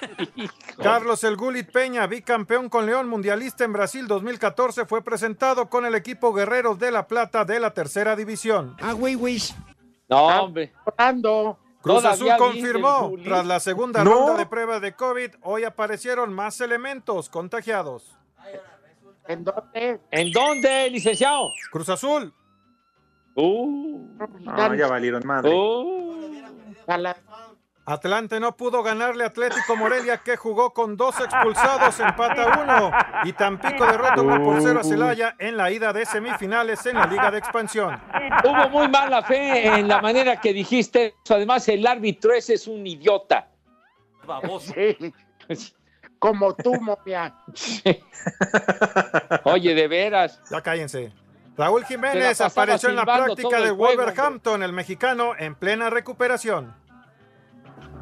Carlos 0.83 1.23
El 1.25 1.37
Gulit 1.37 1.71
Peña, 1.71 2.07
bicampeón 2.07 2.69
con 2.69 2.87
León 2.87 3.09
Mundialista 3.09 3.65
en 3.65 3.73
Brasil 3.73 4.07
2014, 4.09 4.87
fue 4.87 5.03
presentado 5.03 5.69
con 5.69 5.87
el 5.87 5.95
equipo 5.95 6.33
Guerreros 6.33 6.79
de 6.79 6.91
la 6.91 7.07
Plata 7.07 7.45
de 7.45 7.61
la 7.61 7.73
tercera 7.73 8.17
división. 8.17 8.77
Ah, 8.81 8.93
güey, 8.93 9.15
güey. 9.15 9.39
No, 10.09 10.27
hombre. 10.27 10.73
Orando. 10.85 11.59
Cruz 11.83 12.03
Todavía 12.03 12.35
Azul 12.35 12.47
confirmó, 12.47 13.13
tras 13.25 13.47
la 13.47 13.59
segunda 13.61 14.05
No. 14.05 14.11
ronda 14.11 14.35
de 14.37 14.47
pruebas 14.47 14.83
de 14.83 14.95
COVID, 14.95 15.31
hoy 15.43 15.65
aparecieron 15.65 16.33
más 16.33 16.61
elementos 16.61 17.31
contagiados. 17.31 18.19
¿En 19.29 19.45
dónde? 19.45 20.01
¿En 20.11 20.33
dónde, 20.33 20.91
licenciado? 20.91 21.49
Cruz 21.71 21.89
Azul, 21.89 22.35
Uh, 23.37 24.09
No, 24.41 24.75
ya 24.75 24.89
valieron 24.89 25.23
madre. 25.25 25.51
uh. 25.55 26.11
Atlante 27.91 28.39
no 28.39 28.57
pudo 28.57 28.83
ganarle 28.85 29.25
a 29.25 29.27
Atlético 29.27 29.75
Morelia 29.75 30.19
que 30.19 30.37
jugó 30.37 30.73
con 30.73 30.97
dos 30.97 31.19
expulsados, 31.19 31.99
empata 31.99 32.63
uno. 32.63 32.93
Y 33.25 33.33
Tampico 33.33 33.85
derrota 33.85 34.23
1 34.23 34.45
por 34.45 34.63
0 34.63 34.81
a 34.81 34.85
Celaya 34.85 35.35
en 35.39 35.57
la 35.57 35.71
ida 35.73 35.93
de 35.93 36.07
semifinales 36.07 36.87
en 36.87 36.97
la 36.97 37.07
Liga 37.07 37.31
de 37.31 37.39
Expansión. 37.39 38.01
Hubo 38.45 38.69
muy 38.69 38.89
mala 38.89 39.23
fe 39.23 39.67
en 39.67 39.89
la 39.89 40.01
manera 40.01 40.41
que 40.41 40.53
dijiste. 40.53 41.15
eso. 41.25 41.35
Además, 41.35 41.69
el 41.69 41.85
árbitro 41.87 42.33
ese 42.33 42.55
es 42.55 42.69
un 42.69 42.87
idiota. 42.87 43.49
Sí, 44.61 45.13
como 46.21 46.55
tú, 46.55 46.75
momia. 46.81 47.35
Oye, 49.45 49.75
de 49.75 49.89
veras. 49.89 50.41
Ya 50.49 50.63
cállense. 50.63 51.13
Raúl 51.57 51.85
Jiménez 51.85 52.41
apareció 52.41 52.89
en 52.89 52.97
la 52.97 53.05
práctica 53.05 53.61
de 53.61 53.73
Wolverhampton, 53.73 54.63
el 54.63 54.73
mexicano, 54.73 55.33
en 55.37 55.57
plena 55.57 55.91
recuperación. 55.91 56.73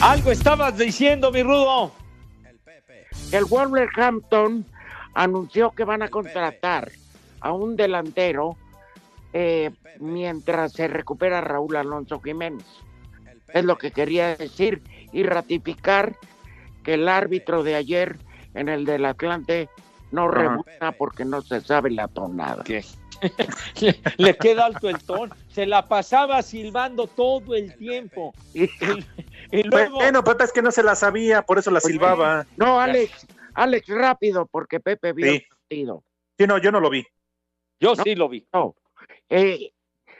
Algo 0.00 0.30
estabas 0.30 0.76
diciendo, 0.76 1.30
mi 1.32 1.42
rudo. 1.42 1.92
El 3.32 3.44
Wolverhampton 3.46 4.66
anunció 5.14 5.70
que 5.70 5.84
van 5.84 6.02
a 6.02 6.08
contratar 6.08 6.90
a 7.40 7.52
un 7.52 7.76
delantero 7.76 8.56
eh, 9.32 9.70
mientras 10.00 10.72
se 10.72 10.88
recupera 10.88 11.40
Raúl 11.40 11.76
Alonso 11.76 12.20
Jiménez. 12.20 12.66
Es 13.52 13.64
lo 13.64 13.76
que 13.78 13.90
quería 13.90 14.36
decir 14.36 14.82
y 15.12 15.22
ratificar 15.22 16.16
que 16.82 16.94
el 16.94 17.08
árbitro 17.08 17.62
de 17.62 17.76
ayer 17.76 18.18
en 18.54 18.68
el 18.68 18.84
del 18.84 19.04
Atlante 19.04 19.68
no 20.10 20.28
rebuta 20.28 20.92
porque 20.92 21.24
no 21.24 21.42
se 21.42 21.60
sabe 21.60 21.90
la 21.90 22.08
tonada. 22.08 22.62
¿Qué? 22.64 22.84
Le, 23.80 24.00
le 24.16 24.36
queda 24.36 24.66
alto 24.66 24.88
el 24.88 24.98
tono. 25.02 25.34
Se 25.48 25.66
la 25.66 25.86
pasaba 25.86 26.42
silbando 26.42 27.06
todo 27.06 27.54
el 27.54 27.76
tiempo. 27.76 28.32
Y- 28.52 28.68
Y 29.50 29.62
luego, 29.64 29.96
Bueno, 29.96 30.24
Pepe 30.24 30.44
es 30.44 30.52
que 30.52 30.62
no 30.62 30.72
se 30.72 30.82
la 30.82 30.94
sabía, 30.96 31.42
por 31.42 31.58
eso 31.58 31.70
la 31.70 31.80
silbaba. 31.80 32.44
No, 32.56 32.80
Alex, 32.80 33.26
Alex, 33.54 33.86
rápido, 33.88 34.46
porque 34.46 34.80
Pepe 34.80 35.12
vio 35.12 35.26
Sí. 35.30 35.34
el 35.36 35.46
partido. 35.48 36.04
Sí, 36.38 36.46
no, 36.46 36.58
yo 36.58 36.72
no 36.72 36.80
lo 36.80 36.90
vi. 36.90 37.06
yo 37.78 37.94
sí 37.94 38.14
lo 38.14 38.28
vi. 38.28 38.46
No, 38.52 38.74
eh, 39.28 39.70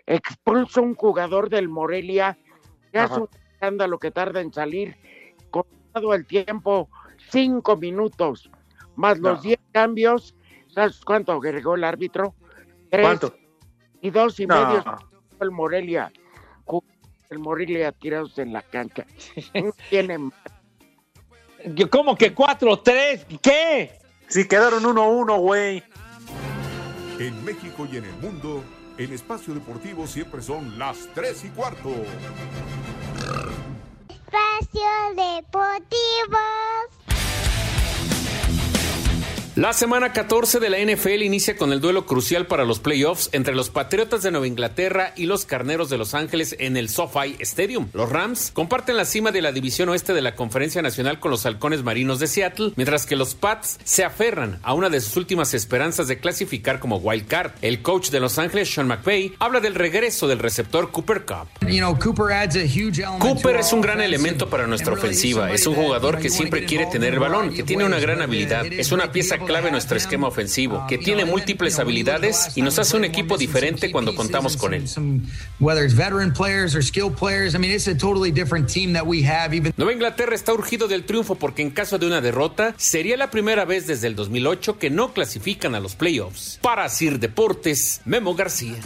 expulsa 0.07 0.81
un 0.83 0.95
jugador 0.95 1.49
del 1.49 1.69
Morelia, 1.69 2.37
que 2.93 2.99
hace 2.99 3.21
un 3.21 3.29
escándalo 3.55 3.99
que 3.99 4.11
tarda 4.11 4.41
en 4.41 4.53
salir, 4.53 4.97
contado 5.51 6.15
el 6.15 6.27
tiempo, 6.27 6.89
cinco 7.31 7.77
minutos, 7.77 8.51
más 8.97 9.19
los 9.19 9.43
diez 9.43 9.59
cambios, 9.73 10.35
¿sabes 10.69 11.01
cuánto 11.05 11.33
agregó 11.33 11.75
el 11.75 11.85
árbitro? 11.85 12.35
Tres 12.95 13.07
¿Cuánto? 13.07 13.35
y 14.03 14.11
dos 14.11 14.39
y 14.39 14.47
No. 14.47 14.55
medio 14.67 14.85
el 15.41 15.51
Morelia. 15.51 16.13
El 17.31 17.39
Morelia 17.41 17.91
tirados 17.91 18.39
en 18.39 18.53
la 18.53 18.63
cancha. 18.63 19.05
No 19.55 19.73
tiene 19.91 20.31
¿Cómo 21.91 22.15
que 22.15 22.33
4-3? 22.35 23.41
¿Qué? 23.41 23.99
Sí, 24.29 24.47
quedaron 24.47 24.85
1-1, 24.85 25.39
güey. 25.41 25.83
En 27.19 27.45
México 27.45 27.89
y 27.91 27.97
en 27.97 28.05
el 28.05 28.15
mundo, 28.19 28.63
en 28.99 29.13
Espacio 29.13 29.55
Deportivo 29.55 30.07
siempre 30.07 30.41
son 30.43 30.79
las 30.79 31.09
3 31.15 31.45
y 31.47 31.49
cuarto. 31.49 31.91
Espacio 34.09 34.91
Deportivo. 35.17 36.39
La 39.57 39.73
semana 39.73 40.13
14 40.13 40.59
de 40.59 40.69
la 40.69 40.79
NFL 40.81 41.23
inicia 41.23 41.57
con 41.57 41.73
el 41.73 41.81
duelo 41.81 42.07
crucial 42.07 42.49
para 42.49 42.65
los 42.65 42.81
playoffs 42.81 43.29
entre 43.31 43.55
los 43.55 43.71
Patriotas 43.71 44.25
de 44.25 44.33
Nueva 44.33 44.49
Inglaterra 44.49 45.13
y 45.15 45.27
los 45.27 45.45
Carneros 45.45 45.89
de 45.89 45.97
Los 45.97 46.13
Ángeles 46.15 46.57
en 46.59 46.77
el 46.77 46.89
SoFi 46.89 47.37
Stadium. 47.39 47.89
Los 47.93 48.11
Rams 48.11 48.51
comparten 48.53 48.97
la 48.97 49.05
cima 49.05 49.31
de 49.31 49.43
la 49.43 49.53
división 49.53 49.91
oeste 49.91 50.13
de 50.13 50.23
la 50.23 50.35
Conferencia 50.35 50.83
Nacional 50.83 51.21
con 51.21 51.31
los 51.31 51.47
Halcones 51.47 51.85
Marinos 51.85 52.19
de 52.19 52.27
Seattle, 52.27 52.73
mientras 52.75 53.07
que 53.07 53.15
los 53.15 53.37
Pats 53.37 53.79
se 53.85 54.03
aferran 54.03 54.59
a 54.65 54.75
una 54.75 54.91
de 54.91 55.01
sus 55.01 55.17
últimas 55.17 55.55
esperanzas 55.55 56.09
de 56.09 56.19
clasificar 56.19 56.81
como 56.81 56.97
wild 56.97 57.29
card. 57.29 57.53
El 57.63 57.81
coach 57.81 58.11
de 58.11 58.19
Los 58.19 58.41
Ángeles, 58.41 58.75
Sean 58.75 58.89
McVay, 58.89 59.35
habla 59.39 59.61
del 59.61 59.77
regreso 59.77 60.27
del 60.27 60.41
receptor 60.41 60.91
Cooper 60.91 61.25
Cup. 61.25 61.47
Cooper 63.21 63.57
es 63.59 63.73
un 63.73 63.81
gran 63.83 64.01
elemento 64.01 64.51
para 64.51 64.67
nuestra 64.67 64.95
ofensiva. 64.95 65.53
Es 65.53 65.65
un 65.69 65.77
jugador 65.77 66.19
que 66.19 66.29
siempre 66.29 66.65
quiere 66.65 66.87
tener 66.87 67.15
el 67.15 67.21
balón, 67.21 67.55
que 67.55 67.63
tiene 67.63 67.85
una 67.85 68.01
gran 68.01 68.21
habilidad. 68.21 68.67
Es 68.67 68.91
una 68.91 69.13
pieza 69.13 69.39
clave 69.45 69.71
nuestro 69.71 69.97
esquema 69.97 70.29
ofensivo, 70.29 70.85
que 70.89 70.99
tiene 70.99 71.25
múltiples 71.25 71.79
habilidades 71.79 72.57
y 72.57 72.63
nos 72.63 72.79
hace 72.79 72.97
un 72.97 73.05
equipo 73.05 73.37
diferente 73.37 73.91
cuando 73.91 74.15
contamos 74.15 74.57
con 74.57 74.75
él. 74.75 74.85
Whether 75.61 75.85
it's 75.85 75.95
veteran 75.95 76.33
players 76.33 76.75
or 76.75 76.83
skilled 76.83 77.17
players, 77.17 77.55
I 77.55 77.59
mean, 77.59 77.73
it's 77.73 77.89
a 77.89 77.95
totally 77.95 78.33
different 78.33 78.69
team 78.69 78.93
that 78.93 79.07
we 79.07 79.25
have. 79.27 79.55
Even 79.55 79.73
Nueva 79.77 79.93
Inglaterra 79.93 80.35
está 80.35 80.53
urgido 80.53 80.89
del 80.89 81.05
triunfo 81.05 81.35
porque 81.37 81.63
en 81.63 81.71
caso 81.71 81.99
de 81.99 82.07
una 82.07 82.21
derrota 82.21 82.75
sería 82.77 83.17
la 83.17 83.31
primera 83.31 83.65
vez 83.65 83.87
desde 83.87 84.09
el 84.09 84.17
2008 84.17 84.79
que 84.79 84.91
no 84.91 85.13
clasifican 85.13 85.75
a 85.75 85.81
los 85.81 85.95
playoffs. 85.95 86.59
Para 86.63 86.89
Sir 86.89 87.19
Deportes, 87.19 88.01
Memo 88.05 88.35
García. 88.35 88.77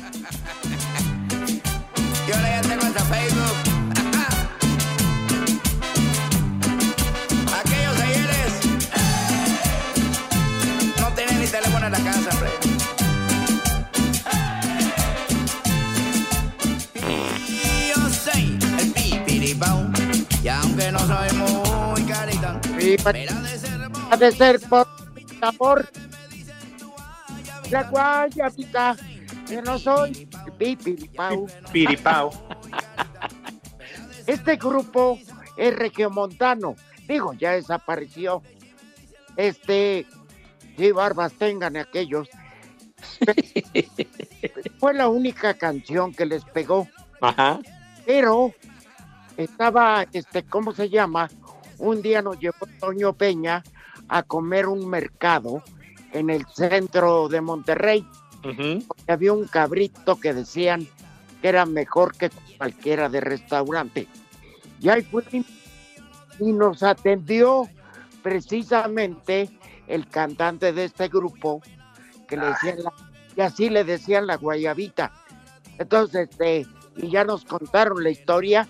Ser 24.33 24.61
por 24.69 24.87
favor. 25.41 25.89
La 27.71 27.83
guayabita, 27.85 28.97
que 29.47 29.63
no 29.63 29.79
soy 29.79 30.29
pipiripau. 30.59 31.47
Piripao. 31.73 32.31
Este 34.27 34.57
grupo 34.57 35.19
es 35.57 35.75
regiomontano. 35.75 36.77
Digo, 37.09 37.33
ya 37.33 37.53
desapareció. 37.53 38.43
Este, 39.37 40.07
sí, 40.77 40.93
barbas 40.93 41.33
tengan 41.33 41.79
aquellos. 41.79 42.29
Fue 44.79 44.93
la 44.93 45.09
única 45.09 45.55
canción 45.55 46.13
que 46.13 46.27
les 46.27 46.45
pegó. 46.45 46.87
Ajá. 47.23 47.59
Pero 48.05 48.53
estaba, 49.39 50.05
este, 50.13 50.43
¿cómo 50.43 50.73
se 50.75 50.91
llama? 50.91 51.31
Un 51.79 52.03
día 52.03 52.23
nos 52.23 52.39
llevó 52.39 52.67
Toño 52.81 53.13
Peña 53.13 53.63
a 54.09 54.23
comer 54.23 54.67
un 54.67 54.89
mercado 54.89 55.63
en 56.13 56.31
el 56.31 56.47
centro 56.47 57.29
de 57.29 57.41
Monterrey. 57.41 58.07
Porque 58.87 59.13
había 59.13 59.33
un 59.33 59.47
cabrito 59.47 60.19
que 60.21 60.33
decían 60.33 60.87
que 61.43 61.49
era 61.49 61.67
mejor 61.67 62.17
que 62.17 62.31
cualquiera 62.57 63.09
de 63.09 63.21
restaurante. 63.21 64.07
Y 64.81 64.89
ahí 64.89 65.03
fue 65.03 65.25
y 66.41 66.53
nos 66.53 66.83
atendió 66.85 67.69
precisamente 68.23 69.51
el 69.89 70.07
cantante 70.09 70.73
de 70.73 70.85
este 70.85 71.09
grupo 71.09 71.61
que 72.29 72.37
le 72.37 72.47
decían 72.47 72.83
la- 72.85 72.93
y 73.37 73.41
así 73.41 73.71
le 73.71 73.85
decían 73.85 74.27
la 74.27 74.37
guayabita. 74.37 75.13
Entonces, 75.79 76.29
este, 76.31 76.67
y 76.97 77.11
ya 77.11 77.25
nos 77.25 77.45
contaron 77.45 78.03
la 78.03 78.11
historia 78.11 78.69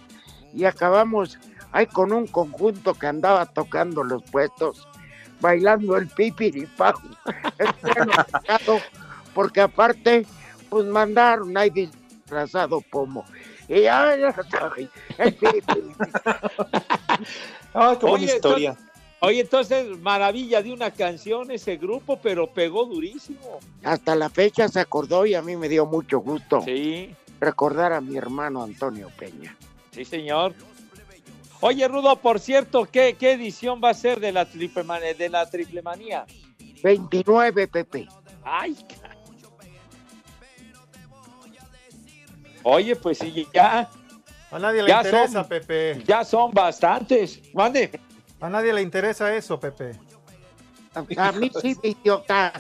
y 0.55 0.65
acabamos 0.65 1.39
ahí 1.73 1.87
con 1.87 2.13
un 2.13 2.27
conjunto 2.27 2.95
que 2.95 3.07
andaba 3.07 3.47
tocando 3.47 4.03
los 4.05 4.23
puestos, 4.25 4.87
bailando 5.41 5.97
el 5.97 6.09
mercado, 6.09 6.95
porque 9.35 9.61
aparte, 9.61 10.27
pues 10.69 10.87
mandaron 10.87 11.57
ahí 11.57 11.71
disfrazado 11.71 12.81
pomo. 12.81 13.25
Y 13.69 13.83
ya, 13.83 14.17
ya 14.17 14.33
sabe, 14.51 14.89
el 15.19 15.35
pipiripau. 15.35 15.83
Ay, 17.75 17.97
qué 17.99 18.07
buena 18.07 18.13
Oye, 18.15 18.25
historia. 18.25 18.71
entonces- 18.71 18.89
Oye, 19.21 19.41
entonces, 19.41 19.99
maravilla 19.99 20.63
de 20.63 20.73
una 20.73 20.93
canción 20.93 21.51
ese 21.51 21.77
grupo, 21.77 22.21
pero 22.23 22.47
pegó 22.47 22.85
durísimo. 22.85 23.59
Hasta 23.83 24.15
la 24.15 24.31
fecha 24.31 24.69
se 24.69 24.79
acordó 24.79 25.27
y 25.27 25.35
a 25.35 25.43
mí 25.43 25.57
me 25.57 25.69
dio 25.69 25.87
mucho 25.87 26.21
gusto 26.21 26.63
Sí, 26.65 27.17
recordar 27.41 27.93
a 27.93 28.01
mi 28.01 28.17
hermano 28.17 28.63
Antonio 28.63 29.11
Peña. 29.19 29.57
sí, 29.91 30.05
señor. 30.05 30.55
Oye, 31.61 31.89
Rudo, 31.89 32.17
por 32.17 32.39
cierto, 32.41 32.87
¿qué, 32.91 33.17
qué 33.19 33.33
edición 33.33 33.81
va 33.83 33.91
a 33.91 33.95
ser 33.95 34.21
de 34.21 34.31
la 34.33 34.45
triple, 34.45 34.85
de 35.15 35.29
la 35.29 35.49
triple 35.51 35.83
manía? 35.83 36.25
29, 36.83 37.67
Pepe. 37.69 38.09
Ay, 38.45 38.77
Oye, 42.65 42.97
pues 42.97 43.19
sí, 43.19 43.47
ya, 43.55 43.89
A 44.51 44.59
nadie 44.59 44.83
le 44.83 44.89
Ya 44.89 44.99
interesa, 44.99 45.33
son- 45.33 45.49
Pepe. 45.49 46.03
ya 46.07 46.25
son 46.25 46.51
bastantes. 46.53 47.41
Mande. 47.55 48.01
A 48.41 48.49
nadie 48.49 48.73
le 48.73 48.83
interesa 48.83 49.35
eso, 49.35 49.59
Pepe. 49.59 49.93
A 51.17 51.33
mí 51.33 51.51
sí, 51.61 51.77
idiota. 51.83 52.53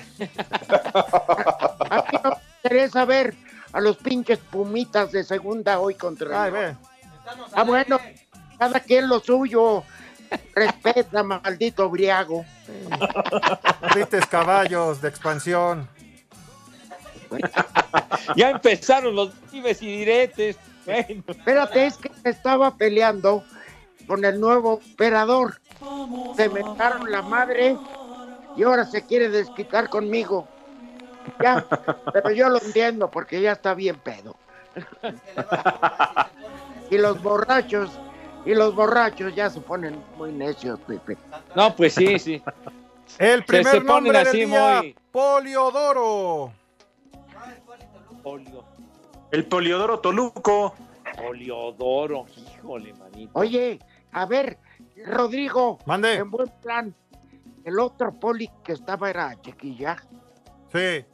A 1.90 2.05
mí 2.12 2.18
no 2.22 2.30
me 2.30 2.36
interesa 2.62 3.05
ver 3.05 3.34
a 3.72 3.80
los 3.80 3.96
pinches 3.96 4.38
pumitas 4.38 5.12
de 5.12 5.24
segunda 5.24 5.78
hoy 5.80 5.94
contra 5.94 6.42
Ay, 6.44 6.49
el- 6.49 6.55
ve. 6.55 6.76
Ah, 7.55 7.62
bueno, 7.64 7.99
cada 8.59 8.80
quien 8.80 9.09
lo 9.09 9.20
suyo. 9.20 9.84
Respeta, 10.54 11.22
maldito 11.22 11.88
briago. 11.88 12.44
Vistes 13.94 14.26
caballos 14.26 15.00
de 15.00 15.09
expansión. 15.09 15.88
Ya 18.36 18.50
empezaron 18.50 19.14
los 19.14 19.32
vives 19.50 19.82
y 19.82 19.98
diretes. 19.98 20.56
Bueno, 20.84 21.22
Espérate, 21.26 21.86
es 21.86 21.96
que 21.96 22.11
me 22.24 22.30
estaba 22.30 22.76
peleando 22.76 23.44
con 24.06 24.24
el 24.24 24.40
nuevo 24.40 24.80
operador. 24.94 25.61
Se 26.36 26.48
me 26.48 26.62
la 27.09 27.22
madre 27.22 27.76
y 28.56 28.62
ahora 28.62 28.84
se 28.84 29.04
quiere 29.04 29.28
desquitar 29.28 29.88
conmigo. 29.88 30.48
Ya, 31.42 31.64
pero 32.12 32.30
yo 32.30 32.48
lo 32.48 32.61
entiendo 32.61 33.11
porque 33.11 33.40
ya 33.40 33.52
está 33.52 33.74
bien 33.74 33.96
pedo. 33.96 34.36
Y 36.90 36.96
los 36.96 37.22
borrachos, 37.22 37.90
y 38.45 38.55
los 38.55 38.74
borrachos 38.74 39.34
ya 39.34 39.51
se 39.51 39.61
ponen 39.61 40.03
muy 40.16 40.32
necios, 40.32 40.78
Pepe. 40.80 41.16
no, 41.55 41.74
pues 41.76 41.95
sí, 41.95 42.18
sí. 42.18 42.43
El 43.18 43.41
Se- 43.41 43.47
primer 43.47 43.64
se 43.72 43.80
ponen 43.80 43.86
nombre 43.86 44.18
del 44.18 44.26
así 44.28 44.45
día, 44.45 44.78
muy- 44.82 44.97
Poliodoro. 45.11 46.53
Polio, 48.22 48.64
El 49.30 49.47
Poliodoro 49.47 50.01
Toluco. 50.01 50.74
Poliodoro, 51.16 52.26
híjole, 52.36 52.93
manito. 52.95 53.30
Oye, 53.34 53.78
a 54.12 54.26
ver, 54.26 54.59
Rodrigo, 55.07 55.78
Mande. 55.86 56.14
en 56.16 56.30
buen 56.30 56.49
plan, 56.62 56.95
el 57.64 57.78
otro 57.78 58.12
poli 58.12 58.51
que 58.62 58.72
estaba 58.72 59.09
era 59.09 59.41
chiquilla. 59.41 59.97
Sí, 60.72 61.05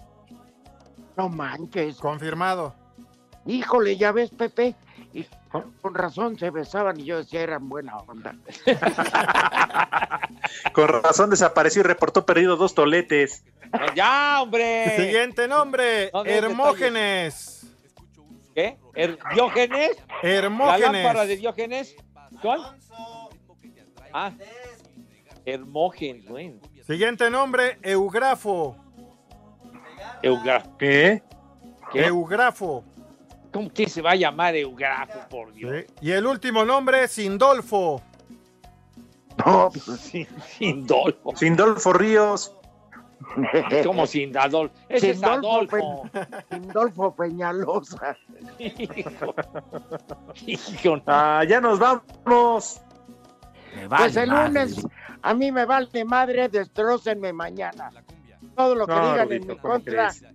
No 1.16 1.28
manches. 1.28 1.98
confirmado. 1.98 2.74
Híjole, 3.46 3.96
ya 3.96 4.10
ves, 4.10 4.30
Pepe. 4.30 4.74
Y 5.14 5.26
con 5.80 5.94
razón 5.94 6.36
se 6.36 6.50
besaban 6.50 6.98
y 6.98 7.04
yo 7.04 7.18
decía 7.18 7.40
eran 7.42 7.68
buena 7.68 7.96
onda. 7.98 8.34
Con 10.72 10.88
razón 10.88 11.30
desapareció 11.30 11.80
y 11.80 11.84
reportó 11.84 12.26
perdido 12.26 12.56
dos 12.56 12.74
toletes. 12.74 13.44
Ya, 13.94 14.42
hombre. 14.42 14.96
Siguiente 14.96 15.46
nombre, 15.46 16.10
Hermógenes. 16.24 17.64
¿Qué? 18.54 18.76
¿Er- 18.94 19.18
¿Diógenes? 19.34 19.96
¿La 20.22 20.28
Hermógenes. 20.28 20.92
lámpara 21.04 21.26
de 21.26 21.36
Diógenes? 21.36 21.96
¿Cuál? 22.42 22.76
Ah, 24.12 24.32
Hermógenes, 25.44 26.26
bueno. 26.28 26.60
Siguiente 26.86 27.30
nombre, 27.30 27.78
Eugrafo. 27.82 28.76
Eugrafo. 30.22 30.76
¿Qué? 30.78 31.22
¿Qué? 31.92 32.06
Eugrafo. 32.06 32.84
¿Cómo 33.54 33.72
que 33.72 33.88
se 33.88 34.02
va 34.02 34.10
a 34.10 34.16
llamar 34.16 34.56
Eugrafo, 34.56 35.28
por 35.30 35.52
Dios? 35.54 35.84
Sí. 35.86 35.94
Y 36.02 36.10
el 36.10 36.26
último 36.26 36.64
nombre, 36.64 37.06
Sindolfo. 37.08 38.02
No, 39.46 39.70
pues, 39.72 40.00
Sin, 40.00 40.26
Sindolfo. 40.58 41.36
Sindolfo 41.36 41.92
Ríos. 41.92 42.52
¿Cómo 43.84 44.06
Sindadolfo? 44.06 44.74
Ese 44.88 45.10
es 45.10 45.18
Sindolfo, 45.20 45.46
Adolfo. 45.76 46.10
Sindolfo 46.50 47.14
Peñalosa. 47.16 48.16
Hijo. 48.58 49.34
Hijo, 50.46 50.96
no. 50.96 51.02
Ah, 51.06 51.44
ya 51.48 51.60
nos 51.60 51.78
vamos. 51.78 52.80
Me 53.74 53.88
Pues 53.88 54.16
el 54.16 54.28
madre. 54.30 54.48
lunes, 54.66 54.86
a 55.22 55.34
mí 55.34 55.50
me 55.52 55.64
vale 55.64 56.04
madre, 56.04 56.48
destrócenme 56.48 57.32
mañana. 57.32 57.90
Todo 58.56 58.74
lo 58.74 58.86
que 58.86 58.92
No, 58.94 59.10
digan 59.12 59.28
Rudito, 59.28 59.42
en 59.42 59.48
mi 59.48 59.56
¿cómo 59.58 59.74
contra, 59.74 60.08
crees? 60.10 60.33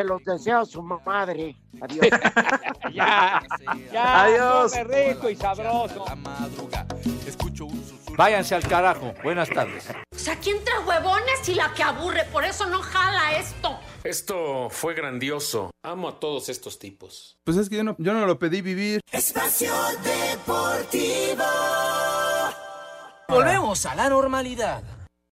Se 0.00 0.04
los 0.04 0.24
deseo 0.24 0.60
a 0.60 0.64
su 0.66 0.82
madre. 0.82 1.56
Adiós. 1.80 2.06
Ya, 2.92 3.42
ya. 3.92 4.22
Adiós. 4.24 4.72
come 4.72 4.84
rico 4.84 5.30
y 5.30 5.36
sabroso. 5.36 6.04
Váyanse 8.16 8.54
al 8.54 8.62
carajo. 8.66 9.14
Buenas 9.22 9.48
tardes. 9.48 9.88
O 10.10 10.18
sea, 10.18 10.36
¿quién 10.36 10.62
trae 10.64 10.80
huevones 10.80 11.48
y 11.48 11.54
la 11.54 11.72
que 11.72 11.82
aburre? 11.82 12.24
Por 12.32 12.44
eso 12.44 12.66
no 12.66 12.80
jala 12.82 13.38
esto. 13.38 13.78
Esto 14.02 14.68
fue 14.70 14.94
grandioso. 14.94 15.70
Amo 15.82 16.08
a 16.08 16.18
todos 16.18 16.48
estos 16.48 16.78
tipos. 16.78 17.38
Pues 17.44 17.56
es 17.58 17.68
que 17.68 17.76
yo 17.76 17.84
no, 17.84 17.94
yo 17.98 18.12
no 18.12 18.26
lo 18.26 18.38
pedí 18.38 18.60
vivir. 18.60 19.00
Espacio 19.12 19.72
Deportivo. 20.02 21.44
Volvemos 23.28 23.86
a 23.86 23.94
la 23.94 24.08
normalidad. 24.08 24.82